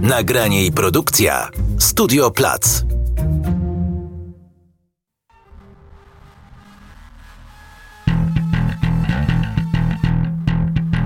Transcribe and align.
Nagranie 0.00 0.66
i 0.66 0.72
produkcja 0.72 1.50
Studio 1.78 2.30
Plac. 2.30 2.84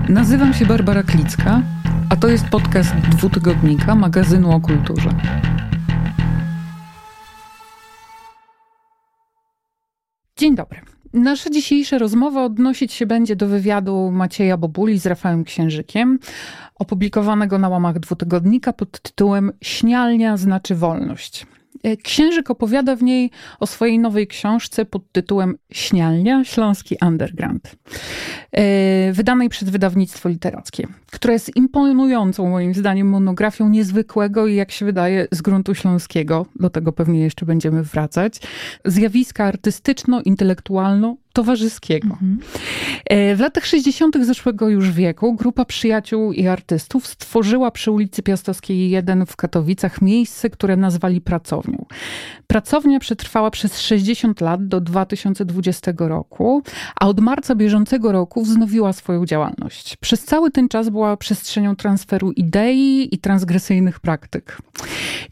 Nazywam 0.09 0.53
się 0.53 0.65
Barbara 0.65 1.03
Klicka, 1.03 1.61
a 2.09 2.15
to 2.15 2.27
jest 2.27 2.45
podcast 2.45 2.95
dwutygodnika 2.95 3.95
magazynu 3.95 4.51
o 4.51 4.61
kulturze. 4.61 5.09
Dzień 10.37 10.55
dobry. 10.55 10.90
Nasza 11.13 11.49
dzisiejsza 11.49 11.97
rozmowa 11.97 12.45
odnosić 12.45 12.93
się 12.93 13.05
będzie 13.05 13.35
do 13.35 13.47
wywiadu 13.47 14.11
Macieja 14.11 14.57
Bobuli 14.57 14.99
z 14.99 15.05
Rafałem 15.05 15.43
Księżykiem, 15.43 16.19
opublikowanego 16.75 17.57
na 17.57 17.69
łamach 17.69 17.99
dwutygodnika 17.99 18.73
pod 18.73 19.01
tytułem 19.01 19.51
Śnialnia 19.61 20.37
znaczy 20.37 20.75
wolność. 20.75 21.45
E, 21.83 21.97
Księżyk 21.97 22.51
opowiada 22.51 22.95
w 22.95 23.03
niej 23.03 23.31
o 23.59 23.67
swojej 23.67 23.99
nowej 23.99 24.27
książce 24.27 24.85
pod 24.85 25.11
tytułem 25.11 25.55
Śnialnia 25.71 26.43
Śląski 26.43 26.95
Underground, 27.01 27.75
e, 28.51 29.13
wydanej 29.13 29.49
przez 29.49 29.69
wydawnictwo 29.69 30.29
literackie, 30.29 30.87
która 31.11 31.33
jest 31.33 31.55
imponującą 31.55 32.49
moim 32.49 32.73
zdaniem 32.73 33.09
monografią 33.09 33.69
niezwykłego 33.69 34.47
i 34.47 34.55
jak 34.55 34.71
się 34.71 34.85
wydaje 34.85 35.27
z 35.31 35.41
gruntu 35.41 35.75
śląskiego, 35.75 36.45
do 36.55 36.69
tego 36.69 36.91
pewnie 36.91 37.19
jeszcze 37.19 37.45
będziemy 37.45 37.83
wracać, 37.83 38.39
zjawiska 38.85 39.45
artystyczno-intelektualno 39.45 41.15
towarzyskiego. 41.33 42.07
Mhm. 42.07 42.39
E, 43.05 43.35
w 43.35 43.39
latach 43.39 43.65
60. 43.65 44.25
zeszłego 44.25 44.69
już 44.69 44.91
wieku 44.91 45.33
grupa 45.33 45.65
przyjaciół 45.65 46.33
i 46.33 46.47
artystów 46.47 47.07
stworzyła 47.07 47.71
przy 47.71 47.91
ulicy 47.91 48.23
Piastowskiej 48.23 48.89
1 48.89 49.25
w 49.25 49.35
Katowicach 49.35 50.01
miejsce, 50.01 50.49
które 50.49 50.77
nazwali 50.77 51.21
pracownią. 51.21 51.85
Pracownia 52.47 52.99
przetrwała 52.99 53.51
przez 53.51 53.79
60 53.79 54.41
lat 54.41 54.67
do 54.67 54.81
2020 54.81 55.91
roku, 55.97 56.63
a 56.99 57.07
od 57.07 57.19
marca 57.19 57.55
bieżącego 57.55 58.11
roku 58.11 58.43
wznowiła 58.43 58.93
swoją 58.93 59.25
działalność. 59.25 59.97
Przez 59.97 60.23
cały 60.23 60.51
ten 60.51 60.69
czas 60.69 60.89
była 60.89 61.17
przestrzenią 61.17 61.75
transferu 61.75 62.31
idei 62.31 63.15
i 63.15 63.19
transgresyjnych 63.19 63.99
praktyk. 63.99 64.57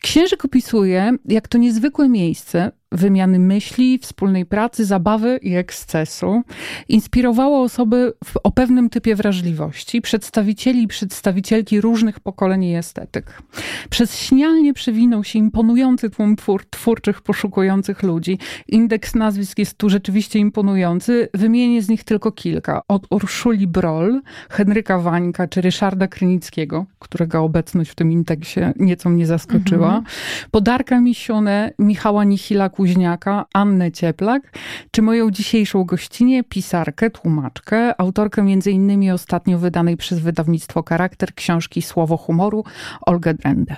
Księżyk 0.02 0.46
opisuje, 0.46 1.12
jak 1.26 1.48
to 1.48 1.58
niezwykłe 1.58 2.10
miejsce 2.10 2.72
wymiany 2.92 3.40
myśli, 3.40 3.98
wspólnej 3.98 4.46
pracy, 4.46 4.86
zabawy 4.86 5.40
i 5.42 5.56
ekscesu. 5.56 6.42
Inspirowało 6.88 7.62
osoby 7.62 8.14
w, 8.26 8.38
o 8.44 8.52
pewnym 8.52 8.90
typie 8.90 9.16
wrażliwości, 9.16 10.02
przedstawicieli 10.02 10.84
i 10.84 10.88
przedstawicielki 10.88 11.82
różnych 11.82 12.20
pokoleń 12.20 12.64
i 12.64 12.76
estetyk. 12.76 13.42
Przez 13.90 14.18
śnialnie 14.18 14.74
przewinął 14.74 15.24
się 15.24 15.40
imponujący 15.40 16.10
tłum 16.10 16.36
twór, 16.36 16.66
twórczych, 16.70 17.22
poszukujących 17.22 18.04
ludzi. 18.04 18.38
Indeks 18.68 19.16
nazwisk 19.16 19.60
jest 19.60 19.78
tu 19.78 19.90
rzeczywiście 19.90 20.40
imponujący. 20.40 21.30
Wymienię 21.34 21.82
z 21.82 21.90
nich 21.90 22.04
tylko 22.04 22.32
kilka. 22.32 22.82
Od 22.88 23.08
Urszuli 23.10 23.68
Broll, 23.68 24.22
Henryka 24.50 25.00
Wańka 25.00 25.48
czy 25.48 25.62
Ryszarda 25.62 26.08
Krynickiego, 26.08 26.86
którego 27.00 27.44
obecność 27.44 27.92
w 27.92 27.96
tym 27.96 28.12
indeksie 28.12 28.60
nieco 28.76 29.10
mnie 29.10 29.26
zaskoczyła. 29.28 29.88
Mhm. 29.88 30.04
Podarka 30.52 31.02
Misione, 31.02 31.72
Michała 31.80 32.24
Nichila 32.24 32.70
Kuźniaka, 32.80 33.46
Annę 33.54 33.92
Cieplak, 33.92 34.58
czy 34.92 35.02
moją 35.02 35.32
dzisiejszą 35.32 35.84
gościnię, 35.84 36.44
pisarkę, 36.44 37.10
tłumaczkę, 37.10 38.02
autorkę 38.02 38.44
między 38.44 38.72
innymi 38.72 39.12
ostatnio 39.12 39.58
wydanej 39.58 39.98
przez 39.98 40.20
wydawnictwo 40.20 40.84
Charakter 40.90 41.36
książki 41.36 41.82
Słowo 41.82 42.18
humoru, 42.18 42.64
Olgę 43.02 43.34
Drendę. 43.34 43.76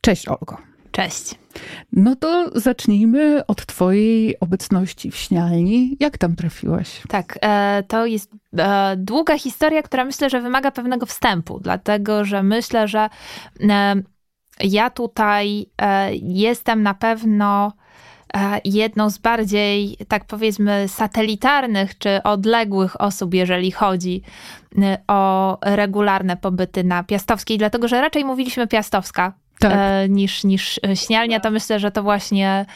Cześć 0.00 0.28
Olgo. 0.28 0.56
Cześć. 0.92 1.34
No 1.92 2.16
to 2.16 2.50
zacznijmy 2.54 3.46
od 3.46 3.66
Twojej 3.66 4.40
obecności 4.40 5.10
w 5.10 5.16
śnialni. 5.16 5.96
Jak 6.00 6.18
tam 6.18 6.36
trafiłaś? 6.36 7.02
Tak, 7.08 7.38
e, 7.42 7.82
to 7.88 8.06
jest 8.06 8.30
e, 8.58 8.96
długa 8.96 9.38
historia, 9.38 9.82
która 9.82 10.04
myślę, 10.04 10.30
że 10.30 10.40
wymaga 10.40 10.70
pewnego 10.70 11.06
wstępu, 11.06 11.60
dlatego 11.60 12.24
że 12.24 12.42
myślę, 12.42 12.88
że 12.88 13.08
e, 13.60 13.94
ja 14.60 14.90
tutaj 14.90 15.66
jestem 16.22 16.82
na 16.82 16.94
pewno 16.94 17.72
jedną 18.64 19.10
z 19.10 19.18
bardziej, 19.18 19.96
tak 20.08 20.24
powiedzmy, 20.24 20.88
satelitarnych 20.88 21.98
czy 21.98 22.22
odległych 22.22 23.00
osób, 23.00 23.34
jeżeli 23.34 23.70
chodzi 23.70 24.22
o 25.08 25.58
regularne 25.62 26.36
pobyty 26.36 26.84
na 26.84 27.04
Piastowskiej, 27.04 27.58
dlatego 27.58 27.88
że 27.88 28.00
raczej 28.00 28.24
mówiliśmy 28.24 28.66
Piastowska 28.66 29.32
tak. 29.58 29.72
E, 29.76 30.08
niż, 30.08 30.44
niż 30.44 30.80
śnialnia, 30.94 31.40
to 31.40 31.50
myślę, 31.50 31.80
że 31.80 31.90
to 31.90 32.02
właśnie 32.02 32.66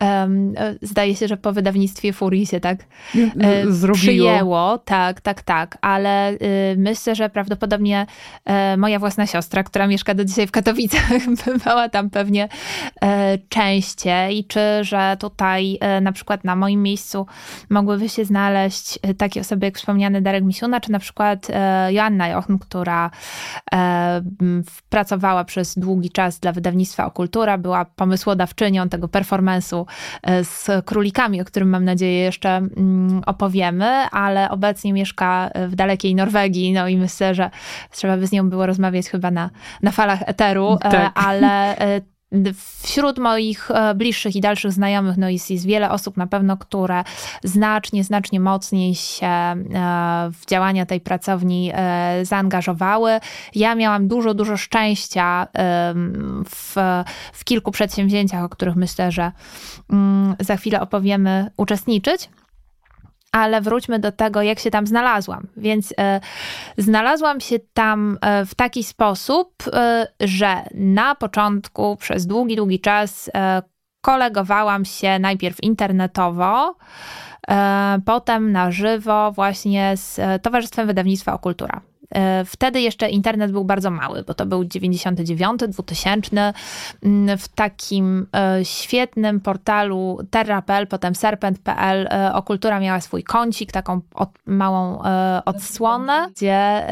um, 0.00 0.54
zdaje 0.82 1.16
się, 1.16 1.28
że 1.28 1.36
po 1.36 1.52
wydawnictwie 1.52 2.12
Furii 2.12 2.46
się 2.46 2.60
tak 2.60 2.78
e, 3.40 3.72
Zrobiło. 3.72 3.94
przyjęło. 3.94 4.78
Tak, 4.78 5.20
tak, 5.20 5.42
tak, 5.42 5.78
ale 5.80 6.32
y, 6.32 6.38
myślę, 6.78 7.14
że 7.14 7.30
prawdopodobnie 7.30 8.06
e, 8.44 8.76
moja 8.76 8.98
własna 8.98 9.26
siostra, 9.26 9.62
która 9.62 9.86
mieszka 9.86 10.14
do 10.14 10.24
dzisiaj 10.24 10.46
w 10.46 10.50
Katowicach, 10.50 11.10
bywała 11.46 11.88
tam 11.88 12.10
pewnie 12.10 12.48
e, 13.02 13.38
częściej, 13.48 14.44
czy 14.44 14.60
że 14.82 15.16
tutaj 15.20 15.78
e, 15.80 16.00
na 16.00 16.12
przykład 16.12 16.44
na 16.44 16.56
moim 16.56 16.82
miejscu 16.82 17.26
mogłyby 17.70 18.08
się 18.08 18.24
znaleźć 18.24 18.98
e, 19.02 19.14
takie 19.14 19.40
osoby 19.40 19.66
jak 19.66 19.78
wspomniany 19.78 20.22
Darek 20.22 20.44
Misiuna, 20.44 20.80
czy 20.80 20.92
na 20.92 20.98
przykład 20.98 21.48
Joanna 21.90 22.28
Jochen, 22.28 22.58
która 22.58 23.10
pracowała 24.88 25.44
przez 25.44 25.78
długi 25.78 26.10
czas 26.10 26.33
dla 26.40 26.52
wydawnictwa 26.52 27.06
Okultura, 27.06 27.58
była 27.58 27.84
pomysłodawczynią 27.84 28.88
tego 28.88 29.06
performance'u 29.06 29.84
e, 30.22 30.44
z 30.44 30.70
królikami, 30.84 31.40
o 31.40 31.44
którym 31.44 31.68
mam 31.68 31.84
nadzieję 31.84 32.18
jeszcze 32.18 32.50
mm, 32.56 33.22
opowiemy, 33.26 33.86
ale 34.10 34.50
obecnie 34.50 34.92
mieszka 34.92 35.50
w 35.68 35.74
dalekiej 35.74 36.14
Norwegii, 36.14 36.72
no 36.72 36.88
i 36.88 36.96
myślę, 36.96 37.34
że 37.34 37.50
trzeba 37.90 38.16
by 38.16 38.26
z 38.26 38.32
nią 38.32 38.50
było 38.50 38.66
rozmawiać 38.66 39.06
chyba 39.06 39.30
na, 39.30 39.50
na 39.82 39.90
falach 39.90 40.22
eteru, 40.26 40.72
e, 40.72 40.90
tak. 40.90 41.12
ale 41.14 41.78
e, 41.78 42.00
Wśród 42.82 43.18
moich 43.18 43.70
e, 43.70 43.94
bliższych 43.94 44.36
i 44.36 44.40
dalszych 44.40 44.72
znajomych 44.72 45.16
no 45.16 45.28
jest, 45.28 45.50
jest 45.50 45.66
wiele 45.66 45.90
osób 45.90 46.16
na 46.16 46.26
pewno, 46.26 46.56
które 46.56 47.04
znacznie, 47.44 48.04
znacznie 48.04 48.40
mocniej 48.40 48.94
się 48.94 49.26
e, 49.26 49.56
w 50.32 50.46
działania 50.46 50.86
tej 50.86 51.00
pracowni 51.00 51.70
e, 51.74 52.24
zaangażowały. 52.24 53.20
Ja 53.54 53.74
miałam 53.74 54.08
dużo, 54.08 54.34
dużo 54.34 54.56
szczęścia 54.56 55.46
w, 56.48 56.74
w 57.32 57.44
kilku 57.44 57.70
przedsięwzięciach, 57.70 58.44
o 58.44 58.48
których 58.48 58.76
myślę, 58.76 59.12
że 59.12 59.32
mm, 59.90 60.34
za 60.40 60.56
chwilę 60.56 60.80
opowiemy, 60.80 61.50
uczestniczyć 61.56 62.28
ale 63.34 63.60
wróćmy 63.60 63.98
do 63.98 64.12
tego, 64.12 64.42
jak 64.42 64.58
się 64.58 64.70
tam 64.70 64.86
znalazłam. 64.86 65.46
Więc 65.56 65.94
e, 65.98 66.20
znalazłam 66.78 67.40
się 67.40 67.56
tam 67.72 68.18
e, 68.20 68.46
w 68.46 68.54
taki 68.54 68.84
sposób, 68.84 69.54
e, 69.72 70.06
że 70.20 70.56
na 70.74 71.14
początku 71.14 71.96
przez 71.96 72.26
długi, 72.26 72.56
długi 72.56 72.80
czas 72.80 73.30
kolegowałam 74.00 74.84
się 74.84 75.18
najpierw 75.18 75.62
internetowo, 75.62 76.76
potem 78.06 78.52
na 78.52 78.70
żywo 78.70 79.32
właśnie 79.32 79.96
z 79.96 80.42
Towarzystwem 80.42 80.86
Wydawnictwa 80.86 81.32
Okultura. 81.32 81.80
E, 82.10 82.44
wtedy 82.44 82.80
jeszcze 82.80 83.08
internet 83.08 83.52
był 83.52 83.64
bardzo 83.64 83.90
mały, 83.90 84.22
bo 84.22 84.34
to 84.34 84.46
był 84.46 84.64
99, 84.64 85.60
2000. 85.68 86.52
Mm, 87.02 87.38
w 87.38 87.48
takim 87.48 88.26
e, 88.36 88.64
świetnym 88.64 89.40
portalu 89.40 90.18
Terra.pl, 90.30 90.86
potem 90.86 91.14
Serpent.pl 91.14 92.06
e, 92.10 92.34
Okultura 92.34 92.80
miała 92.80 93.00
swój 93.00 93.22
kącik, 93.22 93.72
taką 93.72 94.00
od, 94.14 94.30
małą 94.46 95.02
odsłonę, 95.44 96.28
gdzie 96.36 96.86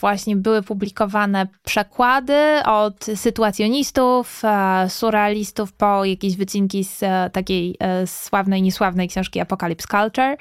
właśnie 0.00 0.36
były 0.36 0.62
publikowane 0.62 1.46
przekłady 1.64 2.62
od 2.64 3.04
sytuacjonistów, 3.14 4.42
surrealistów 4.88 5.72
po 5.72 6.04
jakieś 6.04 6.36
wycinki 6.36 6.84
z 6.84 7.04
takiej 7.32 7.76
sławnej, 8.06 8.62
niesławnej 8.62 9.08
książki 9.08 9.40
Apocalypse 9.40 9.88
Culture, 9.88 10.36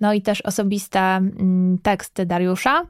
no 0.00 0.12
i 0.12 0.22
też 0.22 0.40
osobiste 0.40 1.00
mm, 1.00 1.78
teksty 1.82 2.26
Dariusza. 2.26 2.82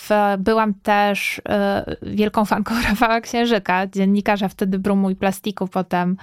W, 0.00 0.10
byłam 0.38 0.74
też 0.74 1.40
e, 1.48 1.96
wielką 2.02 2.44
fanką 2.44 2.74
Rafała 2.88 3.20
Księżyka, 3.20 3.86
dziennikarza 3.86 4.48
wtedy 4.48 4.78
Brumu 4.78 5.10
i 5.10 5.16
Plastiku, 5.16 5.68
potem 5.68 6.16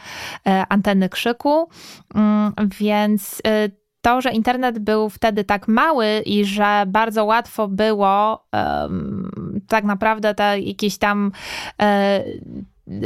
e, 0.48 0.66
Anteny 0.70 1.10
Krzyku, 1.10 1.70
mm, 2.16 2.54
więc 2.80 3.42
e, 3.48 3.70
to, 4.02 4.22
że 4.22 4.32
internet 4.32 4.80
był 4.80 5.10
wtedy 5.10 5.44
tak 5.44 5.68
mały 5.68 6.08
i 6.26 6.46
że 6.46 6.84
bardzo 6.88 7.26
łatwo 7.26 7.68
było 7.68 8.48
tak 9.68 9.84
naprawdę 9.84 10.36
te 10.36 10.60
jakieś 10.60 10.98
tam 10.98 11.32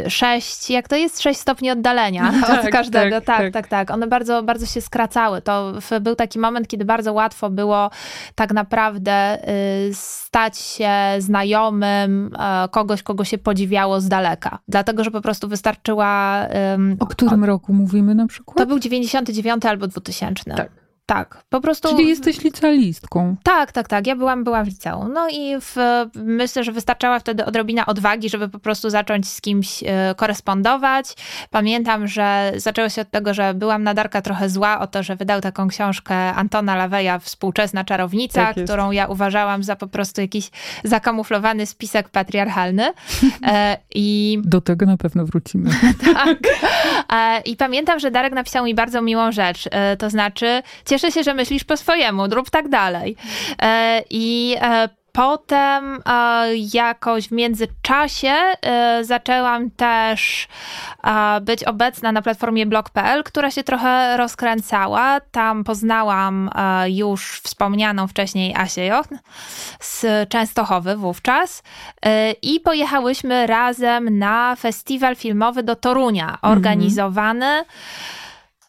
sześć, 0.07 0.69
jak 0.69 0.87
to 0.87 0.95
jest, 0.95 1.21
sześć 1.21 1.39
stopni 1.39 1.71
oddalenia 1.71 2.33
tak, 2.47 2.65
od 2.65 2.71
każdego. 2.71 3.21
Tak, 3.21 3.25
tak, 3.25 3.37
tak, 3.37 3.53
tak, 3.53 3.67
tak. 3.67 3.91
One 3.91 4.07
bardzo, 4.07 4.43
bardzo 4.43 4.65
się 4.65 4.81
skracały. 4.81 5.41
To 5.41 5.73
był 6.01 6.15
taki 6.15 6.39
moment, 6.39 6.67
kiedy 6.67 6.85
bardzo 6.85 7.13
łatwo 7.13 7.49
było 7.49 7.89
tak 8.35 8.53
naprawdę 8.53 9.37
y, 9.87 9.93
stać 9.93 10.57
się 10.57 10.91
znajomym 11.19 12.31
e, 12.39 12.67
kogoś, 12.71 13.03
kogo 13.03 13.23
się 13.23 13.37
podziwiało 13.37 14.01
z 14.01 14.07
daleka. 14.07 14.59
Dlatego, 14.67 15.03
że 15.03 15.11
po 15.11 15.21
prostu 15.21 15.47
wystarczyła... 15.47 16.41
O 16.99 17.05
którym 17.05 17.43
o, 17.43 17.45
roku 17.45 17.73
mówimy 17.73 18.15
na 18.15 18.27
przykład? 18.27 18.57
To 18.57 18.65
był 18.65 18.79
99 18.79 19.65
albo 19.65 19.87
2000. 19.87 20.43
Tak. 20.43 20.86
Tak, 21.07 21.43
po 21.49 21.61
prostu. 21.61 21.89
Czyli 21.89 22.07
jesteś 22.07 22.43
licealistką. 22.43 23.35
Tak, 23.43 23.71
tak, 23.71 23.87
tak. 23.87 24.07
Ja 24.07 24.15
byłam, 24.15 24.43
byłam 24.43 24.65
w 24.65 24.67
liceum. 24.67 25.13
No 25.13 25.27
i 25.29 25.55
w, 25.61 25.75
myślę, 26.15 26.63
że 26.63 26.71
wystarczała 26.71 27.19
wtedy 27.19 27.45
odrobina 27.45 27.85
odwagi, 27.85 28.29
żeby 28.29 28.49
po 28.49 28.59
prostu 28.59 28.89
zacząć 28.89 29.29
z 29.29 29.41
kimś 29.41 29.83
e, 29.83 30.15
korespondować. 30.17 31.13
Pamiętam, 31.49 32.07
że 32.07 32.51
zaczęło 32.55 32.89
się 32.89 33.01
od 33.01 33.11
tego, 33.11 33.33
że 33.33 33.53
byłam 33.53 33.83
na 33.83 33.93
Darka 33.93 34.21
trochę 34.21 34.49
zła 34.49 34.79
o 34.79 34.87
to, 34.87 35.03
że 35.03 35.15
wydał 35.15 35.41
taką 35.41 35.67
książkę 35.67 36.15
Antona 36.15 36.75
Laweja 36.75 37.19
Współczesna 37.19 37.83
czarownica, 37.83 38.53
tak 38.53 38.63
którą 38.63 38.91
ja 38.91 39.07
uważałam 39.07 39.63
za 39.63 39.75
po 39.75 39.87
prostu 39.87 40.21
jakiś 40.21 40.49
zakamuflowany 40.83 41.65
spisek 41.65 42.09
patriarchalny. 42.09 42.93
E, 43.43 43.77
I 43.95 44.39
do 44.45 44.61
tego 44.61 44.85
na 44.85 44.97
pewno 44.97 45.25
wrócimy. 45.25 45.69
tak. 46.13 46.37
E, 47.13 47.41
I 47.41 47.55
pamiętam, 47.55 47.99
że 47.99 48.11
Darek 48.11 48.33
napisał 48.33 48.65
mi 48.65 48.75
bardzo 48.75 49.01
miłą 49.01 49.31
rzecz. 49.31 49.69
To 49.97 50.09
znaczy, 50.09 50.61
cieszę 50.97 51.11
się, 51.11 51.23
że 51.23 51.33
myślisz 51.33 51.63
po 51.63 51.77
swojemu, 51.77 52.27
rób 52.27 52.49
tak 52.49 52.69
dalej. 52.69 53.15
E, 53.61 54.03
I 54.09 54.55
e, 54.61 54.89
Potem 55.11 56.01
e, 56.05 56.47
jakoś 56.73 57.27
w 57.27 57.31
międzyczasie 57.31 58.35
zaczęłam 59.01 59.71
też 59.71 60.47
być 61.41 61.63
obecna 61.63 62.11
na 62.11 62.21
platformie 62.21 62.65
blog.pl, 62.65 63.23
która 63.23 63.51
się 63.51 63.63
trochę 63.63 64.17
rozkręcała. 64.17 65.19
Tam 65.31 65.63
poznałam 65.63 66.49
już 66.87 67.39
wspomnianą 67.43 68.07
wcześniej 68.07 68.55
Asię 68.55 68.85
Jochn 68.85 69.15
z 69.79 70.29
Częstochowy 70.29 70.95
wówczas 70.95 71.63
i 72.41 72.59
pojechałyśmy 72.59 73.47
razem 73.47 74.19
na 74.19 74.55
festiwal 74.55 75.15
filmowy 75.15 75.63
do 75.63 75.75
Torunia, 75.75 76.27
mhm. 76.27 76.53
organizowany 76.53 77.45
mm 77.45 77.65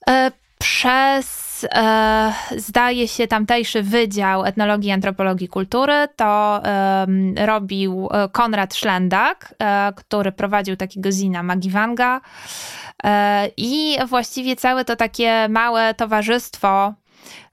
-hmm. 0.06 0.32
przez 0.58 1.47
e, 1.64 2.32
zdaje 2.56 3.08
się 3.08 3.26
tamtejszy 3.26 3.82
Wydział 3.82 4.44
Etnologii 4.44 4.88
i 4.88 4.92
Antropologii 4.92 5.48
Kultury, 5.48 6.08
to 6.16 6.60
e, 6.64 7.06
robił 7.46 8.08
Konrad 8.32 8.74
Szlendak, 8.74 9.54
e, 9.58 9.92
który 9.96 10.32
prowadził 10.32 10.76
takiego 10.76 11.12
zina 11.12 11.42
Magiwanga 11.42 12.20
e, 13.04 13.50
i 13.56 13.98
właściwie 14.06 14.56
całe 14.56 14.84
to 14.84 14.96
takie 14.96 15.48
małe 15.48 15.94
towarzystwo 15.94 16.94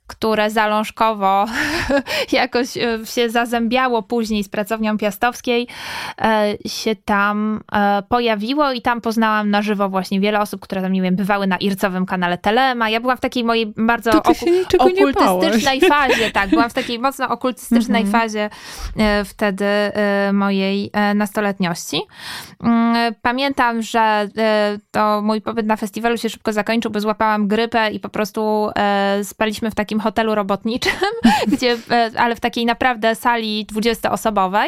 które 0.08 0.50
zalążkowo 0.50 1.46
jakoś 2.32 2.78
e, 2.78 3.06
się 3.06 3.30
zazębiało 3.30 4.04
później 4.04 4.44
z 4.44 4.50
pracownią 4.50 4.98
piastowskiej, 4.98 5.68
e, 6.22 6.54
się 6.68 6.96
tam 6.96 7.62
e, 7.72 8.04
pojawiło 8.10 8.72
i 8.72 8.82
tam 8.82 9.02
poznałam 9.02 9.50
na 9.50 9.62
żywo 9.62 9.90
właśnie 9.90 10.20
wiele 10.20 10.40
osób, 10.40 10.62
które 10.62 10.82
tam, 10.82 10.94
nie 10.94 11.02
wiem, 11.02 11.16
bywały 11.16 11.48
na 11.48 11.58
ircowym 11.58 12.06
kanale 12.06 12.38
Telema. 12.38 12.90
Ja 12.90 13.00
byłam 13.00 13.18
w 13.18 13.20
takiej 13.20 13.44
mojej 13.44 13.74
bardzo 13.78 14.12
oku 14.12 14.34
okultystycznej 14.80 15.82
fazie, 15.82 16.32
tak, 16.32 16.50
byłam 16.50 16.70
w 16.70 16.74
takiej 16.74 17.00
mocno 17.00 17.30
okultystycznej 17.30 18.02
mhm. 18.02 18.22
fazie 18.22 18.50
wtedy 19.26 19.66
mojej 20.34 20.92
nastoletniości. 21.16 22.02
Mm, 22.64 23.16
pamiętam, 23.22 23.82
że 23.82 24.30
to 24.92 25.22
mój 25.22 25.42
pobyt 25.42 25.66
na 25.66 25.76
festiwalu 25.76 26.18
się 26.18 26.30
szybko 26.30 26.54
zakończył, 26.54 26.92
bo 26.92 27.00
złapałam 27.00 27.48
grypę 27.48 27.92
i 27.92 28.00
po 28.00 28.10
prostu 28.10 28.70
spaliśmy 29.24 29.72
w 29.72 29.76
takim 29.76 29.95
takim 29.96 30.00
hotelu 30.00 30.36
robotniczym, 30.36 30.92
gdzie, 31.54 31.78
e, 31.92 32.12
ale 32.18 32.36
w 32.36 32.40
takiej 32.40 32.66
naprawdę 32.66 33.16
sali 33.16 33.66
20-osobowej, 33.66 34.68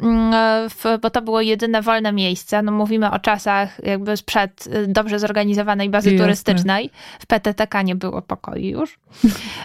mm, 0.00 0.70
bo 1.02 1.10
to 1.10 1.22
było 1.22 1.40
jedyne 1.40 1.82
wolne 1.82 2.12
miejsce. 2.12 2.62
No 2.62 2.72
mówimy 2.72 3.10
o 3.10 3.18
czasach 3.18 3.84
jakby 3.84 4.16
sprzed 4.16 4.66
y, 4.66 4.86
dobrze 4.88 5.18
zorganizowanej 5.18 5.90
bazy 5.90 6.10
Jasne. 6.10 6.24
turystycznej. 6.24 6.90
W 7.18 7.26
PTTK 7.26 7.82
nie 7.82 7.94
było 7.94 8.22
pokoju 8.22 8.80
już. 8.80 8.98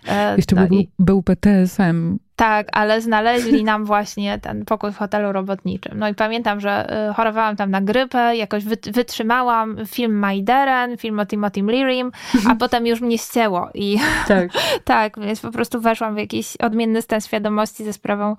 E, 0.08 0.36
Jeszcze 0.38 0.56
no 0.56 0.68
był, 0.68 0.84
był 1.00 1.24
PTSM 1.24 2.18
tak, 2.42 2.68
ale 2.72 3.02
znaleźli 3.02 3.64
nam 3.64 3.86
właśnie 3.86 4.40
ten 4.40 4.66
pokój 4.66 4.92
w 4.92 4.98
hotelu 4.98 5.32
robotniczym. 5.32 6.00
No 6.00 6.10
i 6.10 6.16
pamiętam, 6.16 6.60
że 6.60 6.94
y, 7.10 7.14
chorowałam 7.14 7.56
tam 7.56 7.72
na 7.72 7.82
grypę, 7.82 8.36
jakoś 8.36 8.64
wytrzymałam 8.94 9.78
film 9.88 10.20
Maideren, 10.20 10.98
film 10.98 11.20
o 11.20 11.26
Timothy 11.26 11.62
Learym, 11.62 12.12
a 12.50 12.56
potem 12.56 12.88
już 12.88 13.02
mnie 13.02 13.18
ścięło 13.18 13.70
i 13.74 13.98
tak. 14.28 14.50
tak, 14.84 15.20
więc 15.20 15.40
po 15.40 15.52
prostu 15.52 15.82
weszłam 15.82 16.16
w 16.16 16.18
jakiś 16.18 16.58
odmienny 16.58 17.02
stan 17.02 17.22
świadomości 17.22 17.84
ze 17.86 17.94
sprawą 17.94 18.32
e, 18.32 18.36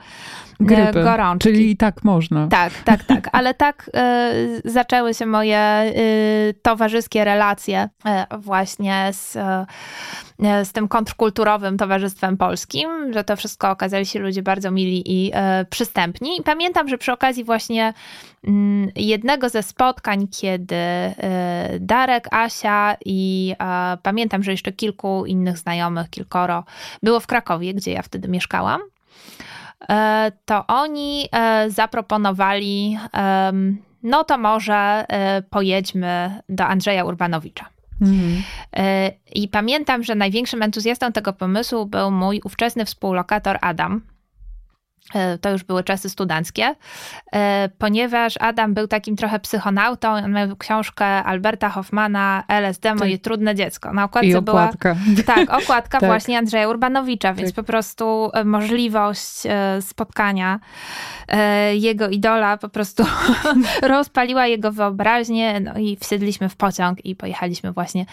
Grypy, 0.60 1.02
gorączki. 1.02 1.48
Czyli 1.48 1.70
i 1.70 1.76
tak 1.76 2.05
można. 2.05 2.48
Tak, 2.48 2.72
tak, 2.84 3.05
tak, 3.05 3.28
ale 3.32 3.55
tak 3.55 3.90
y, 4.64 4.70
zaczęły 4.70 5.14
się 5.14 5.26
moje 5.26 5.93
y, 5.96 6.55
towarzyskie 6.62 7.25
relacje 7.25 7.88
y, 8.32 8.38
właśnie 8.38 9.10
z, 9.12 9.38
z 10.38 10.72
tym 10.72 10.88
kontrkulturowym 10.88 11.76
towarzystwem 11.76 12.37
polskim, 12.37 13.12
że 13.12 13.25
to 13.25 13.37
wszystko 13.37 13.70
okazali 13.93 14.06
się 14.06 14.19
ludzie 14.19 14.43
bardzo 14.43 14.71
mili 14.71 15.03
i 15.06 15.31
e, 15.35 15.65
przystępni. 15.65 16.37
I 16.39 16.43
pamiętam, 16.43 16.89
że 16.89 16.99
przy 16.99 17.12
okazji 17.12 17.44
właśnie 17.44 17.94
mm, 18.44 18.91
jednego 18.97 19.49
ze 19.49 19.62
spotkań, 19.62 20.29
kiedy 20.29 20.75
e, 20.77 21.15
Darek, 21.81 22.29
Asia 22.31 22.97
i 23.05 23.55
e, 23.61 23.97
pamiętam, 24.03 24.43
że 24.43 24.50
jeszcze 24.50 24.73
kilku 24.73 25.27
innych 25.27 25.59
znajomych, 25.59 26.11
kilkoro, 26.11 26.65
było 27.03 27.21
w 27.21 27.27
Krakowie, 27.27 27.75
gdzie 27.75 27.93
ja 27.93 28.03
wtedy 28.03 28.29
mieszkałam 28.29 28.81
to 30.44 30.67
oni 30.67 31.29
zaproponowali, 31.69 32.99
no 34.03 34.25
to 34.25 34.39
może 34.39 35.05
pojedźmy 35.50 36.41
do 36.49 36.67
Andrzeja 36.67 37.05
Urbanowicza. 37.05 37.67
Mhm. 38.00 38.43
E, 38.77 39.12
I 39.35 39.49
pamiętam, 39.49 40.03
że 40.03 40.15
największym 40.15 40.62
entuzjastą 40.62 41.12
tego 41.12 41.33
pomysłu 41.33 41.87
był 41.87 42.11
mój 42.11 42.41
ówczesny 42.44 42.85
współlokator 42.85 43.59
Adam, 43.61 44.00
to 45.41 45.50
już 45.50 45.64
były 45.64 45.85
czasy 45.85 46.11
studenckie, 46.11 46.75
e, 47.32 47.69
ponieważ 47.79 48.35
Adam 48.41 48.75
był 48.75 48.88
takim 48.88 49.17
trochę 49.17 49.41
psychonautą. 49.41 50.12
On 50.12 50.32
miał 50.32 50.56
książkę 50.56 51.05
Alberta 51.05 51.69
Hoffmana 51.69 52.44
LSD, 52.49 52.94
moje 52.94 53.12
tak. 53.12 53.25
trudne 53.25 53.55
dziecko. 53.55 53.93
Na 53.93 54.05
okładce 54.05 54.29
I 54.29 54.35
okładka. 54.35 54.94
była. 54.94 55.23
Tak, 55.26 55.50
okładka 55.62 56.00
tak. 56.00 56.11
właśnie 56.11 56.38
Andrzeja 56.38 56.69
Urbanowicza, 56.69 57.35
więc 57.35 57.50
tak. 57.50 57.56
po 57.56 57.62
prostu 57.62 58.31
e, 58.35 58.44
możliwość 58.44 59.43
spotkania 59.81 60.61
jego 61.75 62.08
idola 62.08 62.56
po 62.56 62.69
prostu 62.69 63.05
rozpaliła 63.82 64.47
jego 64.47 64.73
wyobraźnię. 64.73 65.61
No 65.61 65.79
i 65.79 65.97
wsiedliśmy 66.00 66.48
w 66.48 66.56
pociąg 66.56 67.05
i 67.05 67.17
pojechaliśmy 67.17 67.72
właśnie 67.72 68.06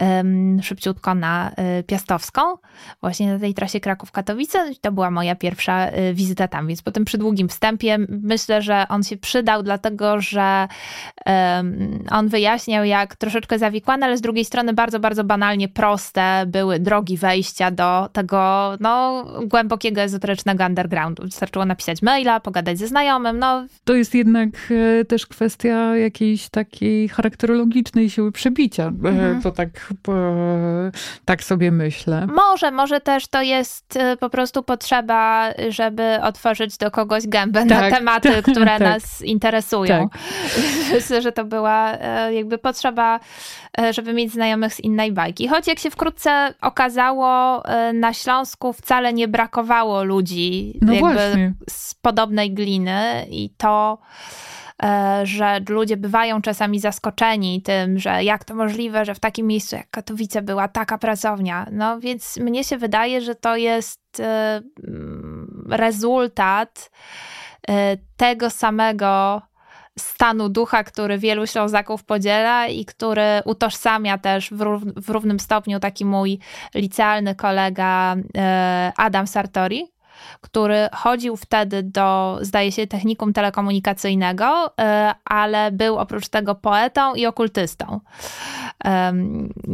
um, 0.00 0.62
szybciutko 0.62 1.14
na 1.14 1.52
Piastowską, 1.86 2.40
właśnie 3.00 3.32
na 3.32 3.38
tej 3.38 3.54
trasie 3.54 3.80
Kraków-Katowice. 3.80 4.58
To 4.80 4.92
była 4.92 5.10
moja 5.10 5.34
pierwsza 5.34 5.86
wizyta 6.14 6.35
tam, 6.36 6.66
więc 6.66 6.82
po 6.82 6.92
tym 6.92 7.04
przydługim 7.04 7.48
wstępie 7.48 7.98
myślę, 8.08 8.62
że 8.62 8.86
on 8.88 9.02
się 9.02 9.16
przydał, 9.16 9.62
dlatego 9.62 10.20
że 10.20 10.68
um, 11.26 12.04
on 12.10 12.28
wyjaśniał, 12.28 12.84
jak 12.84 13.16
troszeczkę 13.16 13.58
zawikłane, 13.58 14.06
ale 14.06 14.16
z 14.16 14.20
drugiej 14.20 14.44
strony 14.44 14.72
bardzo, 14.72 15.00
bardzo 15.00 15.24
banalnie 15.24 15.68
proste 15.68 16.44
były 16.46 16.78
drogi 16.78 17.16
wejścia 17.16 17.70
do 17.70 18.08
tego 18.12 18.72
no, 18.80 19.24
głębokiego, 19.46 20.00
ezoterycznego 20.00 20.64
undergroundu. 20.66 21.22
Wystarczyło 21.22 21.64
napisać 21.64 22.02
maila, 22.02 22.40
pogadać 22.40 22.78
ze 22.78 22.88
znajomym. 22.88 23.38
No. 23.38 23.66
To 23.84 23.94
jest 23.94 24.14
jednak 24.14 24.48
e, 25.00 25.04
też 25.04 25.26
kwestia 25.26 25.96
jakiejś 25.96 26.48
takiej 26.48 27.08
charakterologicznej 27.08 28.10
siły 28.10 28.32
przebicia. 28.32 28.82
E, 28.82 29.08
mhm. 29.08 29.42
To 29.42 29.50
tak, 29.50 29.92
tak 31.24 31.44
sobie 31.44 31.70
myślę. 31.70 32.26
Może, 32.26 32.70
może 32.70 33.00
też 33.00 33.28
to 33.28 33.42
jest 33.42 33.96
e, 33.96 34.16
po 34.16 34.30
prostu 34.30 34.62
potrzeba, 34.62 35.50
żeby 35.68 36.15
otworzyć 36.22 36.76
do 36.76 36.90
kogoś 36.90 37.26
gębę 37.26 37.66
tak, 37.66 37.90
na 37.90 37.96
tematy, 37.98 38.32
tak, 38.32 38.42
które 38.42 38.66
tak, 38.66 38.80
nas 38.80 39.22
interesują. 39.22 40.08
Tak. 40.08 40.20
Myślę, 40.94 41.22
że 41.22 41.32
to 41.32 41.44
była 41.44 41.92
e, 41.92 42.34
jakby 42.34 42.58
potrzeba, 42.58 43.20
e, 43.78 43.92
żeby 43.92 44.12
mieć 44.12 44.32
znajomych 44.32 44.74
z 44.74 44.80
innej 44.80 45.12
bajki. 45.12 45.48
Choć 45.48 45.66
jak 45.66 45.78
się 45.78 45.90
wkrótce 45.90 46.54
okazało, 46.62 47.64
e, 47.64 47.92
na 47.92 48.12
Śląsku 48.12 48.72
wcale 48.72 49.12
nie 49.12 49.28
brakowało 49.28 50.04
ludzi 50.04 50.78
no 50.82 50.92
z 51.70 51.94
podobnej 51.94 52.54
gliny 52.54 53.26
i 53.30 53.50
to 53.56 53.98
że 55.22 55.60
ludzie 55.68 55.96
bywają 55.96 56.42
czasami 56.42 56.80
zaskoczeni 56.80 57.62
tym, 57.62 57.98
że 57.98 58.24
jak 58.24 58.44
to 58.44 58.54
możliwe, 58.54 59.04
że 59.04 59.14
w 59.14 59.20
takim 59.20 59.46
miejscu 59.46 59.76
jak 59.76 59.90
Katowice 59.90 60.42
była 60.42 60.68
taka 60.68 60.98
pracownia. 60.98 61.66
No 61.72 62.00
więc 62.00 62.36
mnie 62.36 62.64
się 62.64 62.78
wydaje, 62.78 63.20
że 63.20 63.34
to 63.34 63.56
jest 63.56 64.22
rezultat 65.70 66.90
tego 68.16 68.50
samego 68.50 69.42
stanu 69.98 70.48
ducha, 70.48 70.84
który 70.84 71.18
wielu 71.18 71.46
Ślązaków 71.46 72.04
podziela 72.04 72.66
i 72.66 72.84
który 72.84 73.42
utożsamia 73.44 74.18
też 74.18 74.50
w, 74.50 74.60
rów, 74.60 74.82
w 74.96 75.10
równym 75.10 75.40
stopniu 75.40 75.80
taki 75.80 76.04
mój 76.04 76.38
licealny 76.74 77.34
kolega 77.34 78.16
e, 78.36 78.92
Adam 78.96 79.26
Sartori, 79.26 79.84
który 80.40 80.88
chodził 80.92 81.36
wtedy 81.36 81.82
do, 81.82 82.38
zdaje 82.40 82.72
się, 82.72 82.86
technikum 82.86 83.32
telekomunikacyjnego, 83.32 84.72
e, 84.80 85.14
ale 85.24 85.72
był 85.72 85.98
oprócz 85.98 86.28
tego 86.28 86.54
poetą 86.54 87.14
i 87.14 87.26
okultystą. 87.26 88.00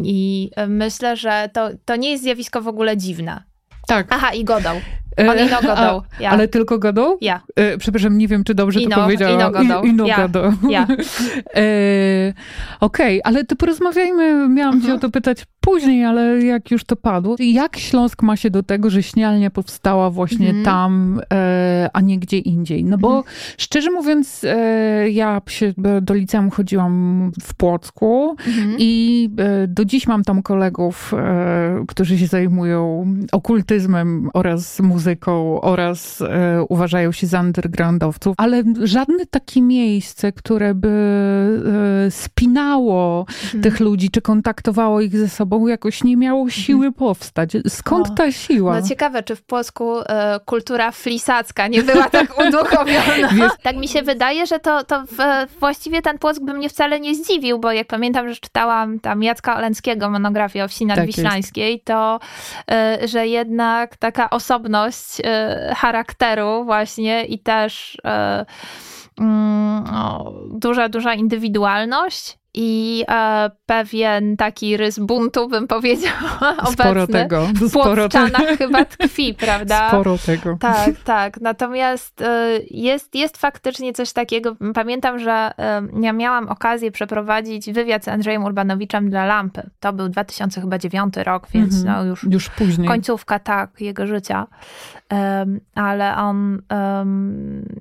I 0.02 0.50
myślę, 0.68 1.16
że 1.16 1.50
to, 1.52 1.68
to 1.84 1.96
nie 1.96 2.10
jest 2.10 2.22
zjawisko 2.22 2.60
w 2.60 2.68
ogóle 2.68 2.96
dziwne. 2.96 3.42
Tak. 3.86 4.06
Aha, 4.10 4.34
i 4.34 4.44
godał. 4.44 4.76
On 5.16 5.38
ino 5.38 5.62
godał. 5.62 6.02
Ja. 6.20 6.30
Ale 6.30 6.48
tylko 6.48 6.78
godał? 6.78 7.18
Ja. 7.20 7.40
E, 7.56 7.78
przepraszam, 7.78 8.18
nie 8.18 8.28
wiem, 8.28 8.44
czy 8.44 8.54
dobrze 8.54 8.80
ino, 8.80 8.96
to 8.96 9.02
powiedziałam. 9.02 9.34
Ino 9.34 9.50
godał. 9.50 9.84
I, 9.84 9.88
ino 9.88 10.06
ja. 10.06 10.16
godał. 10.16 10.52
Ja. 10.70 10.86
e, 11.56 12.32
Okej, 12.80 13.20
okay, 13.20 13.20
ale 13.24 13.44
to 13.44 13.56
porozmawiajmy. 13.56 14.48
Miałam 14.48 14.74
mhm. 14.74 14.82
cię 14.82 14.94
o 14.94 14.98
to 14.98 15.10
pytać 15.10 15.44
później, 15.60 16.04
ale 16.04 16.42
jak 16.42 16.70
już 16.70 16.84
to 16.84 16.96
padło. 16.96 17.36
Jak 17.38 17.76
Śląsk 17.76 18.22
ma 18.22 18.36
się 18.36 18.50
do 18.50 18.62
tego, 18.62 18.90
że 18.90 19.02
śnialnia 19.02 19.50
powstała 19.50 20.10
właśnie 20.10 20.46
mhm. 20.46 20.64
tam, 20.64 21.20
e, 21.32 21.90
a 21.92 22.00
nie 22.00 22.18
gdzie 22.18 22.38
indziej? 22.38 22.84
No 22.84 22.98
bo 22.98 23.16
mhm. 23.16 23.34
szczerze 23.58 23.90
mówiąc, 23.90 24.44
e, 24.44 25.10
ja 25.10 25.40
się 25.48 25.72
do 26.02 26.14
liceum 26.14 26.50
chodziłam 26.50 27.32
w 27.42 27.54
Płocku 27.54 28.36
mhm. 28.46 28.76
i 28.78 29.30
e, 29.38 29.66
do 29.66 29.84
dziś 29.84 30.06
mam 30.06 30.24
tam 30.24 30.42
kolegów, 30.42 31.14
e, 31.14 31.84
którzy 31.88 32.18
się 32.18 32.26
zajmują 32.26 33.06
okultyzmem 33.32 34.30
oraz 34.34 34.80
muzyką 34.80 35.01
muzyką 35.02 35.60
oraz 35.60 36.20
e, 36.20 36.64
uważają 36.68 37.12
się 37.12 37.26
za 37.26 37.40
undergroundowców, 37.40 38.34
ale 38.38 38.62
żadne 38.82 39.26
takie 39.26 39.62
miejsce, 39.62 40.32
które 40.32 40.74
by 40.74 40.88
e, 42.06 42.10
spinało 42.10 43.26
mhm. 43.28 43.62
tych 43.62 43.80
ludzi, 43.80 44.10
czy 44.10 44.22
kontaktowało 44.22 45.00
ich 45.00 45.16
ze 45.16 45.28
sobą, 45.28 45.66
jakoś 45.66 46.04
nie 46.04 46.16
miało 46.16 46.42
mhm. 46.42 46.62
siły 46.62 46.92
powstać. 46.92 47.50
Skąd 47.68 48.10
o. 48.10 48.14
ta 48.14 48.32
siła? 48.32 48.80
No 48.80 48.88
ciekawe, 48.88 49.22
czy 49.22 49.36
w 49.36 49.42
Polsku 49.42 50.00
e, 50.00 50.40
kultura 50.44 50.92
flisacka 50.92 51.68
nie 51.68 51.82
była 51.82 52.10
tak 52.10 52.34
uduchowiona. 52.48 53.28
Wiesz, 53.34 53.52
tak 53.62 53.76
mi 53.76 53.88
się 53.88 54.02
wydaje, 54.02 54.46
że 54.46 54.58
to, 54.58 54.84
to 54.84 55.02
w, 55.02 55.16
właściwie 55.60 56.02
ten 56.02 56.18
Płock 56.18 56.40
by 56.40 56.54
mnie 56.54 56.68
wcale 56.68 57.00
nie 57.00 57.14
zdziwił, 57.14 57.58
bo 57.58 57.72
jak 57.72 57.86
pamiętam, 57.86 58.28
że 58.28 58.36
czytałam 58.36 59.00
tam 59.00 59.22
Jacka 59.22 59.56
Oleńskiego 59.56 60.10
monografię 60.10 60.64
o 60.64 60.68
wsi 60.68 60.86
nadwiślańskiej, 60.86 61.80
tak 61.80 61.96
to 61.96 62.20
e, 62.70 63.08
że 63.08 63.26
jednak 63.26 63.96
taka 63.96 64.30
osobność 64.30 64.91
E, 65.24 65.74
charakteru 65.76 66.64
właśnie 66.64 67.24
i 67.24 67.38
też 67.38 67.98
mm, 69.20 69.84
duża, 70.50 70.88
duża 70.88 71.14
indywidualność 71.14 72.41
i 72.54 73.04
e, 73.08 73.50
pewien 73.66 74.36
taki 74.36 74.76
rys 74.76 74.98
buntu, 74.98 75.48
bym 75.48 75.68
powiedziała, 75.68 76.56
Sporo 76.72 77.02
obecny. 77.02 77.12
tego. 77.12 77.46
W 77.54 77.68
Sporo 77.68 78.08
tego. 78.08 78.38
chyba 78.58 78.84
tkwi, 78.84 79.34
prawda? 79.34 79.88
Sporo 79.88 80.18
tego. 80.18 80.56
Tak, 80.60 80.90
tak. 81.04 81.40
Natomiast 81.40 82.22
e, 82.22 82.58
jest, 82.70 83.14
jest 83.14 83.36
faktycznie 83.36 83.92
coś 83.92 84.12
takiego. 84.12 84.56
Pamiętam, 84.74 85.18
że 85.18 85.50
e, 85.58 85.82
ja 86.00 86.12
miałam 86.12 86.48
okazję 86.48 86.90
przeprowadzić 86.90 87.72
wywiad 87.72 88.04
z 88.04 88.08
Andrzejem 88.08 88.44
Urbanowiczem 88.44 89.10
dla 89.10 89.24
Lampy. 89.24 89.70
To 89.80 89.92
był 89.92 90.08
2009 90.08 91.14
rok, 91.16 91.46
więc 91.54 91.74
mm 91.74 91.84
-hmm. 91.84 91.96
no 91.96 92.04
już, 92.04 92.24
już 92.30 92.48
później. 92.48 92.88
końcówka, 92.88 93.38
tak, 93.38 93.80
jego 93.80 94.06
życia. 94.06 94.46
Ale 95.74 96.16
on 96.16 96.62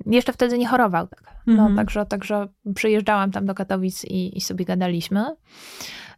jeszcze 0.06 0.32
wtedy 0.32 0.58
nie 0.58 0.68
chorował. 0.68 1.06
Tak. 1.06 1.22
No, 1.46 1.68
-hmm. 1.68 1.76
także, 1.76 2.06
także 2.06 2.48
przyjeżdżałam 2.74 3.30
tam 3.30 3.46
do 3.46 3.54
Katowic 3.54 4.04
i, 4.04 4.38
i 4.38 4.40
sobie 4.40 4.64
gadaliśmy. 4.64 5.26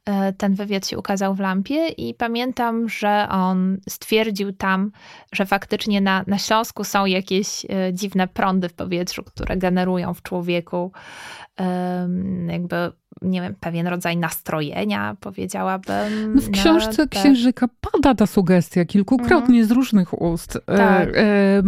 E, 0.04 0.32
ten 0.32 0.54
wywiad 0.54 0.86
się 0.86 0.98
ukazał 0.98 1.34
w 1.34 1.40
lampie 1.40 1.88
i 1.88 2.14
pamiętam, 2.14 2.88
że 2.88 3.26
on 3.30 3.78
stwierdził 3.88 4.52
tam, 4.52 4.90
że 5.32 5.46
faktycznie 5.46 6.00
na, 6.00 6.24
na 6.26 6.38
Śląsku 6.38 6.84
są 6.84 7.06
jakieś 7.06 7.64
e, 7.64 7.92
dziwne 7.92 8.28
prądy 8.28 8.68
w 8.68 8.74
powietrzu, 8.74 9.22
które 9.24 9.56
generują 9.56 10.14
w 10.14 10.22
człowieku 10.22 10.92
jakby 12.48 12.92
nie 13.22 13.42
wiem, 13.42 13.54
pewien 13.60 13.86
rodzaj 13.86 14.16
nastrojenia, 14.16 15.16
powiedziałabym. 15.20 16.34
No 16.34 16.40
w 16.40 16.50
książce 16.50 17.02
no, 17.02 17.20
Księżyka 17.20 17.68
pada 17.80 18.14
ta 18.14 18.26
sugestia 18.26 18.84
kilkukrotnie 18.84 19.56
mm. 19.56 19.68
z 19.68 19.70
różnych 19.70 20.22
ust. 20.22 20.56
E, 20.56 20.76
tak. 20.76 21.08
E, 21.16 21.62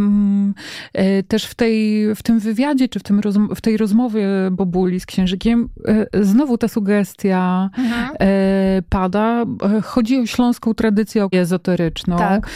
e, 0.92 1.22
też 1.22 1.44
w, 1.44 1.54
tej, 1.54 2.04
w 2.14 2.22
tym 2.22 2.38
wywiadzie, 2.38 2.88
czy 2.88 2.98
w, 2.98 3.02
tym 3.02 3.20
w 3.56 3.60
tej 3.60 3.76
rozmowie 3.76 4.26
Bobuli 4.50 5.00
z 5.00 5.06
Księżykiem, 5.06 5.68
e, 6.14 6.24
znowu 6.24 6.58
ta 6.58 6.68
sugestia 6.68 7.70
mm. 7.78 8.82
pada. 8.88 9.44
Chodzi 9.84 10.20
o 10.20 10.26
śląską 10.26 10.74
tradycję 10.74 11.28
ezoteryczną. 11.32 12.16
Tak. 12.16 12.48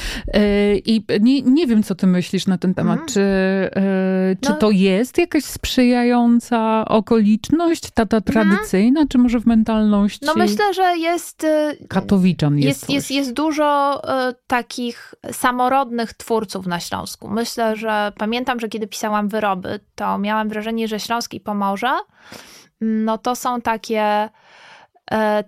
I 0.85 1.05
nie, 1.21 1.43
nie 1.43 1.67
wiem, 1.67 1.83
co 1.83 1.95
ty 1.95 2.07
myślisz 2.07 2.47
na 2.47 2.59
ten 2.59 2.75
temat. 2.75 2.99
Mm. 2.99 3.09
Czy, 3.09 3.21
czy 4.41 4.51
no. 4.51 4.57
to 4.57 4.71
jest 4.71 5.19
jakaś 5.19 5.45
sprzyjająca 5.45 6.85
okoliczność, 6.85 7.91
ta, 7.91 8.07
ta 8.07 8.21
tradycyjna? 8.21 8.80
Tradycyjna, 8.81 9.07
czy 9.09 9.19
może 9.19 9.41
w 9.41 9.47
mentalności? 9.47 10.27
No 10.27 10.35
myślę, 10.35 10.75
że 10.75 10.97
jest... 10.99 11.45
Y, 11.45 11.87
Katowiczan 11.89 12.59
jest 12.59 12.69
jest, 12.69 12.91
jest, 12.91 13.11
jest 13.11 13.33
dużo 13.33 14.01
y, 14.31 14.35
takich 14.47 15.15
samorodnych 15.33 16.15
twórców 16.15 16.67
na 16.67 16.81
Śląsku. 16.81 17.29
Myślę, 17.29 17.77
że 17.77 18.13
pamiętam, 18.19 18.61
że 18.61 18.69
kiedy 18.69 18.87
pisałam 18.87 19.29
wyroby, 19.29 19.81
to 19.95 20.19
miałam 20.19 20.49
wrażenie, 20.49 20.89
że 20.89 21.01
Śląsk 21.01 21.35
i 21.35 21.41
Pomorze, 21.41 21.93
no 22.81 23.19
to 23.19 23.37
są 23.37 23.61
takie 23.61 24.29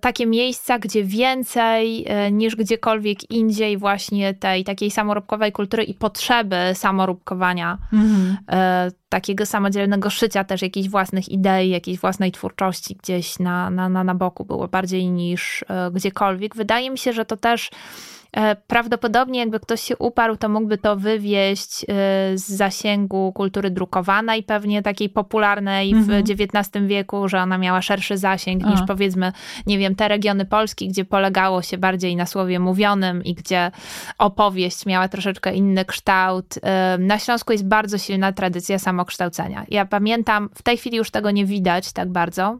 takie 0.01 0.27
miejsca, 0.27 0.79
gdzie 0.79 1.05
więcej 1.05 2.05
e, 2.07 2.33
niż 2.33 2.57
gdziekolwiek 2.57 3.31
indziej 3.31 3.79
właśnie 3.79 4.35
tej 4.35 4.65
takiej 4.65 4.91
samoróbkowej 4.91 5.53
kultury 5.53 5.85
i 5.85 5.95
potrzeby 5.95 6.57
samoróbkowania, 6.75 7.79
mhm. 7.93 8.37
E, 8.51 8.91
takiego 9.09 9.47
samodzielnego 9.47 10.11
szycia 10.11 10.45
też 10.45 10.63
jakichś 10.63 10.89
własnych 10.89 11.29
idei, 11.29 11.71
jakiejś 11.71 11.99
własnej 11.99 12.33
twórczości 12.33 12.97
gdzieś 13.03 13.39
na, 13.39 13.71
na, 13.71 13.89
na, 13.89 14.05
na 14.05 14.15
boku 14.15 14.45
było 14.45 14.69
bardziej 14.69 15.11
niż 15.11 15.65
gdziekolwiek. 15.93 16.57
Wydaje 16.57 16.91
mi 16.91 16.99
się, 16.99 17.13
że 17.13 17.25
to 17.25 17.37
też 17.37 17.71
E, 17.71 18.22
prawdopodobnie 18.67 19.41
jakby 19.41 19.61
ktoś 19.61 19.81
się 19.81 19.97
uparł, 19.97 20.37
to 20.37 20.49
mógłby 20.49 20.79
to 20.79 20.97
wywieźć 20.97 21.85
e, 21.85 21.87
z 22.35 22.49
zasięgu 22.49 23.33
kultury 23.33 23.71
drukowanej, 23.71 24.43
pewnie 24.43 24.83
takiej 24.83 25.09
popularnej 25.09 25.95
w 25.95 26.11
XIX 26.11 26.67
mhm. 26.67 26.89
wieku, 26.89 27.29
że 27.29 27.41
ona 27.41 27.59
miała 27.59 27.83
szerszy 27.83 28.19
zasięg 28.19 28.65
A. 28.65 28.71
niż 28.71 28.81
powiedzmy, 28.87 29.33
nie 29.67 29.79
wiem, 29.79 29.95
te 29.95 30.09
regiony 30.09 30.45
Polski, 30.45 30.89
gdzie 30.89 31.05
polegało 31.05 31.63
się 31.63 31.79
bardziej 31.79 32.17
na 32.17 32.27
słowie 32.27 32.59
mówionym 32.59 33.25
i 33.25 33.35
gdzie 33.35 33.71
opowieść 34.19 34.87
miała 34.87 35.09
troszeczkę 35.09 35.55
inny 35.55 35.85
kształt. 35.85 36.59
E, 36.63 36.99
na 36.99 37.19
Śląsku 37.19 37.53
jest 37.53 37.69
bardzo 37.69 37.99
silna 37.99 38.33
tradycja 38.33 38.79
samokształcenia. 38.79 39.65
Ja 39.69 39.87
pamiętam, 39.87 40.49
w 40.55 40.63
tej 40.63 40.77
chwili 40.77 40.97
już 40.97 41.11
tego 41.11 41.31
nie 41.31 41.47
widać 41.47 41.93
tak 41.93 42.09
bardzo, 42.09 42.59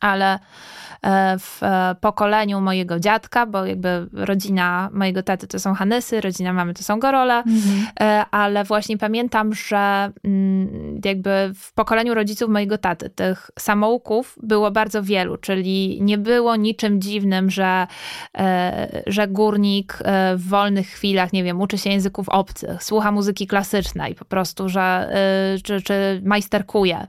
ale 0.00 0.38
E, 1.02 1.38
w 1.38 1.62
e, 1.62 1.96
pokoleniu 2.00 2.60
mojego 2.60 3.00
dziadka, 3.00 3.46
bo 3.46 3.66
jakby 3.66 4.06
rodzina 4.12 4.90
mojego 4.92 5.22
taty 5.22 5.46
to 5.46 5.58
są 5.58 5.74
Hanysy, 5.74 6.20
rodzina 6.20 6.52
mamy 6.52 6.74
to 6.74 6.82
są 6.82 6.98
Gorole, 6.98 7.36
mhm. 7.36 7.86
E, 8.00 8.24
ale 8.30 8.64
właśnie 8.64 8.98
pamiętam, 8.98 9.54
że 9.54 10.10
mm, 10.24 11.00
jakby 11.04 11.30
w 11.54 11.72
pokoleniu 11.72 12.14
rodziców 12.14 12.50
mojego 12.50 12.78
taty 12.78 13.10
tych 13.10 13.50
samouków 13.58 14.38
było 14.42 14.70
bardzo 14.70 15.02
wielu, 15.02 15.36
czyli 15.36 15.98
nie 16.02 16.18
było 16.18 16.56
niczym 16.56 17.00
dziwnym, 17.00 17.50
że, 17.50 17.86
że 19.06 19.28
górnik 19.28 19.98
w 20.36 20.48
wolnych 20.48 20.86
chwilach, 20.86 21.32
nie 21.32 21.44
wiem, 21.44 21.60
uczy 21.60 21.78
się 21.78 21.90
języków 21.90 22.28
obcych, 22.28 22.82
słucha 22.82 23.12
muzyki 23.12 23.46
klasycznej 23.46 24.14
po 24.14 24.24
prostu, 24.24 24.68
że 24.68 25.12
czy, 25.64 25.82
czy 25.82 26.22
majsterkuje 26.24 27.06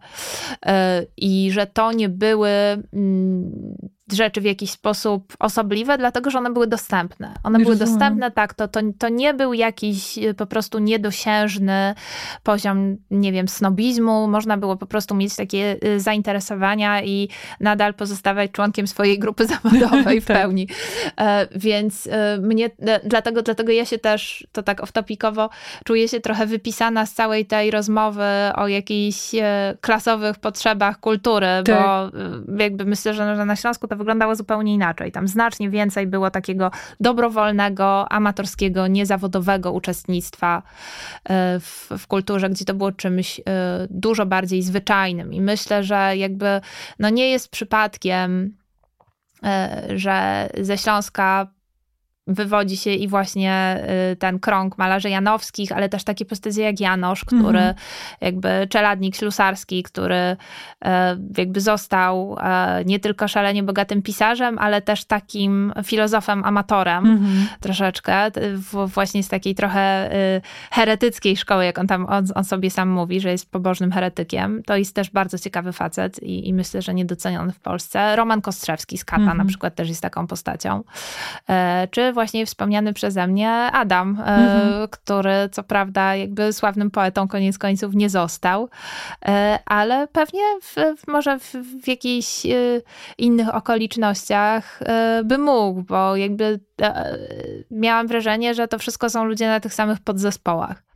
i 1.18 1.52
że 1.52 1.68
to 1.68 1.92
nie 1.92 2.10
były 2.10 2.50
mm, 2.94 3.90
rzeczy 4.14 4.42
w 4.42 4.46
jakiś 4.46 4.72
sposób 4.72 5.34
osobliwe, 5.40 5.98
dlatego 5.98 6.30
że 6.30 6.38
one 6.38 6.50
były 6.50 6.68
dostępne. 6.68 7.34
One 7.44 7.60
były 7.60 7.76
dostępne, 7.76 8.32
tak, 8.32 8.54
to, 8.54 8.68
to, 8.68 8.80
to 9.00 9.10
nie 9.10 9.34
był 9.34 9.54
jakiś 9.54 10.18
y, 10.18 10.34
po 10.34 10.46
prostu 10.46 10.80
niedosiężny 10.80 11.96
poziom, 12.44 12.98
nie 13.12 13.32
wiem, 13.32 13.48
snobizmu. 13.48 14.28
Można 14.28 14.58
było 14.58 14.78
po 14.78 14.86
prostu 14.86 15.16
mieć 15.16 15.36
takie 15.36 15.78
y, 15.84 16.00
zainteresowania 16.00 17.04
i 17.04 17.30
nadal 17.60 17.94
pozostawać 17.94 18.52
członkiem 18.52 18.88
swojej 18.88 19.20
grupy 19.20 19.46
zawodowej 19.54 20.22
w 20.22 20.26
tak. 20.26 20.38
pełni. 20.38 20.68
E, 21.18 21.48
więc 21.56 22.06
y, 22.06 22.12
mnie, 22.42 22.70
dlatego, 23.04 23.42
dlatego 23.42 23.72
ja 23.72 23.86
się 23.86 23.98
też, 23.98 24.48
to 24.52 24.64
tak 24.64 24.82
off-topicowo, 24.82 25.50
czuję 25.86 26.08
się 26.08 26.20
trochę 26.20 26.46
wypisana 26.46 27.06
z 27.06 27.14
całej 27.14 27.46
tej 27.46 27.72
rozmowy 27.72 28.24
o 28.56 28.68
jakichś 28.68 29.32
klasowych 29.82 30.40
potrzebach 30.40 31.00
kultury, 31.00 31.48
tak. 31.66 31.84
bo 31.84 32.64
jakby 32.64 32.86
myślę, 32.86 33.14
że 33.14 33.46
na 33.46 33.56
Śląsku 33.56 33.88
to 33.88 33.96
wyglądało 34.00 34.36
zupełnie 34.36 34.74
inaczej. 34.74 35.12
Tam 35.12 35.28
znacznie 35.28 35.70
więcej 35.70 36.08
było 36.08 36.32
takiego 36.32 36.72
dobrowolnego, 37.00 38.12
amatorskiego, 38.12 38.88
niezawodowego 38.88 39.72
uczestnictwa 39.72 40.64
e, 41.24 41.60
w, 41.60 41.90
w 41.98 42.08
kulturze, 42.08 42.50
gdzie 42.50 42.66
to 42.66 42.74
było 42.74 42.92
czymś 42.92 43.40
e, 43.40 43.44
dużo 43.90 44.26
bardziej 44.26 44.64
zwyczajnym. 44.64 45.34
I 45.34 45.42
myślę, 45.42 45.84
że 45.84 46.18
jakby 46.18 46.62
no 47.00 47.10
nie 47.10 47.30
jest 47.30 47.50
przypadkiem, 47.52 48.58
e, 49.44 49.84
że 49.96 50.50
ze 50.62 50.78
Śląska 50.78 51.59
wywodzi 52.30 52.78
się 52.78 52.92
i 52.92 53.08
właśnie 53.08 53.84
y, 54.12 54.16
ten 54.16 54.40
krąg 54.40 54.78
malarzy 54.78 55.10
janowskich, 55.10 55.72
ale 55.72 55.90
też 55.90 56.04
takie 56.04 56.26
postacie 56.26 56.62
jak 56.62 56.80
Janosz, 56.80 57.26
który 57.26 57.60
mm. 57.60 57.76
jakby 58.22 58.68
czeladnik 58.70 59.16
ślusarski, 59.16 59.84
który 59.84 60.16
e, 60.86 61.18
jakby 61.38 61.62
został 61.62 62.38
e, 62.42 62.84
nie 62.86 63.00
tylko 63.00 63.28
szalenie 63.28 63.64
bogatym 63.64 64.02
pisarzem, 64.02 64.60
ale 64.60 64.82
też 64.82 65.06
takim 65.06 65.74
filozofem, 65.84 66.46
amatorem 66.46 67.06
mm 67.06 67.20
-hmm. 67.20 67.46
troszeczkę, 67.60 68.32
właśnie 68.88 69.24
z 69.24 69.28
takiej 69.28 69.56
trochę 69.56 70.14
y, 70.38 70.42
heretyckiej 70.72 71.38
szkoły, 71.38 71.66
jak 71.66 71.80
on 71.80 71.88
tam 71.88 72.06
on, 72.06 72.26
on, 72.36 72.44
sobie 72.44 72.72
sam 72.72 72.90
mówi, 72.90 73.22
że 73.22 73.32
jest 73.32 73.52
pobożnym 73.52 73.92
heretykiem. 73.92 74.64
To 74.64 74.78
jest 74.78 74.96
też 74.96 75.10
bardzo 75.10 75.40
ciekawy 75.40 75.74
facet 75.74 76.24
i, 76.24 76.48
i 76.48 76.54
myślę, 76.54 76.82
że 76.82 76.94
niedoceniony 76.94 77.52
w 77.52 77.60
Polsce. 77.60 78.16
Roman 78.16 78.42
Kostrzewski 78.42 78.98
z 78.98 79.06
Kata 79.06 79.22
mm 79.22 79.36
-hmm. 79.36 79.38
na 79.38 79.46
przykład 79.46 79.76
też 79.76 79.90
jest 79.90 80.02
taką 80.02 80.28
postacią. 80.28 80.84
E, 81.50 81.88
czy 81.92 82.14
właśnie 82.20 82.46
wspomniany 82.46 82.94
przeze 82.94 83.28
mnie 83.28 83.52
Adam, 83.52 84.18
e, 84.20 84.26
mhm. 84.26 84.88
który 84.88 85.50
co 85.52 85.64
prawda 85.64 86.16
jakby 86.16 86.54
sławnym 86.54 86.92
poetą 86.92 87.28
koniec 87.28 87.58
końców 87.58 87.96
nie 87.96 88.10
został, 88.10 88.70
e, 89.26 89.60
ale 89.66 90.08
pewnie 90.08 90.42
w, 90.62 90.76
może 91.08 91.40
w, 91.40 91.54
w 91.84 91.88
jakichś 91.88 92.46
e, 92.46 92.50
innych 93.18 93.56
okolicznościach 93.56 94.80
by 95.24 95.38
mógł, 95.38 95.82
bo 95.82 96.16
jakby 96.16 96.60
miałam 97.72 98.08
wrażenie, 98.08 98.54
że 98.54 98.68
to 98.68 98.80
wszystko 98.80 99.10
są 99.10 99.26
ludzie 99.26 99.48
na 99.48 99.60
tych 99.60 99.74
samych 99.74 100.00
podzespołach. 100.00 100.89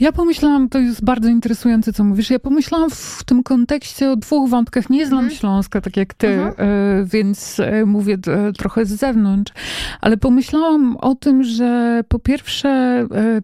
Ja 0.00 0.12
pomyślałam, 0.12 0.68
to 0.68 0.78
jest 0.78 1.04
bardzo 1.04 1.28
interesujące, 1.28 1.92
co 1.92 2.04
mówisz. 2.04 2.30
Ja 2.30 2.38
pomyślałam 2.38 2.90
w 2.90 3.24
tym 3.24 3.42
kontekście 3.42 4.10
o 4.10 4.16
dwóch 4.16 4.50
wątkach. 4.50 4.90
Nie 4.90 5.06
znam 5.06 5.20
mm. 5.20 5.30
Śląska, 5.30 5.80
tak 5.80 5.96
jak 5.96 6.14
ty, 6.14 6.28
mm 6.28 6.50
-hmm. 6.50 6.56
więc 7.04 7.60
e, 7.60 7.84
mówię 7.84 8.18
e, 8.26 8.52
trochę 8.52 8.84
z 8.84 8.88
zewnątrz, 8.88 9.52
ale 10.00 10.16
pomyślałam 10.16 10.96
o 10.96 11.14
tym, 11.14 11.44
że 11.44 12.00
po 12.08 12.18
pierwsze 12.18 12.70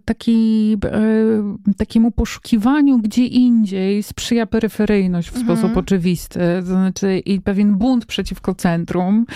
taki, 0.04 0.76
takiemu 1.76 2.10
poszukiwaniu 2.10 2.98
gdzie 2.98 3.26
indziej 3.26 4.02
sprzyja 4.02 4.46
peryferyjność 4.46 5.30
w 5.30 5.34
-hmm. 5.34 5.44
sposób 5.44 5.76
oczywisty, 5.76 6.40
to 6.60 6.66
znaczy 6.66 7.18
i 7.18 7.40
pewien 7.40 7.74
bunt 7.74 8.06
przeciwko 8.06 8.54
centrum 8.54 9.26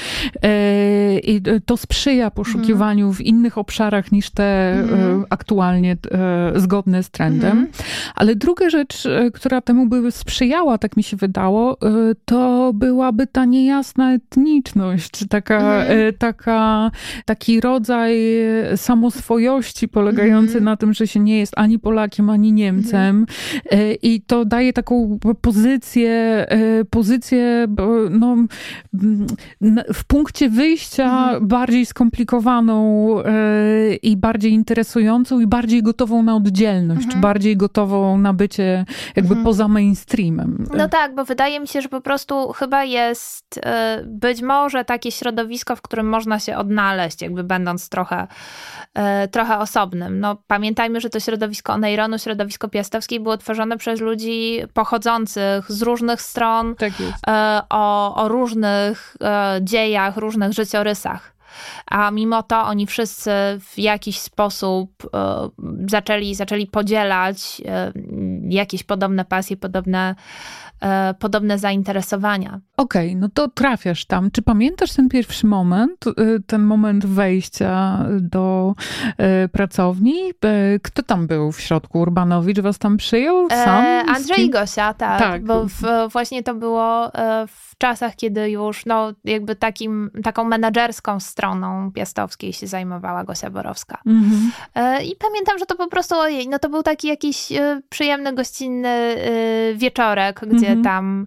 i 1.22 1.42
to 1.66 1.76
sprzyja 1.76 2.30
poszukiwaniu 2.30 3.04
mm 3.04 3.14
-hmm. 3.14 3.16
w 3.16 3.20
innych 3.20 3.58
obszarach 3.58 4.12
niż 4.12 4.30
te 4.30 4.72
mhm. 4.72 5.24
aktualnie 5.30 5.96
zgodne 6.56 7.02
z 7.02 7.10
trendem. 7.10 7.58
Mm. 7.58 7.68
Ale 8.14 8.36
druga 8.36 8.70
rzecz, 8.70 9.06
e, 9.06 9.30
która 9.30 9.60
temu 9.60 9.86
by 9.86 10.12
sprzyjała, 10.12 10.78
tak 10.78 10.96
mi 10.96 11.02
się 11.02 11.16
wydało, 11.16 11.78
e, 11.82 12.14
to 12.24 12.72
byłaby 12.74 13.26
ta 13.26 13.44
niejasna 13.44 14.12
etniczność, 14.12 15.24
taka, 15.28 15.84
mm. 15.84 16.14
taka, 16.18 16.90
taki 17.24 17.60
rodzaj 17.60 18.16
samoswojości 18.76 19.88
polegający 19.88 20.52
mm. 20.52 20.64
na 20.64 20.76
tym, 20.76 20.94
że 20.94 21.06
się 21.06 21.20
nie 21.20 21.38
jest 21.38 21.52
ani 21.56 21.78
Polakiem, 21.78 22.30
ani 22.30 22.52
Niemcem. 22.52 23.26
Mm. 23.70 23.96
I 24.02 24.20
to 24.26 24.44
daje 24.44 24.72
taką 24.72 25.18
pozycję, 25.40 26.46
pozycję 26.90 27.66
no, 28.10 28.36
w 29.94 30.04
punkcie 30.04 30.48
wyjścia 30.48 31.04
mhm. 31.04 31.48
bardziej 31.48 31.86
skomplikowaną 31.86 33.16
i 34.02 34.16
bardziej 34.16 34.52
interesującą 34.52 35.40
i 35.40 35.46
bardziej 35.46 35.82
gotową 35.82 36.22
na 36.22 36.34
oddzielność, 36.40 37.02
mhm. 37.02 37.16
czy 37.16 37.20
bardziej 37.20 37.56
gotową 37.56 38.18
na 38.18 38.32
bycie 38.32 38.84
jakby 39.16 39.34
mhm. 39.34 39.44
poza 39.44 39.68
mainstreamem. 39.68 40.66
No 40.76 40.88
tak, 40.88 41.14
bo 41.14 41.24
wydaje 41.24 41.60
mi 41.60 41.68
się, 41.68 41.82
że 41.82 41.88
po 41.88 42.00
prostu 42.00 42.52
chyba 42.52 42.84
jest 42.84 43.60
e, 43.62 44.02
być 44.06 44.42
może 44.42 44.84
takie 44.84 45.12
środowisko, 45.12 45.76
w 45.76 45.82
którym 45.82 46.08
można 46.08 46.38
się 46.38 46.56
odnaleźć, 46.56 47.22
jakby 47.22 47.44
będąc 47.44 47.88
trochę, 47.88 48.26
e, 48.94 49.28
trochę 49.28 49.58
osobnym. 49.58 50.20
No 50.20 50.36
pamiętajmy, 50.46 51.00
że 51.00 51.10
to 51.10 51.20
środowisko 51.20 51.72
Oneironu, 51.72 52.18
środowisko 52.18 52.68
piastowskie 52.68 53.20
było 53.20 53.36
tworzone 53.36 53.76
przez 53.78 54.00
ludzi 54.00 54.60
pochodzących 54.74 55.72
z 55.72 55.82
różnych 55.82 56.22
stron, 56.22 56.74
tak 56.74 56.92
e, 57.26 57.62
o, 57.70 58.14
o 58.14 58.28
różnych 58.28 59.16
dziejach, 59.60 60.16
różnych 60.16 60.52
życiorysach 60.52 61.39
a 61.86 62.10
mimo 62.10 62.42
to 62.42 62.62
oni 62.62 62.86
wszyscy 62.86 63.30
w 63.60 63.78
jakiś 63.78 64.18
sposób 64.18 64.90
e, 65.14 65.48
zaczęli, 65.88 66.34
zaczęli 66.34 66.66
podzielać 66.66 67.62
e, 67.64 67.92
jakieś 68.48 68.82
podobne 68.82 69.24
pasje, 69.24 69.56
podobne, 69.56 70.14
e, 70.80 71.14
podobne 71.18 71.58
zainteresowania. 71.58 72.60
Okej, 72.76 73.08
okay, 73.08 73.20
no 73.20 73.28
to 73.34 73.48
trafiasz 73.48 74.04
tam. 74.04 74.30
Czy 74.30 74.42
pamiętasz 74.42 74.92
ten 74.92 75.08
pierwszy 75.08 75.46
moment, 75.46 76.04
ten 76.46 76.62
moment 76.62 77.06
wejścia 77.06 78.06
do 78.20 78.74
pracowni? 79.52 80.14
Kto 80.82 81.02
tam 81.02 81.26
był 81.26 81.52
w 81.52 81.60
środku? 81.60 82.00
Urbanowicz 82.00 82.60
was 82.60 82.78
tam 82.78 82.96
przyjął? 82.96 83.48
Sam? 83.50 83.84
Andrzej 84.08 84.44
i 84.44 84.50
Gosia, 84.50 84.94
tak. 84.94 85.18
tak. 85.18 85.44
Bo 85.44 85.66
w, 85.66 86.12
właśnie 86.12 86.42
to 86.42 86.54
było 86.54 87.10
w 87.46 87.69
czasach, 87.80 88.16
kiedy 88.16 88.50
już 88.50 88.86
no, 88.86 89.12
jakby 89.24 89.56
takim, 89.56 90.10
taką 90.22 90.44
menedżerską 90.44 91.20
stroną 91.20 91.92
Piastowskiej 91.92 92.52
się 92.52 92.66
zajmowała 92.66 93.24
Gosia 93.24 93.50
Borowska. 93.50 93.98
Mhm. 94.06 94.52
E, 94.74 95.04
I 95.04 95.16
pamiętam, 95.16 95.58
że 95.58 95.66
to 95.66 95.76
po 95.76 95.88
prostu, 95.88 96.14
ojej, 96.14 96.48
no 96.48 96.58
to 96.58 96.68
był 96.68 96.82
taki 96.82 97.08
jakiś 97.08 97.52
e, 97.52 97.80
przyjemny, 97.88 98.32
gościnny 98.32 98.88
e, 98.88 99.74
wieczorek, 99.74 100.40
gdzie 100.46 100.66
mhm. 100.66 100.82
tam 100.82 101.26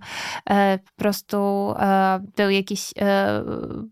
po 0.85 0.97
prostu 0.97 1.73
był 2.37 2.49
jakiś 2.49 2.93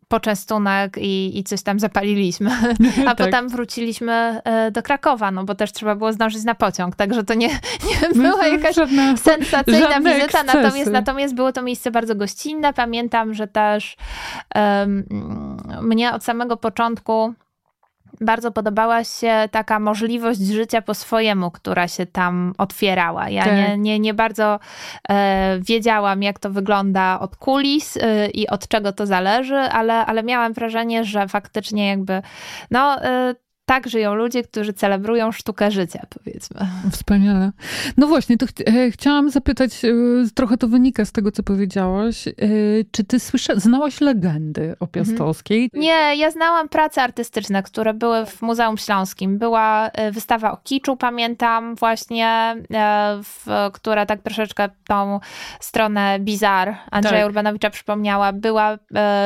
poczęstunek 0.07 0.97
i, 0.97 1.39
i 1.39 1.43
coś 1.43 1.63
tam 1.63 1.79
zapaliliśmy. 1.79 2.51
A 3.07 3.15
tak. 3.15 3.17
potem 3.17 3.49
wróciliśmy 3.49 4.41
do 4.71 4.83
Krakowa, 4.83 5.31
no 5.31 5.43
bo 5.43 5.55
też 5.55 5.71
trzeba 5.71 5.95
było 5.95 6.13
zdążyć 6.13 6.43
na 6.43 6.55
pociąg, 6.55 6.95
także 6.95 7.23
to 7.23 7.33
nie, 7.33 7.47
nie 7.47 8.09
no 8.15 8.31
była 8.31 8.47
jakaś 8.47 8.75
żadna, 8.75 9.17
sensacyjna 9.17 9.99
wizyta, 9.99 10.43
natomiast, 10.43 10.91
natomiast 10.91 11.35
było 11.35 11.51
to 11.51 11.61
miejsce 11.61 11.91
bardzo 11.91 12.15
gościnne 12.15 12.50
inne. 12.51 12.73
Pamiętam, 12.73 13.33
że 13.33 13.47
też 13.47 13.95
um, 14.55 15.05
mnie 15.81 16.13
od 16.13 16.23
samego 16.23 16.57
początku 16.57 17.33
bardzo 18.21 18.51
podobała 18.51 19.03
się 19.03 19.49
taka 19.51 19.79
możliwość 19.79 20.39
życia 20.39 20.81
po 20.81 20.93
swojemu, 20.93 21.51
która 21.51 21.87
się 21.87 22.05
tam 22.05 22.53
otwierała. 22.57 23.29
Ja 23.29 23.43
tak. 23.43 23.53
nie, 23.53 23.77
nie, 23.77 23.99
nie 23.99 24.13
bardzo 24.13 24.59
e, 25.09 25.59
wiedziałam, 25.59 26.23
jak 26.23 26.39
to 26.39 26.49
wygląda 26.49 27.19
od 27.19 27.35
kulis 27.35 27.97
e, 27.97 28.29
i 28.29 28.47
od 28.47 28.67
czego 28.67 28.93
to 28.93 29.05
zależy, 29.05 29.55
ale, 29.55 30.05
ale 30.05 30.23
miałam 30.23 30.53
wrażenie, 30.53 31.03
że 31.03 31.27
faktycznie 31.27 31.87
jakby 31.87 32.21
no, 32.71 33.03
e, 33.03 33.35
tak 33.71 33.89
żyją 33.89 34.13
ludzie, 34.13 34.43
którzy 34.43 34.73
celebrują 34.73 35.31
sztukę 35.31 35.71
życia, 35.71 36.05
powiedzmy. 36.09 36.59
Wspaniale. 36.91 37.51
No 37.97 38.07
właśnie, 38.07 38.37
to 38.37 38.45
ch 38.45 38.49
e, 38.67 38.91
chciałam 38.91 39.29
zapytać, 39.29 39.85
e, 39.85 39.89
trochę 40.35 40.57
to 40.57 40.67
wynika 40.67 41.05
z 41.05 41.11
tego, 41.11 41.31
co 41.31 41.43
powiedziałaś. 41.43 42.27
E, 42.27 42.31
czy 42.91 43.03
ty 43.03 43.19
słysza, 43.19 43.55
znałaś 43.55 44.01
legendy 44.01 44.75
o 44.79 44.87
Piastowskiej? 44.87 45.63
Mhm. 45.63 45.81
Nie, 45.81 46.21
ja 46.21 46.31
znałam 46.31 46.69
prace 46.69 47.01
artystyczne, 47.01 47.63
które 47.63 47.93
były 47.93 48.25
w 48.25 48.41
Muzeum 48.41 48.77
Śląskim. 48.77 49.37
Była 49.37 49.91
wystawa 50.11 50.51
o 50.51 50.57
kiczu, 50.57 50.97
pamiętam 50.97 51.75
właśnie, 51.75 52.55
w, 53.23 53.69
która 53.73 54.05
tak 54.05 54.21
troszeczkę 54.21 54.69
tą 54.87 55.19
stronę 55.59 56.19
bizar 56.19 56.77
Andrzeja 56.91 57.21
tak. 57.21 57.27
Urbanowicza 57.27 57.69
przypomniała. 57.69 58.33
Była, 58.33 58.77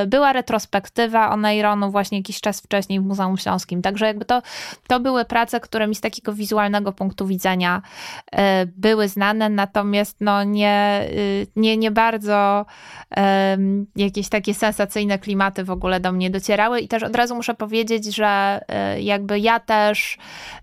była 0.08 0.34
retrospektywa 0.34 1.30
o 1.30 1.38
Neironu 1.38 1.92
właśnie 1.92 2.18
jakiś 2.18 2.42
czas 2.42 2.62
wcześniej 2.62 3.00
w 3.00 3.04
Muzeum 3.04 3.38
Śląskim. 3.38 3.82
Także 3.82 4.06
jakby 4.06 4.26
to 4.26 4.35
to, 4.42 4.48
to 4.88 5.00
były 5.00 5.26
prace, 5.26 5.60
które 5.60 5.88
mi 5.88 5.96
z 5.96 6.02
takiego 6.02 6.34
wizualnego 6.34 6.92
punktu 6.92 7.28
widzenia 7.28 7.82
e, 8.32 8.66
były 8.66 9.08
znane, 9.08 9.50
natomiast 9.50 10.18
no 10.22 10.44
nie, 10.44 11.08
y, 11.12 11.48
nie, 11.56 11.78
nie 11.78 11.92
bardzo 11.92 12.66
jakieś 13.96 14.30
takie 14.30 14.54
sensacyjne 14.54 15.20
klimaty 15.20 15.64
w 15.64 15.72
ogóle 15.72 16.00
do 16.00 16.12
mnie 16.12 16.30
docierały. 16.30 16.80
I 16.80 16.88
też 16.88 17.04
od 17.04 17.16
razu 17.16 17.36
muszę 17.36 17.54
powiedzieć, 17.54 18.16
że 18.16 18.62
e, 18.68 19.02
jakby 19.02 19.40
ja 19.40 19.60
też 19.60 20.18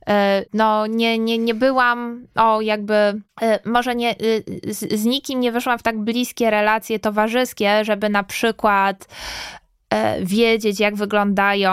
e, 0.09 0.45
no 0.53 0.87
nie, 0.87 1.19
nie, 1.19 1.39
nie 1.39 1.55
byłam 1.55 2.27
o 2.35 2.61
jakby 2.61 3.23
może 3.65 3.95
nie 3.95 4.13
y, 4.23 4.45
z, 4.75 5.01
z 5.01 5.05
nikim 5.05 5.41
nie 5.41 5.53
wyszłam 5.53 5.79
w 5.79 5.83
tak 5.83 5.99
bliskie 5.99 6.51
relacje 6.51 6.99
towarzyskie, 6.99 7.85
żeby 7.85 8.09
na 8.09 8.23
przykład 8.23 9.09
wiedzieć, 10.23 10.81
jak 10.81 10.97
wyglądają 10.97 11.73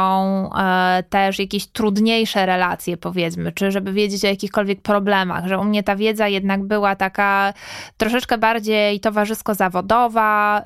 e, 0.54 1.04
też 1.10 1.40
jakieś 1.40 1.68
trudniejsze 1.68 2.46
relacje, 2.46 2.98
powiedzmy, 2.98 3.52
czy 3.52 3.72
żeby 3.72 3.94
wiedzieć 3.94 4.26
o 4.26 4.28
jakichkolwiek 4.28 4.82
problemach, 4.82 5.48
że 5.48 5.58
u 5.60 5.64
mnie 5.64 5.84
ta 5.84 5.96
wiedza 5.96 6.28
jednak 6.28 6.64
była 6.64 6.96
taka 6.96 7.54
troszeczkę 7.98 8.38
bardziej 8.38 9.00
towarzysko-zawodowa, 9.00 10.64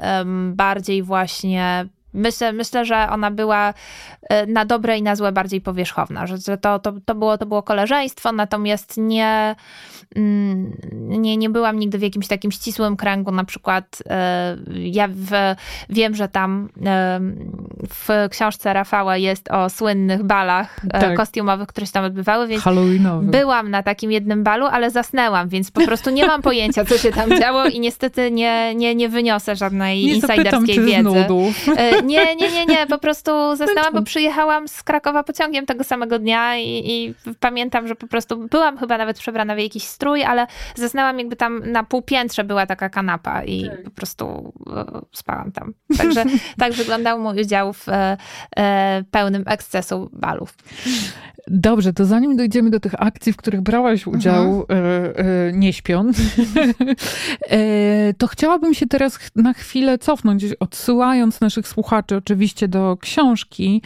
bardziej 0.53 1.03
właśnie 1.03 1.85
Myślę, 2.13 2.53
myślę, 2.53 2.85
że 2.85 3.09
ona 3.09 3.31
była 3.31 3.73
e, 4.21 4.45
na 4.45 4.65
dobre 4.65 4.97
i 4.97 5.01
na 5.01 5.15
złe 5.15 5.31
bardziej 5.31 5.61
powierzchowna, 5.61 6.27
że 6.27 6.57
to, 6.57 6.79
to, 6.79 6.93
to, 7.05 7.15
było, 7.15 7.37
to 7.37 7.45
było 7.45 7.63
koleżeństwo, 7.63 8.31
natomiast 8.31 8.97
nie, 8.97 9.55
mm, 10.15 10.77
nie, 10.93 11.37
nie 11.37 11.49
byłam 11.49 11.79
nigdy 11.79 11.97
w 11.97 12.01
jakimś 12.01 12.27
takim 12.27 12.51
ścisłym 12.51 12.97
kręgu. 12.97 13.31
Na 13.31 13.43
przykład 13.43 14.03
e, 14.09 14.57
ja 14.73 15.07
w, 15.07 15.55
wiem, 15.89 16.15
że 16.15 16.27
tam 16.27 16.69
e, 16.85 17.19
w 17.89 18.29
książce 18.29 18.73
Rafała 18.73 19.17
jest 19.17 19.51
o 19.51 19.69
słynnych 19.69 20.23
balach 20.23 20.79
tak. 20.91 21.17
kostiumowych, 21.17 21.67
które 21.67 21.87
się 21.87 21.93
tam 21.93 22.05
odbywały, 22.05 22.47
więc 22.47 22.63
byłam 23.31 23.71
na 23.71 23.83
takim 23.83 24.11
jednym 24.11 24.43
balu, 24.43 24.65
ale 24.65 24.91
zasnęłam, 24.91 25.49
więc 25.49 25.71
po 25.71 25.81
prostu 25.81 26.09
nie 26.09 26.27
mam 26.27 26.41
pojęcia, 26.41 26.85
co 26.85 26.97
się 26.97 27.11
tam 27.11 27.39
działo 27.39 27.65
i 27.65 27.79
niestety 27.79 28.31
nie, 28.31 28.75
nie, 28.75 28.95
nie 28.95 29.09
wyniosę 29.09 29.55
żadnej 29.55 30.05
nie 30.05 30.13
insiderskiej 30.13 30.79
wiedzy. 30.85 31.25
Nie, 32.03 32.35
nie, 32.35 32.51
nie, 32.51 32.65
nie, 32.65 32.87
po 32.87 32.97
prostu 32.97 33.31
zasnęłam, 33.55 33.93
bo 33.93 34.01
przyjechałam 34.01 34.67
z 34.67 34.83
Krakowa 34.83 35.23
pociągiem 35.23 35.65
tego 35.65 35.83
samego 35.83 36.19
dnia 36.19 36.57
i, 36.57 36.91
i, 36.91 37.13
pamiętam, 37.39 37.87
że 37.87 37.95
po 37.95 38.07
prostu 38.07 38.47
byłam 38.47 38.77
chyba 38.77 38.97
nawet 38.97 39.19
przebrana 39.19 39.55
w 39.55 39.59
jakiś 39.59 39.83
strój, 39.83 40.23
ale 40.23 40.47
zasnęłam 40.75 41.19
jakby 41.19 41.35
tam 41.35 41.71
na 41.71 41.83
półpiętrze 41.83 42.43
była 42.43 42.65
taka 42.65 42.89
kanapa 42.89 43.43
i 43.43 43.69
tak. 43.69 43.83
po 43.83 43.91
prostu 43.91 44.53
e, 44.75 45.01
spałam 45.11 45.51
tam. 45.51 45.73
Także 45.97 46.23
tak 46.57 46.73
wyglądał 46.73 47.19
mój 47.19 47.41
udział 47.41 47.73
w 47.73 47.89
e, 47.89 48.17
e, 48.57 49.03
pełnym 49.11 49.43
ekscesu 49.47 50.09
balów. 50.13 50.55
Dobrze, 51.47 51.93
to 51.93 52.05
zanim 52.05 52.37
dojdziemy 52.37 52.69
do 52.69 52.79
tych 52.79 53.01
akcji, 53.01 53.33
w 53.33 53.37
których 53.37 53.61
brałaś 53.61 54.07
udział, 54.07 54.65
mhm. 54.69 54.85
e, 54.85 55.17
e, 55.17 55.53
nie 55.53 55.73
śpiąc, 55.73 56.17
e, 57.49 58.13
to 58.13 58.27
chciałabym 58.27 58.73
się 58.73 58.87
teraz 58.87 59.19
na 59.35 59.53
chwilę 59.53 59.97
cofnąć, 59.97 60.45
odsyłając 60.59 61.41
naszych 61.41 61.67
słuchaczy 61.67 61.92
oczywiście 62.17 62.67
do 62.67 62.97
książki 63.01 63.81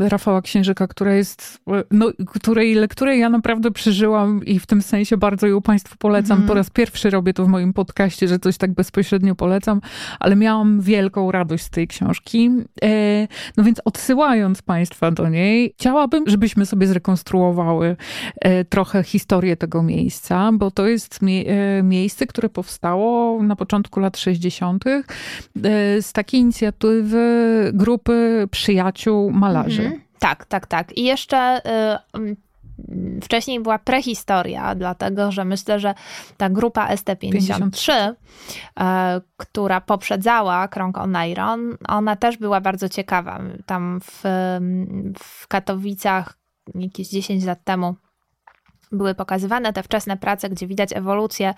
Rafała 0.00 0.42
Księżyka, 0.42 0.86
która 0.86 1.14
jest, 1.14 1.60
no, 1.90 2.12
której 2.26 2.74
lekturę 2.74 3.16
ja 3.16 3.28
naprawdę 3.28 3.70
przeżyłam 3.70 4.44
i 4.44 4.58
w 4.58 4.66
tym 4.66 4.82
sensie 4.82 5.16
bardzo 5.16 5.46
ją 5.46 5.62
Państwu 5.62 5.96
polecam. 5.98 6.32
Mhm. 6.32 6.48
Po 6.48 6.54
raz 6.54 6.70
pierwszy 6.70 7.10
robię 7.10 7.34
to 7.34 7.44
w 7.44 7.48
moim 7.48 7.72
podcaście, 7.72 8.28
że 8.28 8.38
coś 8.38 8.56
tak 8.56 8.72
bezpośrednio 8.72 9.34
polecam, 9.34 9.80
ale 10.20 10.36
miałam 10.36 10.80
wielką 10.80 11.32
radość 11.32 11.64
z 11.64 11.70
tej 11.70 11.88
książki. 11.88 12.50
E, 12.82 13.28
no 13.56 13.64
więc 13.64 13.80
odsyłając 13.84 14.62
Państwa 14.62 15.10
do 15.10 15.28
niej, 15.28 15.74
chciałabym 15.78 16.24
żebyśmy 16.26 16.66
sobie 16.66 16.86
zrekonstruowały 16.86 17.96
e, 18.40 18.64
trochę 18.64 19.02
historię 19.02 19.56
tego 19.56 19.82
miejsca, 19.82 20.50
bo 20.52 20.70
to 20.70 20.86
jest 20.86 21.20
e, 21.22 21.82
miejsce, 21.82 22.26
które 22.26 22.48
powstało 22.48 23.42
na 23.42 23.56
początku 23.56 24.00
lat 24.00 24.18
60. 24.18 24.84
E, 24.86 25.02
z 26.02 26.12
takiej 26.12 26.40
inicjatywy 26.40 26.67
grupy 27.72 28.48
przyjaciół 28.50 29.30
malarzy. 29.30 29.82
Mhm. 29.82 30.00
Tak, 30.18 30.46
tak, 30.46 30.66
tak. 30.66 30.98
I 30.98 31.04
jeszcze 31.04 31.60
wcześniej 33.22 33.60
była 33.60 33.78
prehistoria, 33.78 34.74
dlatego 34.74 35.32
że 35.32 35.44
myślę, 35.44 35.80
że 35.80 35.94
ta 36.36 36.50
grupa 36.50 36.94
ST53, 36.94 37.92
która 39.36 39.80
poprzedzała 39.80 40.68
krąg 40.68 40.98
Oneiron, 40.98 41.76
ona 41.88 42.16
też 42.16 42.36
była 42.36 42.60
bardzo 42.60 42.88
ciekawa. 42.88 43.40
Tam 43.66 44.00
w, 44.00 44.22
w 45.18 45.48
Katowicach 45.48 46.38
jakieś 46.74 47.08
10 47.08 47.44
lat 47.44 47.64
temu 47.64 47.94
były 48.92 49.14
pokazywane 49.14 49.72
te 49.72 49.82
wczesne 49.82 50.16
prace, 50.16 50.50
gdzie 50.50 50.66
widać 50.66 50.92
ewolucję 50.92 51.54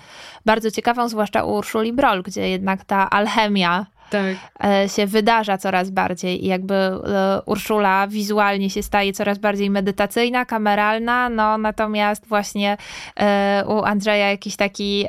bardzo 0.47 0.71
ciekawą, 0.71 1.09
zwłaszcza 1.09 1.45
u 1.45 1.55
Urszuli 1.55 1.93
Broll, 1.93 2.23
gdzie 2.23 2.49
jednak 2.49 2.85
ta 2.85 3.11
alchemia 3.11 3.87
tak. 4.11 4.37
E, 4.65 4.89
się 4.89 5.07
wydarza 5.07 5.59
coraz 5.59 5.91
bardziej 5.91 6.45
i 6.45 6.49
jakby 6.49 6.75
e, 6.75 7.01
Urszula 7.47 8.07
wizualnie 8.09 8.71
się 8.71 8.83
staje 8.83 9.13
coraz 9.13 9.39
bardziej 9.39 9.71
medytacyjna, 9.71 10.45
kameralna, 10.45 11.29
no 11.29 11.59
natomiast 11.59 12.27
właśnie 12.27 12.77
e, 13.17 13.65
u 13.67 13.85
Andrzeja 13.85 14.31
jakiś 14.31 14.57
taki 14.57 15.05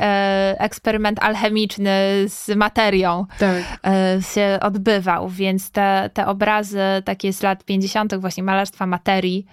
eksperyment 0.57 1.23
alchemiczny 1.23 1.91
z 2.27 2.55
materią 2.55 3.25
tak. 3.39 3.63
się 4.33 4.59
odbywał, 4.61 5.29
więc 5.29 5.71
te, 5.71 6.09
te 6.13 6.27
obrazy 6.27 6.79
takie 7.05 7.33
z 7.33 7.43
lat 7.43 7.63
50. 7.63 8.15
właśnie 8.15 8.43
malarstwa 8.43 8.85
materii, 8.85 9.45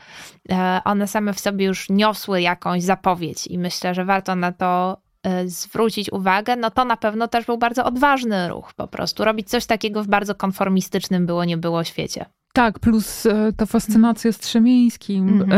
one 0.84 1.06
same 1.06 1.32
w 1.32 1.40
sobie 1.40 1.66
już 1.66 1.90
niosły 1.90 2.42
jakąś 2.42 2.82
zapowiedź 2.82 3.46
i 3.46 3.58
myślę, 3.58 3.94
że 3.94 4.04
warto 4.04 4.34
na 4.34 4.52
to 4.52 4.98
zwrócić 5.46 6.12
uwagę, 6.12 6.57
no 6.57 6.70
to 6.70 6.85
na 6.85 6.96
pewno 6.96 7.28
też 7.28 7.46
był 7.46 7.59
bardzo 7.59 7.85
odważny 7.85 8.48
ruch 8.48 8.74
po 8.74 8.88
prostu. 8.88 9.24
Robić 9.24 9.50
coś 9.50 9.66
takiego 9.66 10.02
w 10.02 10.09
bardzo 10.09 10.35
konformistycznym 10.35 11.26
było, 11.26 11.44
nie 11.44 11.57
było 11.57 11.85
świecie. 11.85 12.26
Tak, 12.59 12.79
plus 12.79 13.27
e, 13.27 13.53
ta 13.57 13.66
fascynacja 13.66 14.33
Strzemińskim, 14.33 15.29
mm 15.29 15.49
-hmm. 15.49 15.53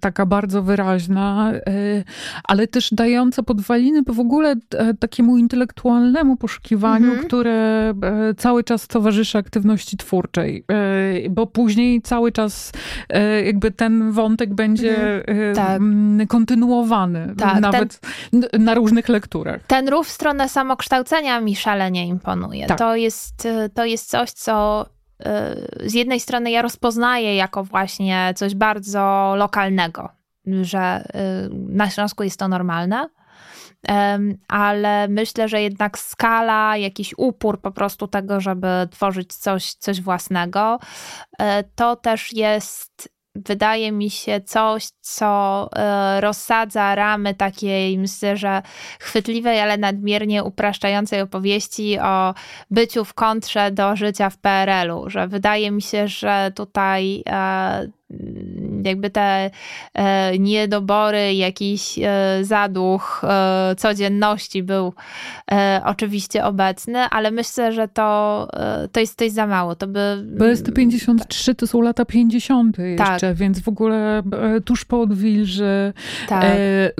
taka 0.00 0.26
bardzo 0.26 0.62
wyraźna, 0.62 1.52
e, 1.52 1.60
ale 2.44 2.66
też 2.66 2.94
dająca 2.94 3.42
podwaliny 3.42 4.02
w 4.06 4.20
ogóle 4.20 4.54
takiemu 5.00 5.38
intelektualnemu 5.38 6.36
poszukiwaniu, 6.36 7.06
mm 7.06 7.18
-hmm. 7.18 7.26
które 7.26 7.94
cały 8.36 8.64
czas 8.64 8.86
towarzyszy 8.86 9.38
aktywności 9.38 9.96
twórczej, 9.96 10.64
bo 11.30 11.46
później 11.46 12.02
cały 12.02 12.32
czas 12.32 12.72
jakby 13.44 13.70
ten 13.70 14.12
wątek 14.12 14.54
będzie 14.54 15.24
mm 15.26 16.26
kontynuowany, 16.28 17.34
tak, 17.38 17.60
nawet 17.60 18.00
ten, 18.30 18.64
na 18.64 18.74
różnych 18.74 19.08
lekturach. 19.08 19.60
Ten 19.66 19.88
ruch 19.88 20.06
w 20.06 20.10
stronę 20.10 20.48
samokształcenia 20.48 21.40
mi 21.40 21.56
szalenie 21.56 22.06
imponuje. 22.06 22.66
Tak. 22.66 22.78
To, 22.78 22.96
jest, 22.96 23.48
to 23.74 23.84
jest 23.84 24.10
coś, 24.10 24.30
co 24.30 24.86
z 25.84 25.94
jednej 25.94 26.20
strony 26.20 26.50
ja 26.50 26.62
rozpoznaję 26.62 27.36
jako 27.36 27.64
właśnie 27.64 28.32
coś 28.36 28.54
bardzo 28.54 29.34
lokalnego, 29.36 30.08
że 30.62 31.04
y, 31.04 31.50
na 31.52 31.90
Śląsku 31.90 32.22
jest 32.22 32.38
to 32.38 32.48
normalne, 32.48 33.08
ale 34.48 35.08
myślę, 35.08 35.48
że 35.48 35.62
jednak 35.62 35.98
skala, 35.98 36.76
jakiś 36.76 37.14
upór 37.16 37.60
po 37.60 37.70
prostu 37.70 38.08
tego, 38.08 38.40
żeby 38.40 38.66
tworzyć 38.90 39.34
coś, 39.34 39.74
coś 39.74 40.00
własnego, 40.00 40.78
y, 41.32 41.44
to 41.74 41.96
też 41.96 42.32
jest 42.32 43.11
wydaje 43.34 43.92
mi 43.92 44.10
się 44.10 44.40
coś, 44.40 44.88
co 45.00 45.68
e, 45.76 46.20
rozsadza 46.20 46.94
ramy 46.94 47.34
takiej, 47.34 47.98
myślę, 47.98 48.36
że 48.36 48.62
chwytliwej, 49.00 49.60
ale 49.60 49.78
nadmiernie 49.78 50.44
upraszczającej 50.44 51.20
opowieści 51.20 51.98
o 51.98 52.34
byciu 52.70 53.04
w 53.04 53.14
kontrze 53.14 53.70
do 53.70 53.96
życia 53.96 54.30
w 54.30 54.38
PRL-u, 54.38 55.10
że 55.10 55.28
wydaje 55.28 55.70
mi 55.70 55.82
się, 55.82 56.08
że 56.08 56.52
tutaj 56.54 57.22
e, 57.26 57.88
jakby 58.84 59.10
te 59.10 59.50
e, 59.94 60.38
niedobory, 60.38 61.34
jakiś 61.34 61.98
e, 61.98 62.38
zaduch 62.42 63.22
e, 63.24 63.74
codzienności 63.76 64.62
był 64.62 64.92
oczywiście 65.84 66.44
obecny, 66.44 66.98
ale 66.98 67.30
myślę, 67.30 67.72
że 67.72 67.88
to, 67.88 68.48
to 68.92 69.00
jest 69.00 69.18
coś 69.18 69.30
za 69.30 69.46
mało. 69.46 69.74
To 69.74 69.86
by... 69.86 70.24
BST-53 70.38 71.54
to 71.54 71.66
są 71.66 71.80
lata 71.80 72.04
50. 72.04 72.78
jeszcze, 72.78 73.20
tak. 73.20 73.34
więc 73.34 73.60
w 73.60 73.68
ogóle 73.68 74.22
tuż 74.64 74.84
po 74.84 75.00
odwilży, 75.00 75.92
tak. 76.28 76.44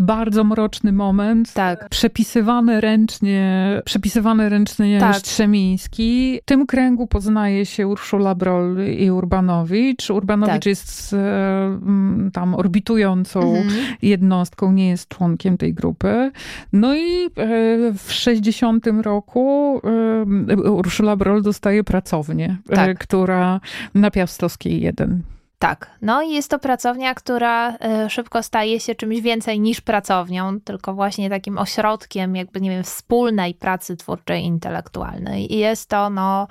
bardzo 0.00 0.44
mroczny 0.44 0.92
moment, 0.92 1.52
tak. 1.52 1.88
przepisywany 1.88 2.80
ręcznie, 2.80 3.68
przepisywany 3.84 4.48
ręcznie 4.48 5.00
tak. 5.00 5.16
Strzemiński. 5.16 6.40
W 6.42 6.44
tym 6.44 6.66
kręgu 6.66 7.06
poznaje 7.06 7.66
się 7.66 7.86
Urszula 7.86 8.34
Broll 8.34 8.76
i 8.98 9.10
Urbanowicz. 9.10 10.10
Urbanowicz 10.10 10.54
tak. 10.54 10.66
jest 10.66 11.12
Mm, 11.12 11.71
tam 12.32 12.54
orbitującą 12.54 13.40
mhm. 13.40 13.96
jednostką, 14.02 14.72
nie 14.72 14.88
jest 14.88 15.08
członkiem 15.08 15.58
tej 15.58 15.74
grupy. 15.74 16.32
No 16.72 16.96
i 16.96 17.24
e, 17.24 17.28
w 17.98 18.12
60 18.12 18.86
roku 19.02 19.80
e, 20.48 20.70
Urszula 20.70 21.16
Broll 21.16 21.42
dostaje 21.42 21.84
pracownię, 21.84 22.56
e, 22.68 22.76
tak. 22.76 22.98
która 22.98 23.60
na 23.94 24.10
Piastowskiej 24.10 24.80
1. 24.80 25.22
Tak, 25.58 25.90
no 26.02 26.22
i 26.22 26.30
jest 26.30 26.50
to 26.50 26.58
pracownia, 26.58 27.14
która 27.14 27.76
szybko 28.08 28.42
staje 28.42 28.80
się 28.80 28.94
czymś 28.94 29.20
więcej 29.20 29.60
niż 29.60 29.80
pracownią, 29.80 30.60
tylko 30.60 30.94
właśnie 30.94 31.30
takim 31.30 31.58
ośrodkiem 31.58 32.36
jakby, 32.36 32.60
nie 32.60 32.70
wiem, 32.70 32.82
wspólnej 32.82 33.54
pracy 33.54 33.96
twórczej 33.96 34.44
intelektualnej. 34.44 35.54
I 35.54 35.58
jest 35.58 35.88
to, 35.88 36.10
no, 36.10 36.48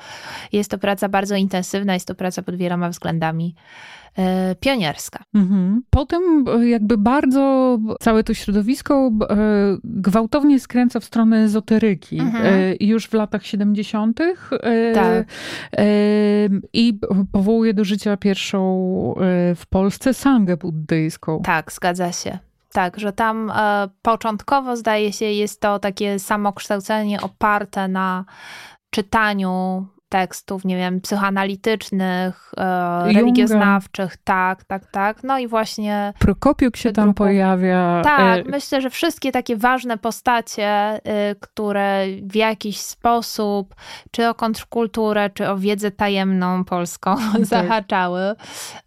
jest 0.51 0.71
to 0.71 0.77
praca 0.77 1.09
bardzo 1.09 1.35
intensywna, 1.35 1.93
jest 1.93 2.07
to 2.07 2.15
praca 2.15 2.41
pod 2.41 2.55
wieloma 2.55 2.89
względami 2.89 3.55
pionierska. 4.59 5.23
Mhm. 5.33 5.83
Potem 5.89 6.21
e, 6.47 6.67
jakby 6.67 6.97
bardzo 6.97 7.77
całe 7.99 8.23
to 8.23 8.33
środowisko 8.33 9.11
e, 9.29 9.35
gwałtownie 9.83 10.59
skręca 10.59 10.99
w 10.99 11.05
stronę 11.05 11.37
ezoteryki. 11.37 12.19
Mhm. 12.19 12.75
Już 12.79 13.07
w 13.07 13.13
latach 13.13 13.45
70. 13.45 14.19
Tak. 14.93 15.25
I 16.73 16.99
powołuje 17.31 17.73
do 17.73 17.83
życia 17.83 18.17
pierwszą 18.17 18.61
w 19.55 19.63
Polsce 19.69 20.13
sangę 20.13 20.57
buddyjską. 20.57 21.41
Tak, 21.41 21.71
zgadza 21.71 22.11
się. 22.11 22.39
Tak, 22.71 22.99
że 22.99 23.13
tam 23.13 23.51
e, 23.55 23.89
początkowo 24.01 24.77
zdaje 24.77 25.13
się 25.13 25.25
jest 25.25 25.61
to 25.61 25.79
takie 25.79 26.19
samokształcenie 26.19 27.21
oparte 27.21 27.87
na 27.87 28.25
czytaniu 28.89 29.85
tekstów, 30.11 30.65
nie 30.65 30.77
wiem, 30.77 31.01
psychoanalitycznych, 31.01 32.51
e, 32.57 33.13
religioznawczych, 33.13 34.17
tak, 34.23 34.63
tak, 34.63 34.91
tak. 34.91 35.23
No 35.23 35.39
i 35.39 35.47
właśnie. 35.47 36.13
Prokopiuk 36.19 36.77
się 36.77 36.91
tam 36.91 37.13
pojawia. 37.13 38.01
Tak, 38.03 38.47
e... 38.47 38.49
myślę, 38.49 38.81
że 38.81 38.89
wszystkie 38.89 39.31
takie 39.31 39.57
ważne 39.57 39.97
postacie, 39.97 40.67
e, 40.67 41.35
które 41.35 42.05
w 42.23 42.35
jakiś 42.35 42.79
sposób, 42.79 43.75
czy 44.11 44.29
o 44.29 44.35
kontrkulturę, 44.35 45.29
czy 45.29 45.49
o 45.49 45.57
wiedzę 45.57 45.91
tajemną 45.91 46.63
polską 46.63 47.15
tak. 47.31 47.45
zahaczały, 47.45 48.35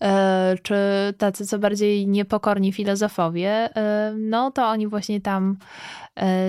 e, 0.03 0.55
czy 0.63 0.77
tacy 1.19 1.47
co 1.47 1.59
bardziej 1.59 2.07
niepokorni 2.07 2.73
filozofowie, 2.73 3.51
e, 3.51 4.15
no 4.19 4.51
to 4.51 4.67
oni 4.67 4.87
właśnie 4.87 5.21
tam 5.21 5.57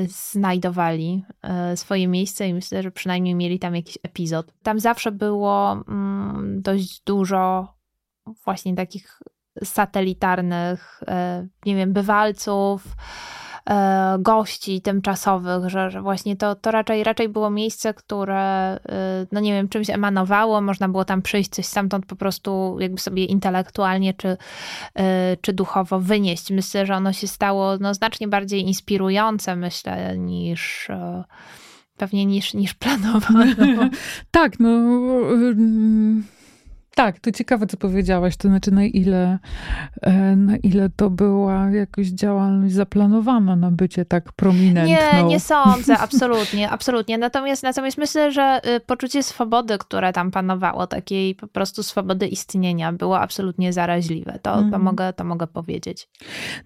znajdowali 0.08 1.24
e, 1.42 1.78
swoje 1.78 2.08
miejsce 2.08 2.48
i 2.48 2.54
myślę, 2.54 2.84
że 2.84 2.92
przynajmniej 2.92 3.36
mieli 3.36 3.60
tam 3.60 3.76
jakiś 3.76 3.98
epizod. 4.04 4.54
Tam 4.64 4.80
zawsze 4.80 5.12
było 5.12 5.72
mm, 5.88 6.62
dość 6.62 7.02
dużo 7.02 7.74
właśnie 8.46 8.76
takich 8.76 9.20
satelitarnych, 9.64 11.04
e, 11.08 11.48
nie 11.66 11.76
wiem, 11.76 11.94
bywalców, 11.94 12.84
E, 12.86 13.45
gości 14.20 14.82
tymczasowych, 14.82 15.70
że, 15.70 15.92
że 15.92 16.02
właśnie 16.02 16.36
to, 16.36 16.56
to 16.56 16.72
raczej, 16.72 17.04
raczej 17.04 17.30
było 17.30 17.50
miejsce, 17.50 17.94
które, 17.94 18.40
e, 18.40 18.80
no 19.32 19.40
nie 19.40 19.54
wiem, 19.54 19.70
czymś 19.70 19.90
emanowało, 19.90 20.62
można 20.62 20.90
było 20.90 21.06
tam 21.06 21.22
przyjść, 21.22 21.50
coś 21.50 21.66
stamtąd 21.66 22.06
po 22.06 22.16
prostu 22.16 22.78
jakby 22.80 23.00
sobie 23.00 23.26
intelektualnie 23.26 24.14
czy, 24.14 24.38
e, 24.96 25.38
czy 25.42 25.54
duchowo 25.54 26.00
wynieść. 26.00 26.52
Myślę, 26.52 26.86
że 26.86 26.96
ono 26.96 27.14
się 27.14 27.28
stało 27.28 27.78
no, 27.80 27.94
znacznie 27.94 28.28
bardziej 28.28 28.62
inspirujące, 28.62 29.56
myślę, 29.56 30.18
niż 30.18 30.88
pewnie 31.98 32.26
niż, 32.26 32.54
niż 32.54 32.74
planowano. 32.74 33.90
tak, 34.32 34.60
no 34.60 34.70
tak, 36.96 37.20
to 37.20 37.32
ciekawe, 37.32 37.68
co 37.68 37.78
powiedziałaś. 37.78 38.38
To 38.38 38.48
znaczy, 38.48 38.72
na 38.72 38.84
ile, 38.84 39.40
e, 40.02 40.36
na 40.36 40.58
ile 40.58 40.90
to 40.90 41.10
była 41.10 41.70
jakaś 41.72 42.08
działalność 42.08 42.74
zaplanowana 42.74 43.56
na 43.56 43.72
bycie 43.72 44.06
tak 44.06 44.32
prominentną. 44.32 45.18
Nie, 45.18 45.24
nie 45.24 45.40
sądzę, 45.54 45.98
absolutnie, 45.98 46.70
absolutnie. 46.70 47.18
Natomiast, 47.18 47.64
natomiast 47.64 47.98
myślę, 47.98 48.32
że 48.32 48.62
y, 48.76 48.80
poczucie 48.80 49.24
swobody, 49.24 49.78
które 49.78 50.14
tam 50.14 50.32
panowało, 50.32 50.88
takiej 50.88 51.36
po 51.36 51.48
prostu 51.48 51.84
swobody 51.84 52.28
istnienia, 52.28 52.92
było 52.92 53.20
absolutnie 53.20 53.74
zaraźliwe. 53.74 54.40
To, 54.42 54.54
mhm. 54.54 54.72
to, 54.72 54.80
mogę, 54.80 55.14
to 55.14 55.24
mogę 55.24 55.48
powiedzieć. 55.48 56.10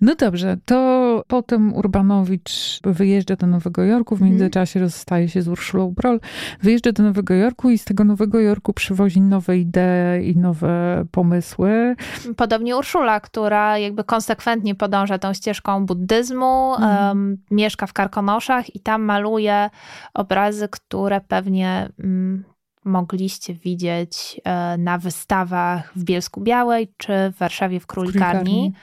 No 0.01 0.15
dobrze, 0.15 0.57
to 0.65 1.23
potem 1.27 1.73
Urbanowicz 1.73 2.79
wyjeżdża 2.83 3.35
do 3.35 3.47
Nowego 3.47 3.83
Jorku, 3.83 4.15
w 4.15 4.21
mhm. 4.21 4.31
międzyczasie 4.31 4.79
rozstaje 4.79 5.29
się 5.29 5.41
z 5.41 5.47
Urszulą 5.47 5.91
Brol, 5.91 6.19
wyjeżdża 6.61 6.91
do 6.91 7.03
Nowego 7.03 7.33
Jorku 7.33 7.69
i 7.69 7.77
z 7.77 7.85
tego 7.85 8.03
Nowego 8.03 8.39
Jorku 8.39 8.73
przywozi 8.73 9.21
nowe 9.21 9.57
idee 9.57 10.18
i 10.23 10.37
nowe 10.37 11.05
pomysły. 11.11 11.95
Podobnie 12.37 12.77
Urszula, 12.77 13.19
która 13.19 13.77
jakby 13.77 14.03
konsekwentnie 14.03 14.75
podąża 14.75 15.17
tą 15.17 15.33
ścieżką 15.33 15.85
buddyzmu, 15.85 16.75
mhm. 16.75 17.17
um, 17.17 17.37
mieszka 17.51 17.87
w 17.87 17.93
Karkonoszach 17.93 18.75
i 18.75 18.79
tam 18.79 19.01
maluje 19.01 19.69
obrazy, 20.13 20.67
które 20.69 21.21
pewnie 21.21 21.89
um, 21.99 22.43
mogliście 22.85 23.53
widzieć 23.53 24.41
um, 24.45 24.83
na 24.83 24.97
wystawach 24.97 25.91
w 25.95 26.03
Bielsku 26.03 26.41
Białej 26.41 26.93
czy 26.97 27.13
w 27.33 27.37
Warszawie 27.37 27.79
w 27.79 27.87
Królikarni. 27.87 28.43
Królikarni. 28.43 28.73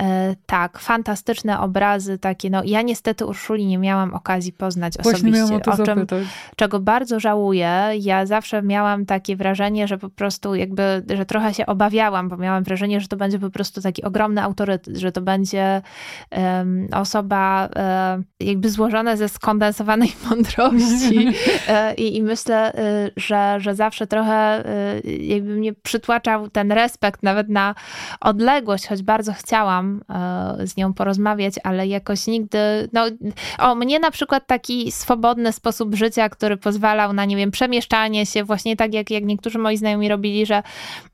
E, 0.00 0.36
tak, 0.46 0.78
fantastyczne 0.78 1.60
obrazy 1.60 2.18
takie. 2.18 2.50
No, 2.50 2.62
ja 2.64 2.82
niestety 2.82 3.26
Urszuli 3.26 3.66
nie 3.66 3.78
miałam 3.78 4.14
okazji 4.14 4.52
poznać 4.52 4.94
Właśnie 5.02 5.30
osobiście, 5.30 5.70
o, 5.70 5.82
o 5.82 5.86
czym, 5.86 6.06
czego 6.56 6.80
bardzo 6.80 7.20
żałuję. 7.20 7.90
Ja 8.00 8.26
zawsze 8.26 8.62
miałam 8.62 9.06
takie 9.06 9.36
wrażenie, 9.36 9.88
że 9.88 9.98
po 9.98 10.08
prostu 10.08 10.54
jakby, 10.54 11.02
że 11.14 11.26
trochę 11.26 11.54
się 11.54 11.66
obawiałam, 11.66 12.28
bo 12.28 12.36
miałam 12.36 12.64
wrażenie, 12.64 13.00
że 13.00 13.08
to 13.08 13.16
będzie 13.16 13.38
po 13.38 13.50
prostu 13.50 13.82
taki 13.82 14.02
ogromny 14.02 14.42
autorytet, 14.42 14.96
że 14.96 15.12
to 15.12 15.20
będzie 15.20 15.82
um, 16.30 16.88
osoba 16.92 17.68
um, 17.76 18.24
jakby 18.40 18.70
złożona 18.70 19.16
ze 19.16 19.28
skondensowanej 19.28 20.12
mądrości 20.30 21.28
e, 21.68 21.94
I, 21.94 22.16
i 22.16 22.22
myślę, 22.22 22.72
że, 23.16 23.56
że 23.60 23.74
zawsze 23.74 24.06
trochę 24.06 24.64
jakby 25.18 25.54
mnie 25.54 25.72
przytłaczał 25.72 26.48
ten 26.48 26.72
respekt 26.72 27.22
nawet 27.22 27.48
na 27.48 27.74
odległość, 28.20 28.86
choć 28.86 29.02
bardzo 29.02 29.32
chciałam 29.32 29.81
chciałam 29.82 30.02
e, 30.62 30.66
z 30.66 30.76
nią 30.76 30.94
porozmawiać, 30.94 31.54
ale 31.62 31.86
jakoś 31.86 32.26
nigdy, 32.26 32.58
no, 32.92 33.04
o 33.58 33.74
mnie 33.74 33.98
na 33.98 34.10
przykład 34.10 34.46
taki 34.46 34.92
swobodny 34.92 35.52
sposób 35.52 35.94
życia, 35.94 36.28
który 36.28 36.56
pozwalał 36.56 37.12
na, 37.12 37.24
nie 37.24 37.36
wiem, 37.36 37.50
przemieszczanie 37.50 38.26
się, 38.26 38.44
właśnie 38.44 38.76
tak 38.76 38.94
jak, 38.94 39.10
jak 39.10 39.24
niektórzy 39.24 39.58
moi 39.58 39.76
znajomi 39.76 40.08
robili, 40.08 40.46
że 40.46 40.62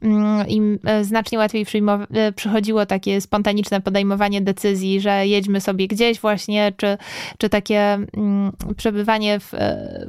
mm, 0.03 0.49
im 0.49 0.79
e, 0.85 1.05
znacznie 1.05 1.39
łatwiej 1.39 1.67
e, 2.15 2.33
przychodziło 2.33 2.87
takie 2.87 3.21
spontaniczne 3.21 3.81
podejmowanie 3.81 4.41
decyzji, 4.41 5.01
że 5.01 5.27
jedźmy 5.27 5.61
sobie 5.61 5.89
gdzieś 5.89 6.21
właśnie, 6.21 6.73
czy, 6.77 6.99
czy 7.39 7.49
takie 7.49 7.99
mm, 8.17 8.53
przebywanie 8.77 9.41
w, 9.41 9.53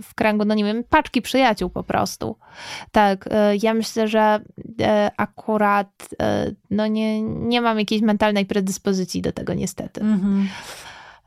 w 0.04 0.16
kręgu, 0.16 0.46
no 0.46 0.54
nie 0.54 0.64
wiem, 0.64 0.84
paczki 0.90 1.22
przyjaciół 1.22 1.70
po 1.70 1.84
prostu. 1.84 2.36
Tak, 2.92 3.30
ja 3.62 3.74
myślę, 3.74 4.08
że 4.08 4.40
akurat 5.18 6.10
no 6.70 6.88
nie, 6.88 7.22
nie 7.22 7.62
mam 7.62 7.80
jakiejś 7.80 8.02
mentalnej 8.02 8.46
predyspozycji 8.50 9.22
do 9.22 9.32
tego 9.32 9.54
niestety. 9.54 10.02
Mhm. 10.02 10.48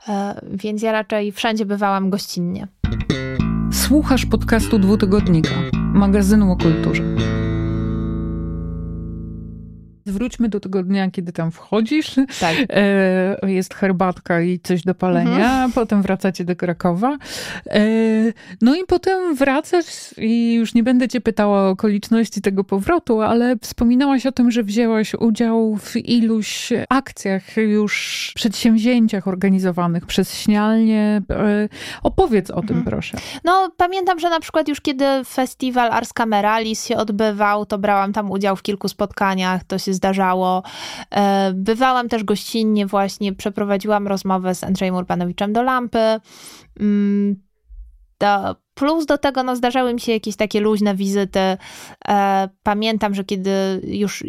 E, 0.09 0.41
więc 0.53 0.83
ja 0.83 0.93
raczej 0.93 1.33
wszędzie 1.33 1.67
bywałam 1.67 2.11
gościnnie. 2.11 2.69
Słuchasz 3.73 4.27
podcastu 4.27 4.79
dwutygodnika, 4.79 5.55
magazynu 5.73 6.53
o 6.53 6.57
kulturze. 6.57 7.03
Wróćmy 10.07 10.49
do 10.49 10.61
tego 10.61 10.83
dnia, 10.83 11.11
kiedy 11.11 11.33
tam 11.33 11.51
wchodzisz. 11.51 12.15
Tak. 12.41 12.57
E, 12.71 13.51
jest 13.51 13.75
herbatka 13.75 14.41
i 14.41 14.61
coś 14.61 14.83
do 14.83 14.95
palenia. 14.95 15.37
Mhm. 15.37 15.73
Potem 15.73 16.03
wracacie 16.03 16.45
do 16.45 16.57
Krakowa. 16.57 17.19
E, 17.67 17.81
no 18.61 18.75
i 18.77 18.85
potem 18.87 19.35
wracasz 19.35 20.15
i 20.19 20.55
już 20.55 20.75
nie 20.75 20.83
będę 20.83 21.09
cię 21.09 21.21
pytała 21.21 21.63
o 21.63 21.71
okoliczności 21.71 22.41
tego 22.41 22.65
powrotu, 22.65 23.21
ale 23.21 23.57
wspominałaś 23.57 24.27
o 24.27 24.33
tym, 24.33 24.51
że 24.51 24.63
wzięłaś 24.63 25.15
udział 25.15 25.77
w 25.77 25.97
iluś 25.97 26.73
akcjach, 26.89 27.57
już 27.57 28.33
przedsięwzięciach 28.35 29.29
organizowanych 29.29 30.07
przez 30.07 30.43
Śnialnie. 30.43 31.23
E, 31.31 31.69
opowiedz 32.03 32.51
o 32.51 32.61
tym, 32.61 32.77
mhm. 32.77 32.85
proszę. 32.85 33.19
No, 33.45 33.71
pamiętam, 33.77 34.19
że 34.21 34.31
na 34.31 34.41
przykład 34.41 34.69
już 34.69 34.81
kiedy 34.81 35.05
festiwal 35.25 35.93
Ars 35.93 36.13
Cameralis 36.13 36.87
się 36.87 36.97
odbywał, 36.97 37.67
to 37.67 37.79
brałam 37.79 38.13
tam 38.13 38.31
udział 38.31 38.57
w 38.57 38.63
kilku 38.63 38.89
spotkaniach. 38.89 39.65
To 39.65 39.79
się 39.79 39.92
zdarzało. 39.95 40.63
E, 41.11 41.53
bywałam 41.55 42.09
też 42.09 42.25
gościnnie 42.25 42.87
właśnie, 42.87 43.33
przeprowadziłam 43.33 44.09
rozmowę 44.09 44.55
z 44.55 44.65
Andrzejem 44.65 44.95
Urbanowiczem 44.95 45.53
do 45.53 45.63
lampy. 45.63 46.21
Mm, 46.81 47.37
plus 48.75 49.07
do 49.07 49.19
tego 49.19 49.43
no, 49.43 49.57
zdarzały 49.57 49.95
mi 49.95 50.01
się 50.01 50.13
jakieś 50.13 50.37
takie 50.37 50.61
luźne 50.61 50.95
wizyty. 50.95 51.57
E, 52.09 52.49
pamiętam, 52.63 53.15
że 53.15 53.25
kiedy 53.25 53.81
już 53.85 54.25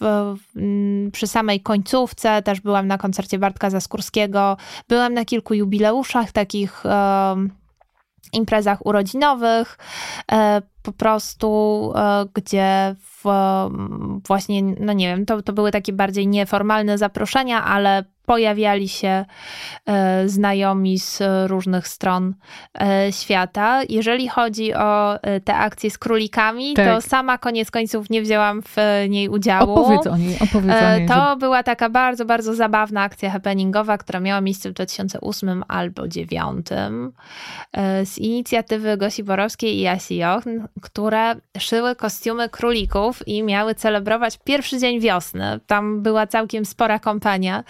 w, 0.00 1.10
przy 1.12 1.26
samej 1.26 1.60
końcówce 1.60 2.42
też 2.42 2.60
byłam 2.60 2.86
na 2.86 2.98
koncercie 2.98 3.38
Bartka 3.38 3.70
Zaskórskiego, 3.70 4.56
byłam 4.88 5.14
na 5.14 5.24
kilku 5.24 5.54
jubileuszach 5.54 6.32
takich 6.32 6.82
imprezach 8.32 8.86
urodzinowych, 8.86 9.78
e, 10.32 10.62
po 10.82 10.92
prostu, 10.92 11.92
e, 11.96 12.26
gdzie 12.34 12.94
w, 13.00 13.24
właśnie, 14.26 14.62
no 14.62 14.92
nie 14.92 15.08
wiem, 15.08 15.26
to, 15.26 15.42
to 15.42 15.52
były 15.52 15.70
takie 15.70 15.92
bardziej 15.92 16.28
nieformalne 16.28 16.98
zaproszenia, 16.98 17.64
ale 17.64 18.04
pojawiali 18.26 18.88
się 18.88 19.24
e, 19.86 20.28
znajomi 20.28 20.98
z 20.98 21.22
różnych 21.46 21.88
stron 21.88 22.34
e, 22.80 23.12
świata. 23.12 23.82
Jeżeli 23.88 24.28
chodzi 24.28 24.74
o 24.74 25.22
e, 25.22 25.40
te 25.40 25.54
akcje 25.54 25.90
z 25.90 25.98
królikami, 25.98 26.74
tak. 26.74 26.86
to 26.86 27.00
sama 27.00 27.38
koniec 27.38 27.70
końców 27.70 28.10
nie 28.10 28.22
wzięłam 28.22 28.62
w 28.62 28.76
niej 29.08 29.28
udziału. 29.28 29.72
Opowiedz 29.72 30.06
o 30.06 30.16
niej, 30.16 30.36
opowiedz 30.40 30.82
o 30.82 30.98
niej. 30.98 31.08
To 31.08 31.30
że... 31.30 31.36
była 31.36 31.62
taka 31.62 31.88
bardzo, 31.88 32.24
bardzo 32.24 32.54
zabawna 32.54 33.02
akcja 33.02 33.30
happeningowa, 33.30 33.98
która 33.98 34.20
miała 34.20 34.40
miejsce 34.40 34.70
w 34.70 34.72
2008 34.72 35.64
albo 35.68 36.02
2009 36.02 36.66
z 38.04 38.18
inicjatywy 38.18 38.96
Gosi 38.96 39.24
Borowskiej 39.24 39.80
i 39.80 39.86
Asi 39.86 40.16
Jochn, 40.16 40.50
które 40.82 41.34
szyły 41.58 41.96
kostiumy 41.96 42.48
królików 42.48 43.28
i 43.28 43.42
miały 43.42 43.74
celebrować 43.74 44.38
pierwszy 44.44 44.78
dzień 44.78 45.00
wiosny. 45.00 45.60
Tam 45.66 46.02
była 46.02 46.26
całkiem 46.26 46.64
spora 46.64 46.98
kompania 46.98 47.64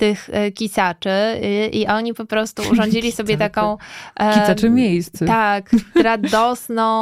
tych 0.00 0.30
kicaczy 0.54 1.40
i 1.72 1.86
oni 1.86 2.14
po 2.14 2.24
prostu 2.24 2.62
urządzili 2.72 3.12
sobie 3.12 3.36
taką... 3.36 3.76
Kicaczy 4.34 4.70
miejsce. 4.70 5.26
Tak, 5.26 5.70
radosną 6.02 7.00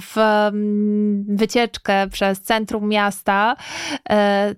w 0.00 0.18
mm, 0.18 1.24
wycieczkę 1.28 2.06
przez 2.08 2.40
centrum 2.40 2.88
miasta, 2.88 3.56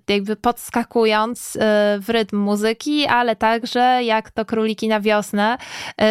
jakby 0.09 0.37
podskakując 0.37 1.59
w 2.01 2.09
rytm 2.09 2.37
muzyki, 2.37 3.07
ale 3.07 3.37
także 3.37 4.01
jak 4.05 4.31
to 4.31 4.45
króliki 4.45 4.89
na 4.89 5.01
wiosnę, 5.01 5.59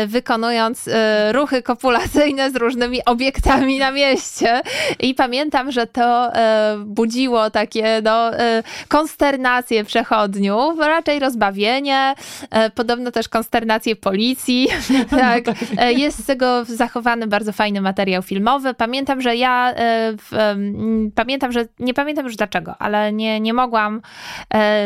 wykonując 0.08 0.90
ruchy 1.32 1.64
kopulacyjne 1.64 2.52
z 2.52 2.56
różnymi 2.56 3.06
obiektami 3.06 3.80
na 3.80 3.92
mieście. 3.92 4.62
I 5.00 5.16
pamiętam, 5.16 5.72
że 5.72 5.88
to 5.88 6.32
budziło 6.86 7.50
takie 7.50 8.02
no, 8.04 8.32
konsternację 8.88 9.84
przechodniów, 9.84 10.47
raczej 10.80 11.20
rozbawienie, 11.20 12.14
podobno 12.76 13.12
też 13.12 13.30
konsternację 13.30 13.96
policji. 13.96 14.68
tak. 15.10 15.44
Jest 15.96 16.24
z 16.24 16.26
tego 16.26 16.66
zachowany 16.66 17.28
bardzo 17.28 17.52
fajny 17.52 17.82
materiał 17.82 18.22
filmowy. 18.22 18.74
Pamiętam, 18.74 19.22
że 19.22 19.36
ja 19.36 19.74
w, 19.78 20.56
pamiętam, 21.16 21.52
że 21.52 21.66
nie 21.80 21.94
pamiętam 21.94 22.26
już 22.26 22.36
dlaczego, 22.36 22.76
ale 22.80 23.14
nie, 23.14 23.40
nie 23.40 23.54
mogłam 23.54 24.02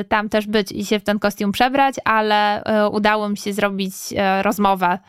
tam 0.10 0.30
też 0.30 0.48
być 0.48 0.72
i 0.72 0.86
się 0.86 1.00
w 1.00 1.04
ten 1.04 1.20
kostium 1.20 1.52
przebrać, 1.52 1.96
ale 2.06 2.64
udało 2.92 3.30
mi 3.30 3.38
się 3.38 3.54
zrobić 3.54 3.94
rozmowę 4.42 5.00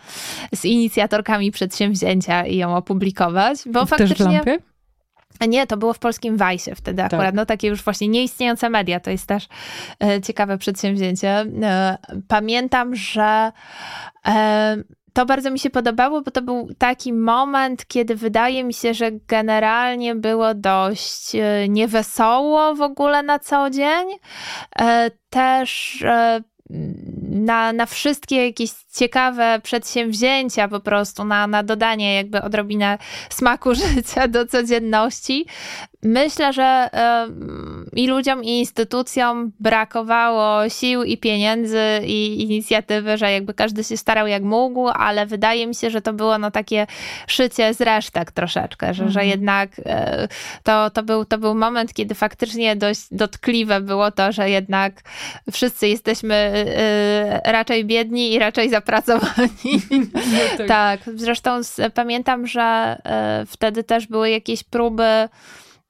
z 0.55 0.65
inicjatorkami 0.65 1.51
przedsięwzięcia 1.51 2.47
i 2.47 2.57
ją 2.57 2.77
opublikować, 2.77 3.59
bo 3.67 3.81
Też 3.81 3.89
faktycznie... 3.89 4.27
w 4.27 4.47
lampie? 4.47 4.72
Nie, 5.49 5.67
to 5.67 5.77
było 5.77 5.93
w 5.93 5.99
polskim 5.99 6.37
Wajsie 6.37 6.75
wtedy 6.75 7.03
akurat. 7.03 7.27
Tak. 7.27 7.35
No 7.35 7.47
takie 7.47 7.69
już 7.69 7.83
właśnie 7.83 8.09
nieistniejące 8.09 8.71
media. 8.71 9.01
To 9.01 9.11
jest 9.11 9.27
też 9.27 9.49
e, 10.05 10.21
ciekawe 10.21 10.59
przedsięwzięcie. 10.59 11.45
E, 11.63 11.99
pamiętam, 12.29 12.97
że 12.97 13.53
e, 14.27 14.77
to 15.13 15.27
bardzo 15.27 15.51
mi 15.51 15.59
się 15.59 15.71
podobało, 15.71 16.23
bo 16.23 16.31
to 16.31 16.43
był 16.43 16.69
taki 16.79 17.13
moment, 17.13 17.87
kiedy 17.87 18.17
wydaje 18.17 18.65
mi 18.65 18.75
się, 18.75 18.95
że 18.95 19.11
generalnie 19.13 20.15
było 20.15 20.55
dość 20.55 21.33
niewesoło 21.69 22.75
w 22.75 22.83
ogóle 22.83 23.23
na 23.23 23.39
co 23.39 23.71
dzień. 23.71 24.09
Też 25.31 26.03
na, 27.23 27.73
na 27.73 27.87
wszystkie 27.87 28.47
jakieś 28.47 28.71
ciekawe 28.95 29.61
przedsięwzięcia 29.63 30.69
po 30.69 30.81
prostu, 30.81 31.25
na, 31.25 31.47
na 31.47 31.63
dodanie 31.63 32.15
jakby 32.15 32.43
odrobinę 32.43 32.99
smaku 33.31 33.75
życia 33.95 34.29
do 34.29 34.47
codzienności. 34.47 35.47
Myślę, 36.05 36.53
że 36.53 36.91
i 37.93 38.07
ludziom, 38.07 38.45
i 38.45 38.59
instytucjom 38.59 39.53
brakowało 39.61 40.69
sił 40.69 41.03
i 41.03 41.19
pieniędzy 41.19 42.01
i 42.05 42.43
inicjatywy, 42.43 43.19
że 43.19 43.33
jakby 43.33 43.55
każdy 43.55 43.85
się 43.85 43.97
starał 43.97 44.27
jak 44.27 44.43
mógł, 44.43 44.89
ale 44.89 45.27
wydaje 45.27 45.67
mi 45.67 45.75
się, 45.75 45.91
że 45.91 46.03
to 46.03 46.13
było 46.13 46.39
no 46.39 46.51
takie 46.51 46.87
szycie 47.27 47.75
z 47.75 47.81
resztek 47.81 48.33
troszeczkę, 48.33 48.95
że, 48.95 49.11
że 49.11 49.21
Mhm. 49.21 49.29
jednak 49.29 49.79
y, 49.79 49.83
to, 50.63 50.91
to, 50.91 51.03
był, 51.03 51.25
to 51.25 51.39
był 51.39 51.55
moment, 51.55 51.95
kiedy 51.95 52.15
faktycznie 52.15 52.77
dość 52.77 53.07
dotkliwe 53.11 53.81
było 53.81 54.11
to, 54.11 54.33
że 54.33 54.51
jednak 54.51 55.03
wszyscy 55.53 55.89
jesteśmy 55.89 56.65
y, 57.47 57.53
raczej 57.53 57.85
biedni 57.85 58.33
i 58.33 58.39
raczej 58.39 58.71
zapracowani. 58.83 59.83
tak. 60.59 60.69
tak, 60.69 61.01
zresztą 61.15 61.63
z, 61.63 61.81
pamiętam, 61.95 62.47
że 62.47 62.99
y, 63.43 63.47
wtedy 63.47 63.85
też 63.85 64.07
były 64.07 64.31
jakieś 64.31 64.65
próby 64.65 65.29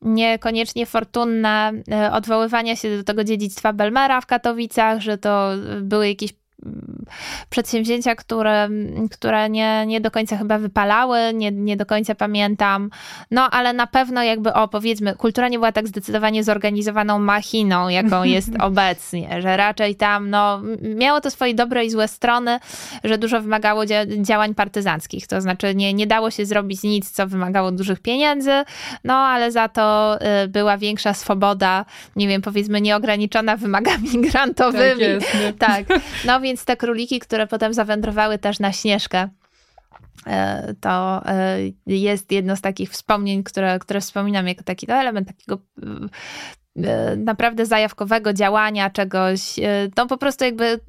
niekoniecznie 0.02 0.87
fortunne 0.87 1.72
e, 1.90 2.12
odwoływania 2.12 2.76
się 2.76 2.96
do 2.96 3.05
tego 3.05 3.24
dziedzictwa 3.24 3.72
Belmera 3.72 4.20
w 4.20 4.26
Katowicach, 4.26 5.00
że 5.00 5.18
to 5.18 5.50
były 5.81 6.09
jakieś 6.09 6.33
przedsięwzięcia, 7.51 8.14
które, 8.14 8.68
które 9.11 9.51
nie, 9.51 9.87
nie 9.87 10.01
do 10.01 10.11
końca 10.11 10.37
chyba 10.37 10.59
wypalały, 10.59 11.18
nie, 11.35 11.53
nie 11.53 11.77
do 11.77 11.87
końca 11.87 12.14
pamiętam. 12.14 12.90
No, 13.31 13.51
ale 13.51 13.72
na 13.72 13.87
pewno 13.87 14.22
jakby, 14.22 14.53
o 14.53 14.68
powiedzmy, 14.68 15.14
kultura 15.16 15.48
nie 15.48 15.59
była 15.59 15.72
tak 15.72 15.88
zdecydowanie 15.88 16.44
zorganizowaną 16.44 17.18
machiną, 17.18 17.88
jaką 17.88 18.25
jest 18.37 18.51
obecnie, 18.61 19.42
że 19.42 19.57
raczej 19.57 19.96
tam, 19.96 20.31
no, 20.31 20.62
miało 20.96 21.20
to 21.20 21.31
swoje 21.31 21.55
dobre 21.55 21.85
i 21.85 21.90
złe 21.90 22.09
strony, 22.09 22.59
że 23.05 23.18
dużo 23.18 23.40
wymagało 23.40 23.85
dzia- 23.85 24.22
działań 24.22 24.55
partyzanckich, 24.55 25.27
to 25.27 25.40
znaczy 25.40 25.75
nie, 25.75 25.94
nie 25.94 26.07
dało 26.07 26.31
się 26.31 26.46
zrobić 26.46 26.83
nic, 26.83 27.11
co 27.11 27.27
wymagało 27.27 27.72
dużych 27.72 28.01
pieniędzy, 28.01 28.64
no, 29.05 29.14
ale 29.14 29.53
za 29.53 29.68
to 29.68 30.18
y, 30.44 30.48
była 30.48 30.79
większa 30.79 31.14
swoboda, 31.14 31.85
nie 32.16 32.29
wiem, 32.29 32.42
powiedzmy 32.42 32.81
nieograniczona 32.81 33.57
wymagami 33.57 34.09
grantowymi. 34.31 35.01
Tak 35.01 35.01
jest, 35.01 35.35
nie? 35.35 35.53
Tak, 35.53 35.85
no 36.27 36.40
więc 36.40 36.52
te 36.65 36.77
króliki, 36.77 37.19
które 37.19 37.47
potem 37.47 37.75
zawędrowały 37.75 38.38
też 38.38 38.59
na 38.59 38.73
Śnieżkę, 38.73 39.29
e, 40.27 40.75
to 40.81 41.23
e, 41.27 41.59
jest 41.87 42.33
jedno 42.33 42.57
z 42.57 42.61
takich 42.61 42.91
wspomnień, 42.91 43.43
które, 43.43 43.79
które 43.79 44.01
wspominam 44.01 44.49
jako 44.49 44.62
taki 44.62 44.87
no, 44.88 44.95
element 44.95 45.29
takiego 45.29 45.59
e, 46.77 47.17
naprawdę 47.17 47.67
zajawkowego 47.67 48.33
działania 48.33 48.91
czegoś, 48.91 49.41
no 49.97 50.07
po 50.07 50.17
prostu 50.17 50.45
jakby 50.45 50.81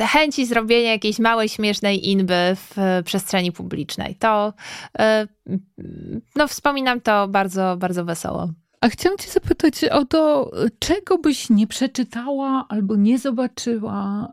chęci 0.00 0.46
zrobienia 0.46 0.90
jakiejś 0.90 1.18
małej, 1.18 1.48
śmiesznej 1.48 2.08
inby 2.10 2.52
w 2.54 2.76
przestrzeni 3.04 3.52
publicznej. 3.52 4.16
To 4.16 4.52
no 6.36 6.48
wspominam 6.48 7.00
to 7.00 7.28
bardzo, 7.28 7.76
bardzo 7.76 8.04
wesoło. 8.04 8.48
A 8.84 8.88
chciałam 8.88 9.18
cię 9.18 9.30
zapytać 9.30 9.84
o 9.84 10.04
to, 10.04 10.50
czego 10.78 11.18
byś 11.18 11.50
nie 11.50 11.66
przeczytała 11.66 12.66
albo 12.68 12.96
nie 12.96 13.18
zobaczyła, 13.18 14.28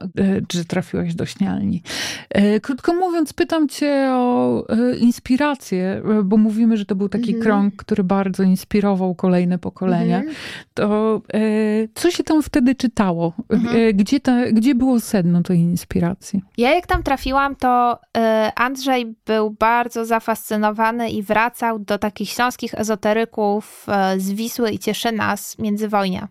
że 0.54 0.66
trafiłaś 0.66 1.16
do 1.16 1.26
śnialni. 1.26 1.84
E, 2.30 2.60
Krótko 2.60 2.94
mówiąc, 2.94 3.34
pytam 3.34 3.68
cię 3.70 4.10
o 4.12 4.64
e, 4.70 4.98
inspirację, 4.98 6.02
e, 6.20 6.24
bo 6.24 6.38
mówimy, 6.38 6.78
że 6.78 6.86
to 6.86 6.96
był 6.96 7.10
taki 7.10 7.30
Mhm. 7.36 7.44
krąg, 7.44 7.76
który 7.76 8.04
bardzo 8.04 8.44
inspirował 8.44 9.16
kolejne 9.16 9.58
pokolenia. 9.58 10.18
Mhm. 10.18 10.36
To 10.74 11.22
co 11.96 12.12
się 12.12 12.24
tam 12.24 12.44
wtedy 12.44 12.76
czytało? 12.76 13.34
Mhm. 13.50 13.98
Gdzie, 13.98 14.20
ta, 14.20 14.52
gdzie 14.52 14.76
było 14.76 15.00
sedno 15.00 15.44
tej 15.44 15.60
inspiracji? 15.60 16.42
Ja 16.58 16.76
jak 16.76 16.88
tam 16.88 17.04
trafiłam, 17.04 17.56
to 17.56 18.00
Andrzej 18.56 19.16
był 19.26 19.50
bardzo 19.50 20.06
zafascynowany 20.06 21.10
i 21.10 21.24
wracał 21.24 21.80
do 21.80 21.98
takich 21.98 22.30
śląskich 22.30 22.74
ezoteryków 22.74 23.86
z 24.18 24.32
Wisły 24.42 24.72
i 24.72 24.80
Cieszyna 24.80 25.38
z 25.38 25.60
międzywojnia. 25.60 26.28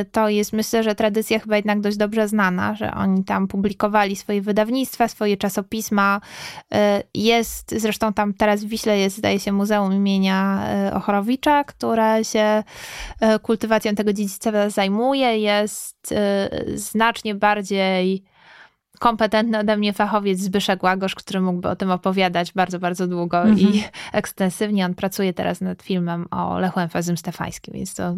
Y, 0.00 0.04
To 0.12 0.28
jest 0.28 0.52
myślę, 0.52 0.82
że 0.82 0.94
tradycja 0.94 1.38
chyba 1.38 1.56
jednak 1.56 1.80
dość 1.80 1.96
dobrze 1.96 2.28
znana, 2.28 2.74
że 2.74 2.94
oni 2.94 3.24
tam 3.24 3.48
publikowali 3.48 4.16
swoje 4.16 4.40
wydawnictwa, 4.40 5.08
swoje 5.08 5.36
czasopisma. 5.36 6.20
Y, 6.74 6.78
Jest, 7.14 7.74
zresztą 7.76 8.12
tam 8.12 8.34
teraz 8.34 8.64
w 8.64 8.68
Wiśle 8.68 8.98
jest, 8.98 9.16
zdaje 9.16 9.40
się, 9.40 9.52
Muzeum 9.52 9.92
imienia 9.92 10.66
y, 10.88 10.94
Ochorowicza, 10.94 11.64
które 11.64 12.24
się 12.24 12.62
kultywacją 13.42 13.94
tego 13.94 14.12
dziedzictwa 14.12 14.70
zajmuje. 14.70 15.38
Jest 15.38 16.14
znacznie 16.74 17.34
bardziej 17.34 18.22
kompetentny 19.04 19.58
ode 19.58 19.76
mnie 19.76 19.92
fachowiec 19.92 20.38
Zbyszek 20.40 20.82
Łagosz, 20.82 21.14
który 21.14 21.40
mógłby 21.40 21.68
o 21.68 21.76
tym 21.76 21.90
opowiadać 21.90 22.52
bardzo, 22.52 22.78
bardzo 22.78 23.06
długo 23.06 23.38
Mhm. 23.38 23.58
i 23.58 23.84
ekstensywnie. 24.12 24.86
On 24.86 24.94
pracuje 24.94 25.32
teraz 25.32 25.60
nad 25.60 25.82
filmem 25.82 26.26
o 26.30 26.58
Lechu 26.58 26.80
Emfazym 26.80 27.16
Stefańskim, 27.16 27.74
więc 27.74 27.94
to 27.94 28.14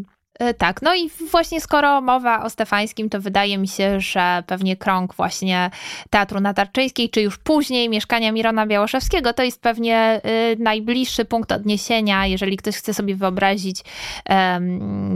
tak. 0.59 0.83
No 0.83 0.95
i 0.95 1.11
właśnie 1.31 1.61
skoro 1.61 2.01
mowa 2.01 2.45
o 2.45 2.51
Stefańskim, 2.51 3.11
to 3.11 3.21
wydaje 3.21 3.59
mi 3.59 3.69
się, 3.69 4.01
że 4.01 4.43
pewnie 4.47 4.77
krąg 4.77 5.15
właśnie 5.15 5.71
Teatru 6.11 6.41
Natarczyńskiej, 6.41 7.11
czy 7.11 7.21
już 7.21 7.39
później 7.39 7.89
mieszkania 7.89 8.33
Mirona 8.33 8.67
Białoszewskiego, 8.67 9.33
to 9.33 9.43
jest 9.43 9.63
pewnie 9.63 10.21
y, 10.53 10.57
najbliższy 10.59 11.25
punkt 11.25 11.53
odniesienia, 11.53 12.27
jeżeli 12.27 12.57
ktoś 12.57 12.77
chce 12.77 12.95
sobie 12.95 13.17
wyobrazić, 13.17 13.85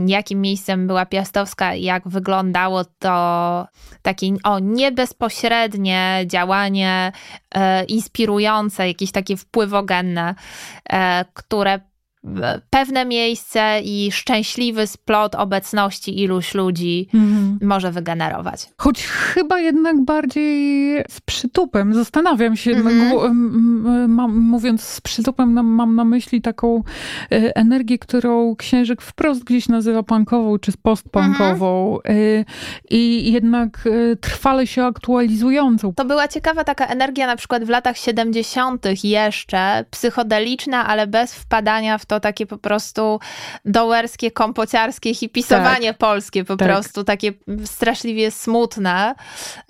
jakim 0.07 0.41
miejscem 0.41 0.87
była 0.87 1.05
Piastowska 1.05 1.71
jak 1.75 2.07
wyglądało 2.07 2.85
to 2.99 3.67
takie 4.01 4.27
o, 4.43 4.59
niebezpośrednie 4.59 6.23
działanie 6.27 7.11
e, 7.55 7.83
inspirujące, 7.83 8.87
jakieś 8.87 9.11
takie 9.11 9.37
wpływogenne, 9.37 10.35
e, 10.89 11.25
które 11.33 11.73
e, 11.73 11.81
pewne 12.69 13.05
miejsce 13.05 13.81
i 13.83 14.11
szczęśliwy 14.11 14.87
splot 14.87 15.35
obecności 15.35 16.21
iluś 16.21 16.53
ludzi 16.53 17.07
może 17.61 17.91
wygenerować. 17.91 18.69
Choć 18.77 19.03
chyba 19.03 19.59
jednak 19.59 20.01
bardziej 20.05 21.03
z 21.09 21.21
przytupem. 21.21 21.93
Zastanawiam 21.93 22.55
się, 22.57 22.71
Mhm. 22.71 22.99
gło- 23.11 23.25
m- 23.25 23.83
m- 23.87 24.11
mam, 24.11 24.37
mówiąc 24.37 24.81
z 24.81 25.01
przytupem, 25.01 25.53
na- 25.53 25.63
mam 25.63 25.95
na 25.95 26.05
myśli 26.05 26.41
taką 26.41 26.83
e, 27.31 27.55
energię, 27.55 27.97
którą 27.99 28.55
księżyk 28.55 29.01
wprost 29.01 29.43
gdzieś 29.43 29.67
nazywa 29.69 30.03
punkową 30.03 30.59
czy 30.59 30.71
postpunkową 30.81 31.97
Mhm. 31.97 32.17
e, 32.39 32.45
i 32.89 33.31
jednak 33.33 33.87
e, 34.11 34.15
trwale 34.15 34.67
się 34.67 34.83
aktualizującą. 34.85 35.93
To 35.93 36.05
była 36.05 36.27
ciekawa 36.27 36.63
taka 36.63 36.85
energia 36.85 37.27
na 37.27 37.35
przykład 37.35 37.63
w 37.63 37.69
latach 37.69 37.97
70. 37.97 38.85
jeszcze, 39.03 39.85
psychodeliczna, 39.91 40.87
ale 40.87 41.07
bez 41.07 41.33
wpadania 41.35 41.97
w 41.97 42.05
to 42.11 42.19
takie 42.19 42.45
po 42.45 42.57
prostu 42.57 43.19
dołerskie, 43.65 44.31
kompociarskie 44.31 45.13
hipisowanie 45.13 45.87
tak. 45.87 45.97
polskie, 45.97 46.43
po 46.43 46.57
tak. 46.57 46.67
prostu 46.67 47.03
takie 47.03 47.33
straszliwie 47.65 48.31
smutne 48.31 49.15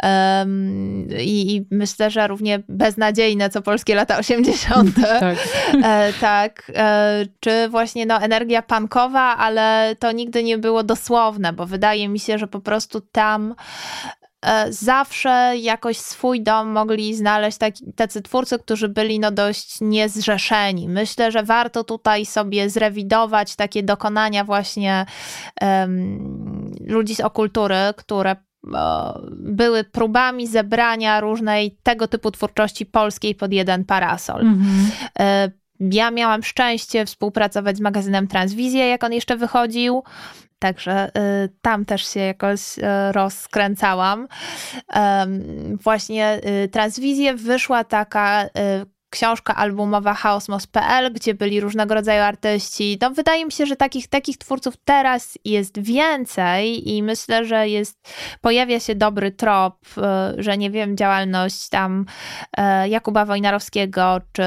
um, 0.03 1.07
i, 1.19 1.55
i, 1.55 1.65
myślę, 1.71 2.11
że 2.11 2.27
równie 2.27 2.59
beznadziejne, 2.69 3.49
co 3.49 3.61
polskie 3.61 3.95
lata 3.95 4.17
80. 4.17 4.89
tak. 5.19 5.37
E, 5.83 6.13
tak. 6.21 6.71
E, 6.75 7.25
czy 7.39 7.69
właśnie 7.69 8.05
no, 8.05 8.21
energia 8.21 8.61
pankowa, 8.61 9.37
ale 9.37 9.95
to 9.99 10.11
nigdy 10.11 10.43
nie 10.43 10.57
było 10.57 10.83
dosłowne, 10.83 11.53
bo 11.53 11.65
wydaje 11.65 12.09
mi 12.09 12.19
się, 12.19 12.37
że 12.37 12.47
po 12.47 12.59
prostu 12.59 13.01
tam 13.01 13.55
zawsze 14.69 15.53
jakoś 15.57 15.97
swój 15.97 16.41
dom 16.41 16.69
mogli 16.69 17.15
znaleźć 17.15 17.57
taki, 17.57 17.93
tacy 17.93 18.21
twórcy, 18.21 18.59
którzy 18.59 18.89
byli 18.89 19.19
no 19.19 19.31
dość 19.31 19.77
niezrzeszeni. 19.81 20.89
Myślę, 20.89 21.31
że 21.31 21.43
warto 21.43 21.83
tutaj 21.83 22.25
sobie 22.25 22.69
zrewidować 22.69 23.55
takie 23.55 23.83
dokonania 23.83 24.43
właśnie 24.43 25.05
um, 25.61 26.73
ludzi 26.87 27.15
z 27.15 27.19
okultury, 27.19 27.75
które 27.95 28.35
były 29.31 29.83
próbami 29.83 30.47
zebrania 30.47 31.19
różnej 31.19 31.77
tego 31.83 32.07
typu 32.07 32.31
twórczości 32.31 32.85
polskiej 32.85 33.35
pod 33.35 33.53
jeden 33.53 33.85
parasol. 33.85 34.41
Mhm. 34.41 34.91
E, 35.19 35.51
ja 35.79 36.11
miałam 36.11 36.43
szczęście 36.43 37.05
współpracować 37.05 37.77
z 37.77 37.81
magazynem 37.81 38.27
Transwizja, 38.27 38.85
jak 38.85 39.03
on 39.03 39.13
jeszcze 39.13 39.37
wychodził. 39.37 40.03
Także 40.61 41.09
y, 41.45 41.49
tam 41.61 41.85
też 41.85 42.07
się 42.13 42.19
jakoś 42.19 42.77
y, 42.77 42.81
rozkręcałam. 43.11 44.27
Właśnie 45.83 46.39
y, 46.63 46.69
Transwizję 46.69 47.35
wyszła 47.35 47.83
taka 47.83 48.45
książka 49.11 49.55
albumowa 49.55 50.13
chaosmos.pl, 50.13 51.13
gdzie 51.13 51.33
byli 51.33 51.59
różnego 51.59 51.95
rodzaju 51.95 52.23
artyści. 52.23 52.97
No, 53.01 53.11
wydaje 53.11 53.45
mi 53.45 53.51
się, 53.51 53.65
że 53.65 53.75
takich, 53.75 54.07
takich 54.07 54.37
twórców 54.37 54.73
teraz 54.85 55.37
jest 55.45 55.79
więcej 55.79 56.89
i 56.89 57.03
myślę, 57.03 57.45
że 57.45 57.67
jest, 57.67 58.09
pojawia 58.41 58.79
się 58.79 58.95
dobry 58.95 59.31
trop, 59.31 59.77
że 60.37 60.57
nie 60.57 60.71
wiem, 60.71 60.97
działalność 60.97 61.69
tam 61.69 62.05
Jakuba 62.89 63.25
Wojnarowskiego 63.25 64.21
czy 64.31 64.43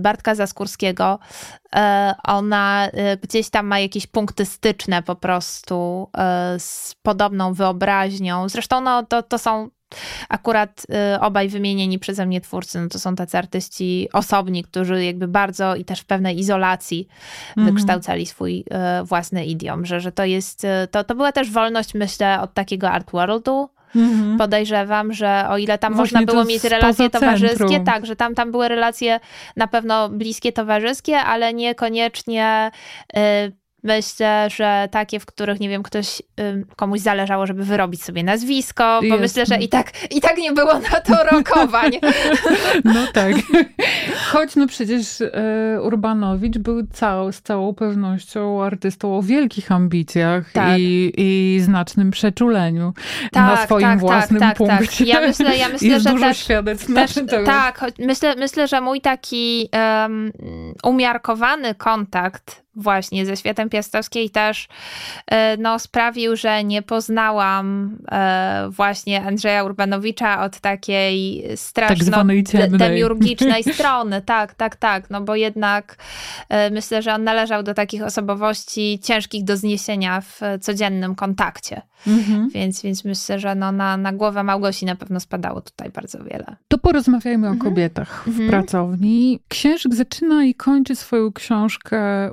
Bartka 0.00 0.34
Zaskórskiego 0.34 1.18
ona 2.24 2.88
gdzieś 3.22 3.50
tam 3.50 3.66
ma 3.66 3.78
jakieś 3.78 4.06
punkty 4.06 4.44
styczne 4.46 5.02
po 5.02 5.16
prostu 5.16 6.10
z 6.58 6.94
podobną 7.02 7.54
wyobraźnią. 7.54 8.48
Zresztą 8.48 8.80
no, 8.80 9.02
to, 9.02 9.22
to 9.22 9.38
są 9.38 9.68
akurat 10.28 10.86
obaj 11.20 11.48
wymienieni 11.48 11.98
przeze 11.98 12.26
mnie 12.26 12.40
twórcy, 12.40 12.80
no 12.80 12.88
to 12.88 12.98
są 12.98 13.16
tacy 13.16 13.38
artyści 13.38 14.08
osobni, 14.12 14.64
którzy 14.64 15.04
jakby 15.04 15.28
bardzo 15.28 15.76
i 15.76 15.84
też 15.84 16.00
w 16.00 16.04
pewnej 16.04 16.38
izolacji 16.38 17.08
mhm. 17.56 17.74
wykształcali 17.74 18.26
swój 18.26 18.64
własny 19.04 19.46
idiom, 19.46 19.86
że, 19.86 20.00
że 20.00 20.12
to 20.12 20.24
jest, 20.24 20.66
to, 20.90 21.04
to 21.04 21.14
była 21.14 21.32
też 21.32 21.50
wolność, 21.50 21.94
myślę, 21.94 22.40
od 22.40 22.54
takiego 22.54 22.90
art 22.90 23.10
worldu, 23.10 23.68
Mhm. 23.96 24.38
Podejrzewam, 24.38 25.12
że 25.12 25.46
o 25.48 25.58
ile 25.58 25.78
tam 25.78 25.94
Właśnie 25.94 26.20
można 26.20 26.32
było 26.32 26.44
mieć 26.44 26.64
relacje 26.64 27.10
towarzyskie, 27.10 27.80
tak, 27.80 28.06
że 28.06 28.16
tam, 28.16 28.34
tam 28.34 28.50
były 28.50 28.68
relacje 28.68 29.20
na 29.56 29.66
pewno 29.66 30.08
bliskie 30.08 30.52
towarzyskie, 30.52 31.16
ale 31.16 31.54
niekoniecznie 31.54 32.70
y, 33.16 33.18
Myślę, 33.82 34.48
że 34.50 34.88
takie, 34.90 35.20
w 35.20 35.26
których, 35.26 35.60
nie 35.60 35.68
wiem, 35.68 35.82
ktoś, 35.82 36.22
komuś 36.76 37.00
zależało, 37.00 37.46
żeby 37.46 37.64
wyrobić 37.64 38.02
sobie 38.02 38.24
nazwisko, 38.24 39.00
bo 39.00 39.06
Jest. 39.06 39.20
myślę, 39.20 39.46
że 39.46 39.62
i 39.62 39.68
tak, 39.68 39.92
i 40.10 40.20
tak 40.20 40.38
nie 40.38 40.52
było 40.52 40.78
na 40.78 41.00
to 41.00 41.24
rokowań. 41.32 41.90
No 42.84 43.06
tak. 43.12 43.32
Choć 44.32 44.56
no 44.56 44.66
przecież 44.66 45.20
e, 45.20 45.82
Urbanowicz 45.82 46.58
był 46.58 46.86
cał, 46.92 47.32
z 47.32 47.42
całą 47.42 47.74
pewnością 47.74 48.62
artystą 48.62 49.16
o 49.16 49.22
wielkich 49.22 49.72
ambicjach 49.72 50.52
tak. 50.52 50.78
i, 50.78 51.12
i 51.16 51.60
znacznym 51.60 52.10
przeczuleniu 52.10 52.92
tak, 53.32 53.46
na 53.46 53.64
swoim 53.64 53.82
tak, 53.82 53.92
tak 53.92 54.00
własnym 54.00 54.40
tak, 54.40 54.58
tak, 54.58 54.78
punkcie. 54.78 55.04
Ja 55.04 55.20
myślę, 55.20 55.56
ja 55.56 55.68
myślę 55.72 55.88
Jest 55.88 56.04
że 56.04 56.10
dużo 56.10 56.26
też, 56.26 56.38
świadectw 56.38 56.94
też, 56.94 57.14
Tak, 57.46 57.84
myślę, 57.98 58.34
myślę, 58.36 58.68
że 58.68 58.80
mój 58.80 59.00
taki 59.00 59.68
um, 59.72 60.32
umiarkowany 60.82 61.74
kontakt 61.74 62.67
właśnie 62.78 63.26
ze 63.26 63.36
światem 63.36 63.68
piastowskiej 63.68 64.30
też 64.30 64.68
e, 65.26 65.56
no, 65.56 65.78
sprawił, 65.78 66.36
że 66.36 66.64
nie 66.64 66.82
poznałam 66.82 67.98
e, 68.10 68.68
właśnie 68.70 69.22
Andrzeja 69.24 69.64
Urbanowicza 69.64 70.44
od 70.44 70.60
takiej 70.60 71.44
straszno 71.56 72.24
tak 72.52 72.70
demiurgicznej 72.70 73.64
strony. 73.74 74.22
Tak, 74.22 74.54
tak, 74.54 74.76
tak. 74.76 75.10
No 75.10 75.20
bo 75.20 75.36
jednak 75.36 75.96
e, 76.48 76.70
myślę, 76.70 77.02
że 77.02 77.14
on 77.14 77.24
należał 77.24 77.62
do 77.62 77.74
takich 77.74 78.02
osobowości 78.02 78.98
ciężkich 79.02 79.44
do 79.44 79.56
zniesienia 79.56 80.20
w 80.20 80.40
codziennym 80.60 81.14
kontakcie. 81.14 81.82
Mhm. 82.06 82.48
Więc, 82.48 82.82
więc 82.82 83.04
myślę, 83.04 83.38
że 83.38 83.54
no 83.54 83.72
na, 83.72 83.96
na 83.96 84.12
głowę 84.12 84.42
Małgosi 84.42 84.86
na 84.86 84.96
pewno 84.96 85.20
spadało 85.20 85.60
tutaj 85.60 85.90
bardzo 85.90 86.24
wiele. 86.24 86.56
To 86.68 86.78
porozmawiajmy 86.78 87.46
mhm. 87.46 87.60
o 87.60 87.64
kobietach 87.64 88.24
w 88.24 88.28
mhm. 88.28 88.48
pracowni. 88.48 89.40
Księżyk 89.48 89.94
zaczyna 89.94 90.44
i 90.44 90.54
kończy 90.54 90.96
swoją 90.96 91.32
książkę 91.32 92.30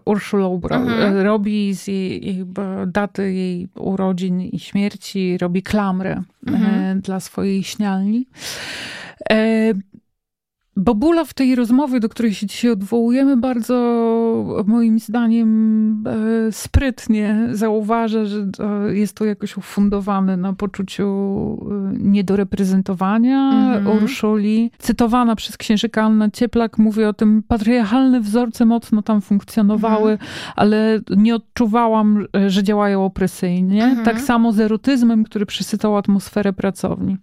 Mhm. 0.75 1.21
robi 1.21 1.75
z 1.75 1.87
jej, 1.87 2.25
jej, 2.25 2.45
daty 2.87 3.33
jej 3.33 3.67
urodzin 3.75 4.41
i 4.41 4.59
śmierci, 4.59 5.37
robi 5.37 5.63
klamrę 5.63 6.21
mhm. 6.47 6.97
E, 6.97 7.01
dla 7.01 7.19
swojej 7.19 7.63
śnialni. 7.63 8.27
E, 10.77 10.85
Bobula 10.85 11.25
w 11.25 11.33
tej 11.33 11.55
rozmowie, 11.55 11.99
do 11.99 12.09
której 12.09 12.33
się 12.33 12.45
dzisiaj 12.45 12.71
odwołujemy, 12.71 13.37
bardzo 13.37 13.75
moim 14.65 14.99
zdaniem 14.99 16.03
e, 16.47 16.51
sprytnie 16.51 17.47
zauważa, 17.51 18.25
że 18.25 18.47
jest 18.93 19.13
to 19.13 19.25
jakoś 19.25 19.57
ufundowane 19.57 20.37
na 20.37 20.53
poczuciu 20.53 21.05
e, 21.05 21.97
niedoreprezentowania 21.99 23.51
-hmm. 23.51 24.03
Urszuli. 24.03 24.71
Cytowana 24.79 25.35
przez 25.35 25.57
księżyka 25.57 26.03
Anna 26.03 26.29
Cieplak 26.31 26.77
mówi 26.77 27.03
o 27.03 27.13
tym, 27.13 27.43
patriarchalne 27.47 28.21
wzorce 28.21 28.65
mocno 28.65 29.01
tam 29.01 29.21
funkcjonowały, 29.21 30.15
-hmm. 30.15 30.51
ale 30.55 30.99
nie 31.17 31.35
odczuwałam, 31.35 32.27
e, 32.35 32.49
że 32.49 32.63
działają 32.63 33.05
opresyjnie. 33.05 33.83
-hmm. 33.83 34.05
Tak 34.05 34.21
samo 34.21 34.51
z 34.51 34.59
erotyzmem, 34.59 35.23
który 35.23 35.45
przysycał 35.45 35.97
atmosferę 35.97 36.53
pracowni. 36.53 37.17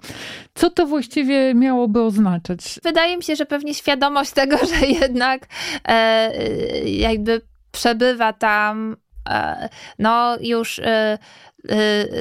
Co 0.55 0.71
to 0.71 0.87
właściwie 0.87 1.55
miałoby 1.55 2.03
oznaczać? 2.03 2.81
Wydaje 2.83 3.17
mi 3.17 3.23
się, 3.23 3.37
że 3.37 3.42
że 3.43 3.47
pewnie 3.47 3.75
świadomość 3.75 4.31
tego, 4.31 4.57
że 4.79 4.87
jednak 4.87 5.47
e, 5.89 6.31
jakby 6.85 7.41
przebywa 7.73 8.33
tam 8.33 8.97
e, 9.29 9.69
no 9.99 10.37
już 10.41 10.79
e, 10.79 11.19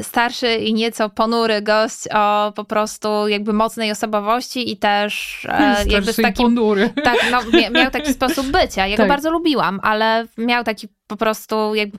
starszy 0.02 0.56
i 0.56 0.74
nieco 0.74 1.10
ponury 1.10 1.62
gość 1.62 2.08
o 2.14 2.52
po 2.56 2.64
prostu 2.64 3.28
jakby 3.28 3.54
mocnej 3.54 3.92
osobowości 3.92 4.72
i 4.72 4.78
też 4.78 5.46
e, 5.50 5.86
jakby 5.88 6.14
takim, 6.14 6.46
ponury. 6.46 6.90
Tak, 7.04 7.18
no, 7.32 7.40
miał 7.72 7.92
taki 7.92 8.14
sposób 8.14 8.48
bycia. 8.48 8.88
Ja 8.88 8.98
tak. 8.98 9.06
go 9.06 9.14
bardzo 9.14 9.32
lubiłam, 9.32 9.80
ale 9.84 10.28
miał 10.38 10.64
taki 10.64 10.88
po 11.08 11.18
prostu 11.18 11.76
jakby 11.76 11.98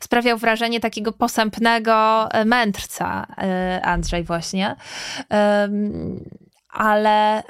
sprawiał 0.00 0.38
wrażenie 0.38 0.80
takiego 0.80 1.12
posępnego 1.12 2.28
mędrca 2.44 3.26
Andrzej 3.82 4.24
właśnie. 4.24 4.76
Ale 6.70 7.42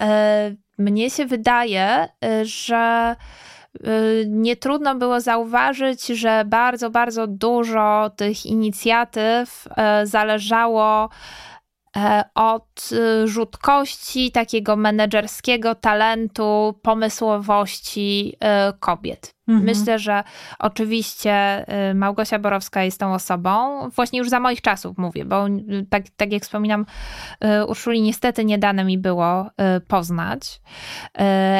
mnie 0.80 1.10
się 1.10 1.26
wydaje, 1.26 2.08
y, 2.24 2.44
że 2.44 3.16
y, 3.86 4.24
nie 4.28 4.56
trudno 4.56 4.94
było 4.94 5.20
zauważyć, 5.20 6.06
że 6.06 6.44
bardzo, 6.46 6.90
bardzo 6.90 7.26
dużo 7.26 8.10
tych 8.16 8.46
inicjatyw 8.46 9.66
y, 10.02 10.06
zależało 10.06 11.08
od 12.34 12.90
rzutkości, 13.24 14.32
takiego 14.32 14.76
menedżerskiego 14.76 15.74
talentu, 15.74 16.80
pomysłowości 16.82 18.36
kobiet. 18.80 19.30
Mhm. 19.50 19.64
Myślę, 19.64 19.98
że 19.98 20.24
oczywiście 20.58 21.64
y, 21.90 21.94
Małgosia 21.94 22.38
Borowska 22.38 22.82
jest 22.82 23.00
tą 23.00 23.14
osobą, 23.14 23.88
właśnie 23.88 24.18
już 24.18 24.28
za 24.28 24.40
moich 24.40 24.60
czasów 24.60 24.98
mówię, 24.98 25.24
bo 25.24 25.48
y, 25.48 25.86
tak, 25.90 26.02
tak 26.16 26.32
jak 26.32 26.42
wspominam, 26.42 26.86
y, 27.44 27.66
Urszuli 27.66 28.02
niestety 28.02 28.44
nie 28.44 28.58
dane 28.58 28.84
mi 28.84 28.98
było 28.98 29.50
poznać, 29.88 30.60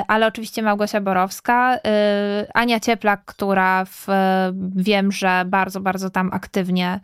ale 0.09 0.27
oczywiście 0.27 0.63
Małgosia 0.63 1.01
Borowska, 1.01 1.79
Ania 2.55 2.81
Cieplak, 2.81 3.25
która 3.25 3.85
w, 3.85 4.07
wiem, 4.77 5.13
że 5.13 5.45
bardzo, 5.47 5.81
bardzo 5.81 6.11
tam 6.11 6.31
aktywnie 6.33 7.01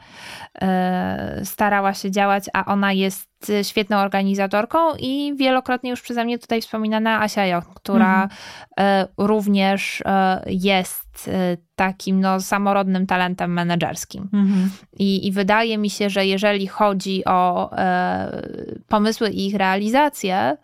starała 1.42 1.94
się 1.94 2.10
działać, 2.10 2.44
a 2.52 2.64
ona 2.64 2.92
jest 2.92 3.35
świetną 3.62 3.96
organizatorką 3.96 4.78
i 4.98 5.32
wielokrotnie 5.36 5.90
już 5.90 6.02
przeze 6.02 6.24
mnie 6.24 6.38
tutaj 6.38 6.62
wspominana 6.62 7.22
Asia 7.22 7.46
Joch, 7.46 7.74
która 7.74 8.28
mhm. 8.76 9.08
również 9.18 10.02
jest 10.46 11.05
jest 11.26 11.66
takim 11.76 12.20
no, 12.20 12.40
samorodnym 12.40 13.06
talentem 13.06 13.52
menedżerskim. 13.52 14.28
Mhm. 14.32 14.70
I, 14.98 15.26
I 15.26 15.32
wydaje 15.32 15.78
mi 15.78 15.90
się, 15.90 16.10
że 16.10 16.26
jeżeli 16.26 16.66
chodzi 16.66 17.24
o 17.24 17.72
e, 17.78 18.42
pomysły 18.88 19.30
i 19.30 19.46
ich 19.46 19.54
realizację, 19.54 20.56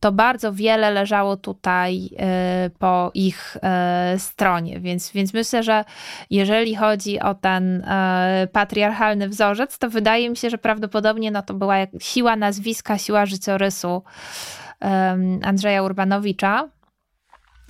to 0.00 0.12
bardzo 0.12 0.52
wiele 0.52 0.90
leżało 0.90 1.36
tutaj 1.36 2.10
e, 2.18 2.70
po 2.78 3.10
ich 3.14 3.56
e, 3.62 4.14
stronie. 4.18 4.80
Więc, 4.80 5.12
więc 5.12 5.34
myślę, 5.34 5.62
że 5.62 5.84
jeżeli 6.30 6.74
chodzi 6.74 7.20
o 7.20 7.34
ten 7.34 7.84
e, 7.84 8.48
patriarchalny 8.52 9.28
wzorzec, 9.28 9.78
to 9.78 9.90
wydaje 9.90 10.30
mi 10.30 10.36
się, 10.36 10.50
że 10.50 10.58
prawdopodobnie 10.58 11.30
no, 11.30 11.42
to 11.42 11.54
była 11.54 11.76
siła 12.00 12.36
nazwiska, 12.36 12.98
siła 12.98 13.26
życiorysu 13.26 14.02
Andrzeja 15.42 15.82
Urbanowicza. 15.82 16.68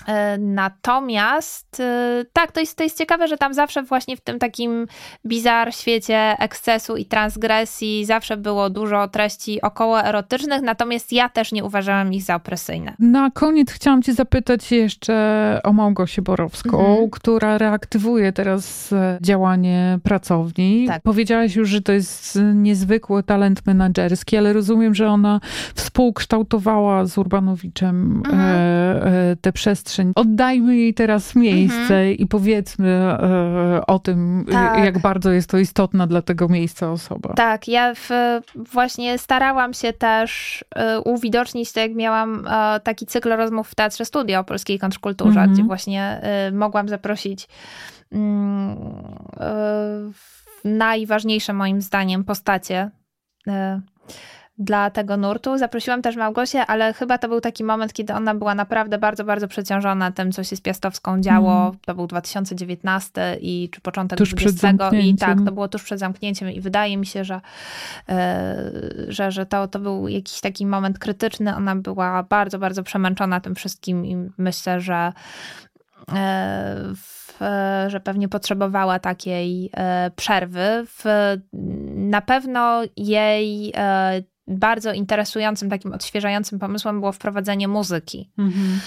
E, 0.06 0.38
natomiast 0.38 1.80
e, 1.80 2.24
tak, 2.32 2.52
to 2.52 2.60
jest, 2.60 2.76
to 2.76 2.82
jest 2.82 2.98
ciekawe, 2.98 3.28
że 3.28 3.36
tam 3.36 3.54
zawsze 3.54 3.82
właśnie 3.82 4.16
w 4.16 4.20
tym 4.20 4.38
takim 4.38 4.86
bizar 5.26 5.74
świecie 5.74 6.36
ekscesu 6.38 6.96
i 6.96 7.04
transgresji 7.04 8.04
zawsze 8.04 8.36
było 8.36 8.70
dużo 8.70 9.08
treści 9.08 9.62
około 9.62 10.04
erotycznych, 10.04 10.62
natomiast 10.62 11.12
ja 11.12 11.28
też 11.28 11.52
nie 11.52 11.64
uważałam 11.64 12.12
ich 12.12 12.22
za 12.22 12.34
opresyjne. 12.34 12.94
Na 12.98 13.30
koniec 13.30 13.72
chciałam 13.72 14.02
cię 14.02 14.14
zapytać 14.14 14.72
jeszcze 14.72 15.60
o 15.64 15.72
Małgosię 15.72 16.22
Borowską, 16.22 16.78
mhm. 16.78 17.10
która 17.10 17.58
reaktywuje 17.58 18.32
teraz 18.32 18.92
e, 18.92 19.18
działanie 19.20 19.98
pracowni. 20.02 20.86
Tak. 20.86 21.02
Powiedziałaś 21.02 21.56
już, 21.56 21.68
że 21.68 21.82
to 21.82 21.92
jest 21.92 22.38
niezwykły 22.54 23.22
talent 23.22 23.66
menedżerski, 23.66 24.36
ale 24.36 24.52
rozumiem, 24.52 24.94
że 24.94 25.08
ona 25.08 25.40
współkształtowała 25.74 27.06
z 27.06 27.18
Urbanowiczem 27.18 28.22
mhm. 28.26 29.36
te 29.40 29.52
przestrzenie 29.52 29.83
przestrzeń. 29.84 30.12
Oddajmy 30.14 30.76
jej 30.76 30.94
teraz 30.94 31.34
miejsce 31.34 31.94
mhm. 31.94 32.16
i 32.16 32.26
powiedzmy 32.26 32.88
e, 32.88 33.86
o 33.86 33.98
tym, 33.98 34.44
tak. 34.52 34.84
jak 34.84 34.98
bardzo 34.98 35.32
jest 35.32 35.50
to 35.50 35.58
istotna 35.58 36.06
dla 36.06 36.22
tego 36.22 36.48
miejsca 36.48 36.90
osoba. 36.90 37.34
Tak, 37.34 37.68
ja 37.68 37.94
w, 37.94 38.08
właśnie 38.54 39.18
starałam 39.18 39.74
się 39.74 39.92
też 39.92 40.64
e, 40.74 41.00
uwidocznić 41.00 41.72
to, 41.72 41.80
jak 41.80 41.94
miałam 41.94 42.46
e, 42.46 42.80
taki 42.80 43.06
cykl 43.06 43.36
rozmów 43.36 43.68
w 43.68 43.74
Teatrze 43.74 44.04
Studio 44.04 44.40
o 44.40 44.44
polskiej 44.44 44.78
kontrkulturze, 44.78 45.40
mhm. 45.40 45.52
gdzie 45.52 45.64
właśnie 45.64 46.02
e, 46.22 46.52
mogłam 46.52 46.88
zaprosić 46.88 47.48
mm, 48.12 48.76
e, 49.40 50.10
najważniejsze 50.64 51.52
moim 51.52 51.80
zdaniem 51.80 52.24
postacie 52.24 52.90
e, 53.48 53.80
dla 54.58 54.90
tego 54.90 55.16
nurtu. 55.16 55.58
Zaprosiłam 55.58 56.02
też 56.02 56.16
Małgosię, 56.16 56.66
ale 56.66 56.92
chyba 56.92 57.18
to 57.18 57.28
był 57.28 57.40
taki 57.40 57.64
moment, 57.64 57.92
kiedy 57.92 58.14
ona 58.14 58.34
była 58.34 58.54
naprawdę 58.54 58.98
bardzo, 58.98 59.24
bardzo 59.24 59.48
przeciążona 59.48 60.12
tym, 60.12 60.32
co 60.32 60.44
się 60.44 60.56
z 60.56 60.60
Piastowską 60.60 61.20
działo. 61.20 61.66
Mm. 61.66 61.78
To 61.86 61.94
był 61.94 62.06
2019 62.06 63.36
i 63.40 63.68
czy 63.72 63.80
początek 63.80 64.18
tuż 64.18 64.34
20 64.34 64.90
i 64.92 65.14
tak, 65.14 65.38
to 65.44 65.52
było 65.52 65.68
tuż 65.68 65.82
przed 65.82 65.98
zamknięciem 65.98 66.50
i 66.50 66.60
wydaje 66.60 66.96
mi 66.96 67.06
się, 67.06 67.24
że, 67.24 67.40
e, 68.08 68.72
że, 69.08 69.32
że 69.32 69.46
to, 69.46 69.68
to 69.68 69.78
był 69.78 70.08
jakiś 70.08 70.40
taki 70.40 70.66
moment 70.66 70.98
krytyczny. 70.98 71.56
Ona 71.56 71.76
była 71.76 72.22
bardzo, 72.22 72.58
bardzo 72.58 72.82
przemęczona 72.82 73.40
tym 73.40 73.54
wszystkim 73.54 74.06
i 74.06 74.16
myślę, 74.38 74.80
że 74.80 75.12
w, 76.94 77.38
że 77.88 78.00
pewnie 78.00 78.28
potrzebowała 78.28 78.98
takiej 78.98 79.70
e, 79.76 80.10
przerwy. 80.16 80.84
W, 80.86 81.04
na 81.94 82.20
pewno 82.20 82.82
jej 82.96 83.72
bardzo 84.46 84.92
interesującym, 84.92 85.70
takim 85.70 85.92
odświeżającym 85.92 86.58
pomysłem 86.58 87.00
było 87.00 87.12
wprowadzenie 87.12 87.68
muzyki 87.68 88.30
mhm. 88.38 88.80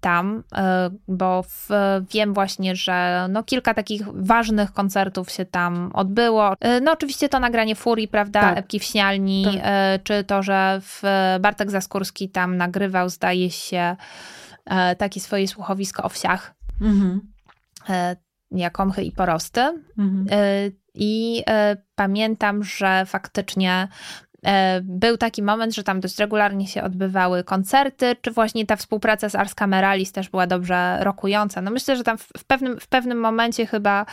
tam, 0.00 0.42
e, 0.56 0.90
bo 1.08 1.42
w, 1.42 1.68
wiem 2.12 2.34
właśnie, 2.34 2.76
że 2.76 3.26
no 3.30 3.42
kilka 3.42 3.74
takich 3.74 4.02
ważnych 4.14 4.72
koncertów 4.72 5.30
się 5.30 5.44
tam 5.44 5.90
odbyło. 5.94 6.54
E, 6.60 6.80
no 6.80 6.92
oczywiście 6.92 7.28
to 7.28 7.40
nagranie 7.40 7.74
Furii, 7.74 8.08
prawda, 8.08 8.40
tak. 8.40 8.58
Epki 8.58 8.78
w 8.78 8.84
Śnialni, 8.84 9.44
tak. 9.44 9.60
E, 9.64 9.98
czy 10.04 10.24
to, 10.24 10.42
że 10.42 10.80
w 10.82 11.02
Bartek 11.40 11.70
Zaskórski 11.70 12.28
tam 12.28 12.56
nagrywał, 12.56 13.08
zdaje 13.08 13.50
się, 13.50 13.96
takie 14.98 15.20
swoje 15.20 15.48
słuchowisko 15.48 16.02
o 16.02 16.08
wsiach. 16.08 16.54
Mhm. 16.80 17.20
Jakomchy 18.50 19.02
i 19.02 19.12
porosty. 19.12 19.60
Mhm. 19.98 20.26
I 21.00 21.42
e, 21.50 21.76
pamiętam, 21.94 22.64
że 22.64 23.04
faktycznie 23.06 23.88
e, 24.46 24.80
był 24.84 25.16
taki 25.16 25.42
moment, 25.42 25.74
że 25.74 25.82
tam 25.82 26.00
dość 26.00 26.18
regularnie 26.18 26.66
się 26.66 26.82
odbywały 26.82 27.44
koncerty, 27.44 28.16
czy 28.20 28.30
właśnie 28.30 28.66
ta 28.66 28.76
współpraca 28.76 29.28
z 29.28 29.34
Ars 29.34 29.54
Cameralis 29.54 30.12
też 30.12 30.28
była 30.28 30.46
dobrze 30.46 30.98
rokująca. 31.00 31.60
No 31.62 31.70
myślę, 31.70 31.96
że 31.96 32.04
tam 32.04 32.18
w 32.18 32.44
pewnym, 32.46 32.80
w 32.80 32.88
pewnym 32.88 33.18
momencie 33.18 33.66
chyba 33.66 34.00
e, 34.00 34.06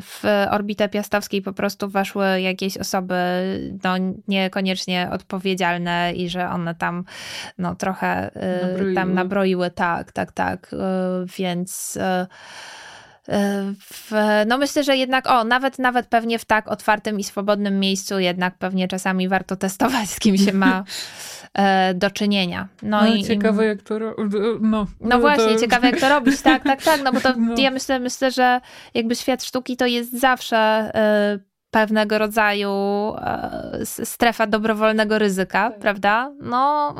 w 0.00 0.22
orbitę 0.50 0.88
piastowskiej 0.88 1.42
po 1.42 1.52
prostu 1.52 1.88
weszły 1.88 2.40
jakieś 2.40 2.76
osoby 2.76 3.14
no, 3.84 3.94
niekoniecznie 4.28 5.08
odpowiedzialne 5.12 6.12
i 6.12 6.28
że 6.28 6.50
one 6.50 6.74
tam 6.74 7.04
no, 7.58 7.74
trochę 7.74 8.30
nabroiły. 8.62 8.94
tam 8.94 9.14
nabroiły. 9.14 9.70
Tak, 9.70 10.12
tak, 10.12 10.32
tak. 10.32 10.70
Więc 11.38 11.98
w, 13.80 14.12
no 14.46 14.58
myślę, 14.58 14.84
że 14.84 14.96
jednak, 14.96 15.30
o, 15.30 15.44
nawet, 15.44 15.78
nawet 15.78 16.06
pewnie 16.06 16.38
w 16.38 16.44
tak 16.44 16.68
otwartym 16.68 17.20
i 17.20 17.24
swobodnym 17.24 17.80
miejscu 17.80 18.18
jednak 18.18 18.58
pewnie 18.58 18.88
czasami 18.88 19.28
warto 19.28 19.56
testować, 19.56 20.10
z 20.10 20.18
kim 20.18 20.36
się 20.36 20.52
ma 20.52 20.84
e, 21.54 21.94
do 21.94 22.10
czynienia. 22.10 22.68
No, 22.82 23.00
no 23.00 23.14
i 23.14 23.24
ciekawe 23.24 23.66
jak 23.66 23.82
to 23.82 23.98
no, 24.60 24.86
no 25.00 25.18
właśnie, 25.18 25.54
to... 25.54 25.60
ciekawe 25.60 25.90
jak 25.90 26.00
to 26.00 26.08
robić, 26.08 26.40
tak, 26.40 26.62
tak, 26.64 26.82
tak, 26.82 27.00
no 27.04 27.12
bo 27.12 27.20
to 27.20 27.32
no. 27.38 27.54
ja 27.58 27.70
myślę, 27.70 28.00
myślę, 28.00 28.30
że 28.30 28.60
jakby 28.94 29.16
świat 29.16 29.44
sztuki 29.44 29.76
to 29.76 29.86
jest 29.86 30.20
zawsze 30.20 30.56
e, 30.56 31.38
pewnego 31.70 32.18
rodzaju 32.18 32.70
e, 33.16 33.80
strefa 33.84 34.46
dobrowolnego 34.46 35.18
ryzyka, 35.18 35.70
tak. 35.70 35.78
prawda? 35.78 36.32
No 36.40 36.94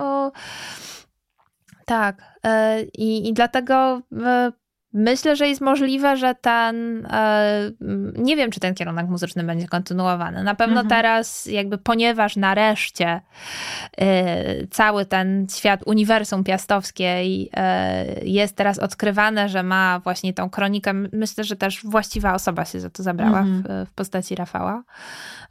tak. 1.84 2.22
E, 2.44 2.82
I, 2.82 3.28
I 3.28 3.32
dlatego 3.32 4.00
e, 4.24 4.52
Myślę, 4.94 5.36
że 5.36 5.48
jest 5.48 5.60
możliwe, 5.60 6.16
że 6.16 6.34
ten, 6.34 7.06
e, 7.06 7.70
nie 8.16 8.36
wiem, 8.36 8.50
czy 8.50 8.60
ten 8.60 8.74
kierunek 8.74 9.08
muzyczny 9.08 9.44
będzie 9.44 9.68
kontynuowany. 9.68 10.42
Na 10.42 10.54
pewno 10.54 10.80
mhm. 10.80 10.88
teraz, 10.88 11.46
jakby 11.46 11.78
ponieważ 11.78 12.36
nareszcie 12.36 13.20
e, 13.98 14.66
cały 14.66 15.06
ten 15.06 15.46
świat 15.50 15.80
uniwersum 15.86 16.44
piastowskiej 16.44 17.50
e, 17.52 18.24
jest 18.24 18.56
teraz 18.56 18.78
odkrywane, 18.78 19.48
że 19.48 19.62
ma 19.62 20.00
właśnie 20.04 20.34
tą 20.34 20.50
kronikę, 20.50 20.92
myślę, 20.94 21.44
że 21.44 21.56
też 21.56 21.84
właściwa 21.84 22.34
osoba 22.34 22.64
się 22.64 22.80
za 22.80 22.90
to 22.90 23.02
zabrała 23.02 23.40
mhm. 23.40 23.62
w, 23.62 23.90
w 23.90 23.92
postaci 23.94 24.34
Rafała. 24.34 24.82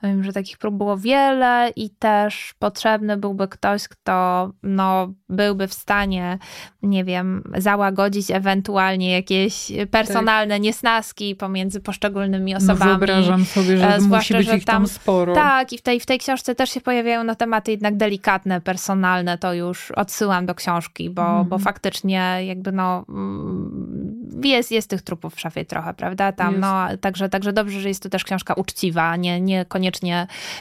Wiem, 0.03 0.23
że 0.23 0.33
takich 0.33 0.57
prób 0.57 0.75
było 0.75 0.97
wiele 0.97 1.71
i 1.75 1.89
też 1.89 2.53
potrzebny 2.59 3.17
byłby 3.17 3.47
ktoś, 3.47 3.87
kto 3.87 4.49
no, 4.63 5.13
byłby 5.29 5.67
w 5.67 5.73
stanie, 5.73 6.37
nie 6.81 7.03
wiem, 7.03 7.43
załagodzić 7.57 8.31
ewentualnie 8.31 9.11
jakieś 9.11 9.71
personalne 9.91 10.55
tak. 10.55 10.61
niesnaski 10.61 11.35
pomiędzy 11.35 11.79
poszczególnymi 11.79 12.51
no, 12.51 12.57
osobami. 12.57 12.79
No 12.79 12.85
wyobrażam 12.85 13.45
sobie, 13.45 13.77
że 13.77 14.01
Zwłaszcza, 14.01 14.17
musi 14.17 14.33
być 14.33 14.47
że 14.47 14.57
ich 14.57 14.65
tam, 14.65 14.75
tam 14.75 14.87
sporo. 14.87 15.33
Tak, 15.33 15.73
i 15.73 15.77
w 15.77 15.81
tej, 15.81 15.99
w 15.99 16.05
tej 16.05 16.19
książce 16.19 16.55
też 16.55 16.69
się 16.69 16.81
pojawiają 16.81 17.23
na 17.23 17.35
tematy 17.35 17.71
jednak 17.71 17.97
delikatne, 17.97 18.61
personalne, 18.61 19.37
to 19.37 19.53
już 19.53 19.91
odsyłam 19.91 20.45
do 20.45 20.55
książki, 20.55 21.09
bo, 21.09 21.31
mm. 21.31 21.47
bo 21.47 21.59
faktycznie 21.59 22.37
jakby 22.45 22.71
no 22.71 23.05
mm, 23.09 24.41
jest, 24.43 24.71
jest 24.71 24.89
tych 24.89 25.01
trupów 25.01 25.35
w 25.35 25.39
szafie 25.39 25.65
trochę, 25.65 25.93
prawda? 25.93 26.31
Tam, 26.31 26.59
no, 26.59 26.87
także, 27.01 27.29
także 27.29 27.53
dobrze, 27.53 27.79
że 27.79 27.89
jest 27.89 28.03
to 28.03 28.09
też 28.09 28.23
książka 28.23 28.53
uczciwa, 28.53 29.15
nie, 29.15 29.41
nie 29.41 29.65
koniecznie 29.65 29.92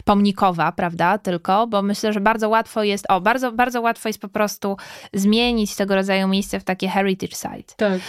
pomnikowa, 0.04 0.72
prawda? 0.72 1.18
Tylko, 1.18 1.66
bo 1.66 1.82
myślę, 1.82 2.12
że 2.12 2.20
bardzo 2.20 2.48
łatwo 2.48 2.82
jest, 2.82 3.06
o, 3.08 3.20
bardzo, 3.20 3.52
bardzo 3.52 3.80
łatwo 3.80 4.08
jest 4.08 4.20
po 4.20 4.28
prostu 4.28 4.76
zmienić 5.12 5.76
tego 5.76 5.94
rodzaju 5.94 6.28
miejsce 6.28 6.60
w 6.60 6.64
takie 6.64 6.88
heritage 6.88 7.36
site. 7.36 7.74
Tak. 7.76 8.00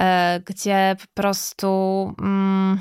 E, 0.00 0.40
gdzie 0.46 0.96
po 1.00 1.22
prostu. 1.22 2.14
Mm, 2.18 2.78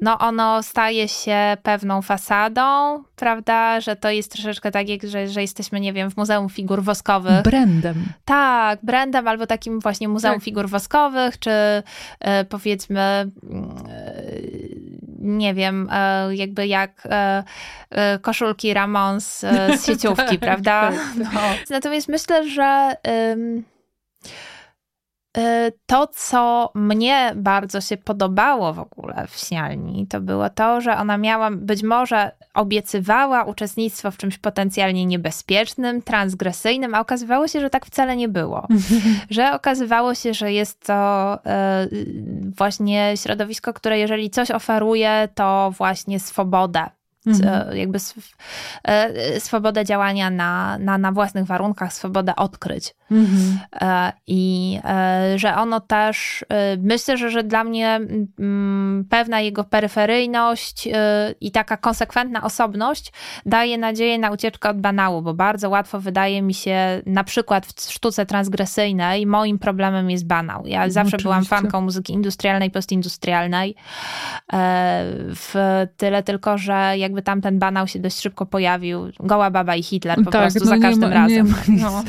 no 0.00 0.18
ono 0.18 0.62
staje 0.62 1.08
się 1.08 1.56
pewną 1.62 2.02
fasadą, 2.02 3.02
prawda, 3.16 3.80
że 3.80 3.96
to 3.96 4.10
jest 4.10 4.32
troszeczkę 4.32 4.70
tak, 4.70 4.88
jak, 4.88 5.02
że, 5.02 5.28
że 5.28 5.40
jesteśmy, 5.40 5.80
nie 5.80 5.92
wiem, 5.92 6.10
w 6.10 6.16
Muzeum 6.16 6.48
Figur 6.48 6.82
Woskowych. 6.82 7.42
Brandem. 7.42 8.04
Tak, 8.24 8.78
brandem 8.82 9.28
albo 9.28 9.46
takim 9.46 9.80
właśnie 9.80 10.08
Muzeum 10.08 10.34
tak. 10.34 10.42
Figur 10.42 10.68
Woskowych, 10.68 11.38
czy 11.38 11.50
e, 12.20 12.44
powiedzmy, 12.44 13.00
e, 13.00 13.30
nie 15.20 15.54
wiem, 15.54 15.88
e, 15.92 16.34
jakby 16.36 16.66
jak 16.66 17.06
e, 17.10 17.44
e, 17.90 18.18
koszulki 18.18 18.74
Ramons 18.74 19.40
z 19.76 19.86
sieciówki, 19.86 20.24
tak, 20.38 20.40
prawda? 20.40 20.90
Tak, 20.90 21.24
tak. 21.24 21.34
No. 21.34 21.40
Natomiast 21.70 22.08
myślę, 22.08 22.48
że 22.48 22.96
to, 25.86 26.06
co 26.06 26.70
mnie 26.74 27.32
bardzo 27.36 27.80
się 27.80 27.96
podobało 27.96 28.72
w 28.72 28.78
ogóle 28.78 29.26
w 29.28 29.36
Śnialni, 29.36 30.06
to 30.06 30.20
było 30.20 30.50
to, 30.50 30.80
że 30.80 30.96
ona 30.96 31.18
miała, 31.18 31.50
być 31.50 31.82
może 31.82 32.30
obiecywała 32.54 33.44
uczestnictwo 33.44 34.10
w 34.10 34.16
czymś 34.16 34.38
potencjalnie 34.38 35.06
niebezpiecznym, 35.06 36.02
transgresyjnym, 36.02 36.94
a 36.94 37.00
okazywało 37.00 37.48
się, 37.48 37.60
że 37.60 37.70
tak 37.70 37.86
wcale 37.86 38.16
nie 38.16 38.28
było. 38.28 38.68
że 39.30 39.52
okazywało 39.52 40.14
się, 40.14 40.34
że 40.34 40.52
jest 40.52 40.86
to 40.86 41.34
y, 41.34 42.50
właśnie 42.56 43.12
środowisko, 43.16 43.72
które 43.72 43.98
jeżeli 43.98 44.30
coś 44.30 44.50
oferuje, 44.50 45.28
to 45.34 45.72
właśnie 45.76 46.20
swobodę 46.20 46.90
Mhm. 47.26 47.76
jakby 47.76 47.98
e, 48.84 49.40
swobodę 49.40 49.84
działania 49.84 50.30
na, 50.30 50.78
na, 50.78 50.98
na 50.98 51.12
własnych 51.12 51.44
warunkach, 51.44 51.92
swobodę 51.92 52.36
odkryć. 52.36 52.94
Mhm. 53.10 53.58
E, 53.80 54.12
I 54.26 54.78
e, 54.84 55.38
że 55.38 55.56
ono 55.56 55.80
też, 55.80 56.44
myślę, 56.78 57.16
że, 57.16 57.30
że 57.30 57.42
dla 57.42 57.64
mnie 57.64 58.00
pewna 59.10 59.40
jego 59.40 59.64
peryferyjność 59.64 60.88
i 61.40 61.50
taka 61.50 61.76
konsekwentna 61.76 62.42
osobność 62.42 63.12
daje 63.46 63.78
nadzieję 63.78 64.18
na 64.18 64.30
ucieczkę 64.30 64.70
od 64.70 64.80
banału, 64.80 65.22
bo 65.22 65.34
bardzo 65.34 65.68
łatwo 65.70 66.00
wydaje 66.00 66.42
mi 66.42 66.54
się, 66.54 67.02
na 67.06 67.24
przykład 67.24 67.66
w 67.66 67.80
sztuce 67.80 68.26
transgresyjnej, 68.26 69.26
moim 69.26 69.58
problemem 69.58 70.10
jest 70.10 70.26
banał. 70.26 70.66
Ja 70.66 70.86
no, 70.86 70.92
zawsze 70.92 71.08
oczywiście. 71.08 71.22
byłam 71.22 71.44
fanką 71.44 71.80
muzyki 71.80 72.12
industrialnej, 72.12 72.70
postindustrialnej. 72.70 73.74
W 75.34 75.54
tyle 75.96 76.22
tylko, 76.22 76.58
że 76.58 76.92
jak 76.96 77.10
jakby 77.10 77.22
tamten 77.22 77.58
banał 77.58 77.86
się 77.86 77.98
dość 77.98 78.20
szybko 78.20 78.46
pojawił. 78.46 79.10
Goła 79.20 79.50
baba 79.50 79.76
i 79.76 79.82
Hitler 79.82 80.18
po 80.24 80.30
tak, 80.30 80.42
prostu 80.42 80.58
no 80.60 80.66
za 80.66 80.78
każdym 80.78 81.08
ma, 81.08 81.14
razem. 81.14 81.46
Nie 81.46 81.52
ma 81.52 81.58
nic, 81.68 81.82
no. 81.82 82.02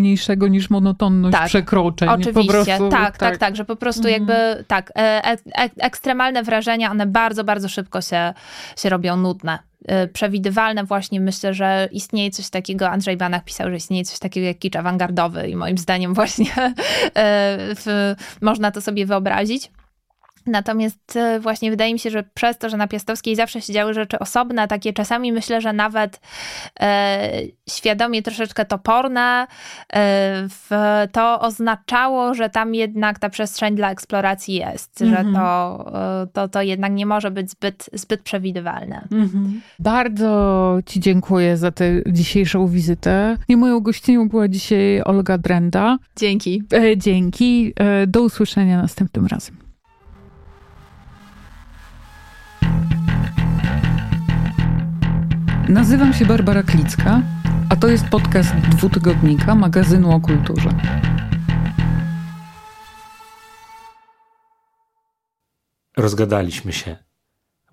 Nic 0.00 0.16
banalniejszego 0.16 0.48
niż 0.48 0.70
monotonność 0.70 1.36
tak, 1.36 1.46
przekroczeń. 1.46 2.08
Oczywiście, 2.08 2.52
prostu, 2.52 2.88
tak, 2.88 3.18
tak, 3.18 3.18
tak, 3.18 3.38
tak, 3.38 3.56
że 3.56 3.64
po 3.64 3.76
prostu 3.76 4.08
jakby 4.08 4.32
mhm. 4.32 4.64
tak, 4.64 4.92
e, 4.96 5.24
e, 5.24 5.32
e, 5.32 5.70
ekstremalne 5.78 6.42
wrażenia, 6.42 6.90
one 6.90 7.06
bardzo, 7.06 7.44
bardzo 7.44 7.68
szybko 7.68 8.00
się, 8.00 8.34
się 8.76 8.88
robią 8.88 9.16
nudne 9.16 9.58
przewidywalne 10.12 10.84
właśnie. 10.84 11.20
Myślę, 11.20 11.54
że 11.54 11.88
istnieje 11.92 12.30
coś 12.30 12.50
takiego, 12.50 12.90
Andrzej 12.90 13.16
Banach 13.16 13.44
pisał, 13.44 13.70
że 13.70 13.76
istnieje 13.76 14.04
coś 14.04 14.18
takiego 14.18 14.46
jak 14.46 14.58
kicz 14.58 14.76
awangardowy 14.76 15.48
i 15.48 15.56
moim 15.56 15.78
zdaniem 15.78 16.14
właśnie 16.14 16.46
w, 17.80 18.14
można 18.40 18.70
to 18.70 18.80
sobie 18.80 19.06
wyobrazić. 19.06 19.70
Natomiast 20.46 21.16
e, 21.16 21.40
właśnie 21.40 21.70
wydaje 21.70 21.92
mi 21.92 21.98
się, 21.98 22.10
że 22.10 22.22
przez 22.34 22.58
to, 22.58 22.68
że 22.68 22.76
na 22.76 22.88
Piastowskiej 22.88 23.36
zawsze 23.36 23.60
się 23.60 23.72
działy 23.72 23.94
rzeczy 23.94 24.18
osobne, 24.18 24.68
takie 24.68 24.92
czasami 24.92 25.32
myślę, 25.32 25.60
że 25.60 25.72
nawet 25.72 26.20
e, 26.80 27.30
świadomie 27.68 28.22
troszeczkę 28.22 28.64
toporne, 28.64 29.46
e, 29.46 29.46
w, 30.48 30.70
to 31.12 31.40
oznaczało, 31.40 32.34
że 32.34 32.50
tam 32.50 32.74
jednak 32.74 33.18
ta 33.18 33.28
przestrzeń 33.28 33.76
dla 33.76 33.90
eksploracji 33.90 34.54
jest, 34.54 34.98
że 34.98 35.18
mhm. 35.18 35.34
to, 35.34 35.84
e, 36.22 36.26
to, 36.32 36.48
to 36.48 36.62
jednak 36.62 36.92
nie 36.92 37.06
może 37.06 37.30
być 37.30 37.50
zbyt, 37.50 37.90
zbyt 37.92 38.22
przewidywalne. 38.22 39.08
-hmm. 39.10 39.50
Bardzo 39.78 40.78
Ci 40.86 41.00
dziękuję 41.00 41.56
za 41.56 41.70
tę 41.70 41.84
dzisiejszą 42.06 42.66
wizytę. 42.68 43.36
I 43.48 43.56
moją 43.56 43.80
gościnią 43.80 44.28
była 44.28 44.48
dzisiaj 44.48 45.02
Olga 45.04 45.38
Drenda. 45.38 45.98
Dzięki. 46.16 46.62
E, 46.72 46.96
dzięki. 46.96 47.72
E, 47.76 48.06
do 48.06 48.22
usłyszenia 48.22 48.82
następnym 48.82 49.26
razem. 49.26 49.65
Nazywam 55.68 56.14
się 56.14 56.26
Barbara 56.26 56.62
Klicka, 56.62 57.22
a 57.70 57.76
to 57.76 57.88
jest 57.88 58.04
podcast 58.04 58.54
dwutygodnika 58.54 59.54
magazynu 59.54 60.10
o 60.10 60.20
kulturze. 60.20 60.70
Rozgadaliśmy 65.96 66.72
się. 66.72 66.96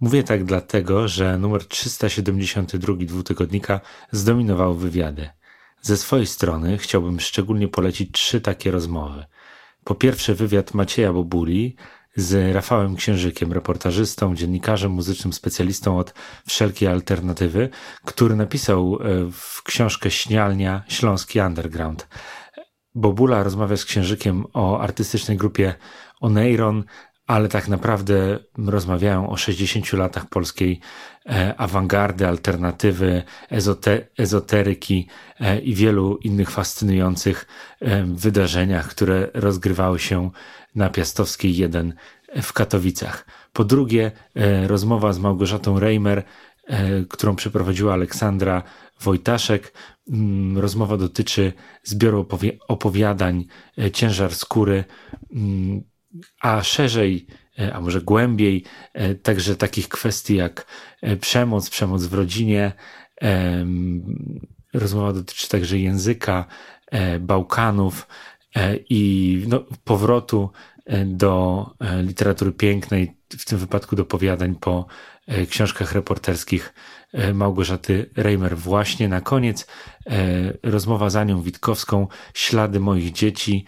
Mówię 0.02 0.24
tak 0.24 0.44
dlatego, 0.44 1.08
że 1.08 1.38
numer 1.38 1.68
372 1.68 2.94
dwutygodnika 3.06 3.80
zdominował 4.12 4.76
wywiady. 4.76 5.30
Ze 5.82 5.98
swojej 5.98 6.28
strony 6.28 6.78
chciałbym 6.78 7.20
szczególnie 7.20 7.68
polecić 7.68 8.12
trzy 8.12 8.42
takie 8.42 8.72
rozmowy. 8.72 9.26
Po 9.84 9.96
pierwsze 9.96 10.36
wywiad 10.36 10.74
Macieja 10.74 11.14
Bobuli 11.14 11.76
z 12.16 12.56
Rafałem 12.56 12.96
Księżykiem, 12.96 13.54
reportażystą, 13.54 14.36
dziennikarzem 14.36 14.92
muzycznym, 14.92 15.34
specjalistą 15.34 15.98
od 15.98 16.14
wszelkiej 16.48 16.88
alternatywy, 16.88 17.70
który 18.06 18.36
napisał 18.36 18.96
e, 19.02 19.32
w 19.32 19.64
książkę 19.64 20.12
Śnialnia 20.12 20.84
Śląski 20.88 21.40
Underground. 21.40 22.08
Bobula 22.96 23.44
rozmawia 23.44 23.78
z 23.78 23.86
Księżykiem 23.86 24.46
o 24.54 24.80
artystycznej 24.80 25.38
grupie 25.38 25.76
Oneiron, 26.22 26.84
ale 27.28 27.50
tak 27.50 27.68
naprawdę 27.68 28.40
rozmawiają 28.58 29.30
o 29.30 29.38
60 29.38 29.94
latach 29.94 30.26
polskiej 30.30 30.80
e, 31.26 31.56
awangardy, 31.58 32.28
alternatywy, 32.28 33.24
ezote 33.50 34.08
ezoteryki 34.18 35.08
e, 35.40 35.60
i 35.60 35.76
wielu 35.76 36.18
innych 36.18 36.52
fascynujących 36.52 37.48
wydarzeniach, 38.06 38.88
które 38.88 39.28
rozgrywały 39.34 40.00
się 40.00 40.32
na 40.76 40.90
Piastowskiej 40.90 41.58
1 41.58 41.94
w 42.42 42.54
Katowicach. 42.54 43.26
Po 43.54 43.64
drugie, 43.64 44.12
e, 44.36 44.68
rozmowa 44.68 45.14
z 45.14 45.20
Małgorzatą 45.20 45.80
Reimer, 45.80 46.24
e, 46.68 47.06
którą 47.06 47.36
przeprowadziła 47.36 47.94
Aleksandra 47.94 48.64
Wojtaszek. 49.02 49.74
Mm, 50.10 50.58
rozmowa 50.58 50.98
dotyczy 50.98 51.54
zbioru 51.84 52.28
opowiadań 52.68 53.46
e, 53.78 53.92
Ciężar 53.92 54.36
skóry, 54.36 54.84
mm, 55.34 55.84
a 56.42 56.64
szerzej, 56.64 57.28
a 57.74 57.82
może 57.82 58.02
głębiej, 58.02 58.64
także 59.24 59.56
takich 59.56 59.90
kwestii 59.90 60.36
jak 60.36 60.66
przemoc, 61.22 61.70
przemoc 61.70 62.06
w 62.06 62.14
rodzinie. 62.14 62.72
Rozmowa 64.74 65.14
dotyczy 65.14 65.50
także 65.50 65.80
języka, 65.80 66.46
Bałkanów, 67.20 68.08
E, 68.56 68.76
i 68.90 69.44
no, 69.48 69.66
powrotu 69.84 70.50
e, 70.86 71.06
do 71.06 71.66
e, 71.80 72.04
literatury 72.04 72.52
pięknej, 72.52 73.18
w 73.30 73.46
tym 73.46 73.58
wypadku 73.58 73.96
do 73.96 74.06
powiadań 74.06 74.56
po 74.56 74.86
książkach 75.50 75.92
reporterskich 75.92 76.74
Małgorzaty 77.34 78.10
Reimer. 78.16 78.58
Właśnie 78.58 79.10
na 79.10 79.22
koniec 79.22 79.68
rozmowa 80.64 81.10
z 81.10 81.16
Anią 81.16 81.42
Witkowską, 81.42 82.08
Ślady 82.34 82.80
moich 82.80 83.12
dzieci, 83.12 83.66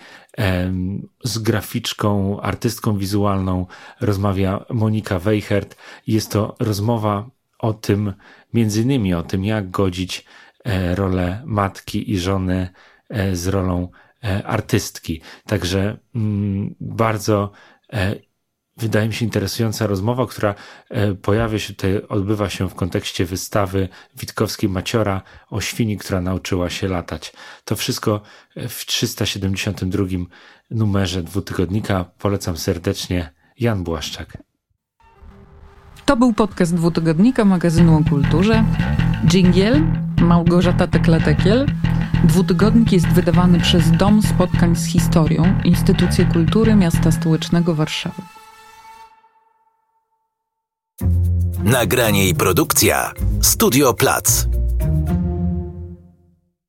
z 1.23 1.37
graficzką, 1.37 2.41
artystką 2.41 2.97
wizualną 2.97 3.65
rozmawia 4.01 4.65
Monika 4.69 5.19
Weichert. 5.19 5.75
Jest 6.07 6.31
to 6.31 6.55
rozmowa 6.59 7.29
o 7.59 7.73
tym, 7.73 8.13
między 8.53 8.81
innymi 8.81 9.13
o 9.13 9.23
tym, 9.23 9.45
jak 9.45 9.71
godzić 9.71 10.25
rolę 10.95 11.41
matki 11.45 12.11
i 12.11 12.19
żony 12.19 12.69
z 13.33 13.47
rolą 13.47 13.89
E, 14.25 14.43
artystki. 14.47 15.21
Także 15.45 15.97
mm, 16.15 16.75
bardzo 16.79 17.51
e, 17.93 18.15
wydaje 18.78 19.07
mi 19.07 19.13
się 19.13 19.26
interesująca 19.26 19.88
rozmowa, 19.88 20.26
która 20.26 20.55
e, 20.89 21.15
pojawia 21.15 21.59
się 21.59 21.73
tutaj, 21.73 22.01
odbywa 22.09 22.49
się 22.49 22.69
w 22.69 22.76
kontekście 22.76 23.26
wystawy 23.26 23.89
Witkowskiej 24.17 24.69
Maciora 24.69 25.21
o 25.49 25.61
świni, 25.61 25.97
która 25.97 26.21
nauczyła 26.21 26.69
się 26.69 26.88
latać. 26.88 27.34
To 27.65 27.76
wszystko 27.76 28.21
w 28.55 28.86
372 28.86 30.05
numerze 30.71 31.23
dwutygodnika. 31.23 32.05
Polecam 32.19 32.57
serdecznie. 32.57 33.34
Jan 33.59 33.84
Błaszczak. 33.84 34.38
To 36.05 36.17
był 36.17 36.34
podcast 36.34 36.76
dwutygodnika 36.76 37.45
magazynu 37.45 37.97
o 37.97 38.09
kulturze. 38.09 38.63
Dżingiel, 39.26 39.84
Małgorzata 40.21 40.88
Teklatekiel. 40.88 41.65
Dwutygodnik 42.23 42.91
jest 42.91 43.07
wydawany 43.07 43.59
przez 43.59 43.91
Dom 43.91 44.21
Spotkań 44.21 44.76
z 44.76 44.86
Historią, 44.86 45.61
Instytucję 45.63 46.26
Kultury 46.26 46.76
Miasta 46.76 47.11
Stołecznego 47.11 47.76
Warszawy. 47.76 48.34
Nagranie 51.63 52.27
i 52.27 52.35
produkcja 52.35 53.13
Studio 53.41 53.93
Plac. 53.93 54.45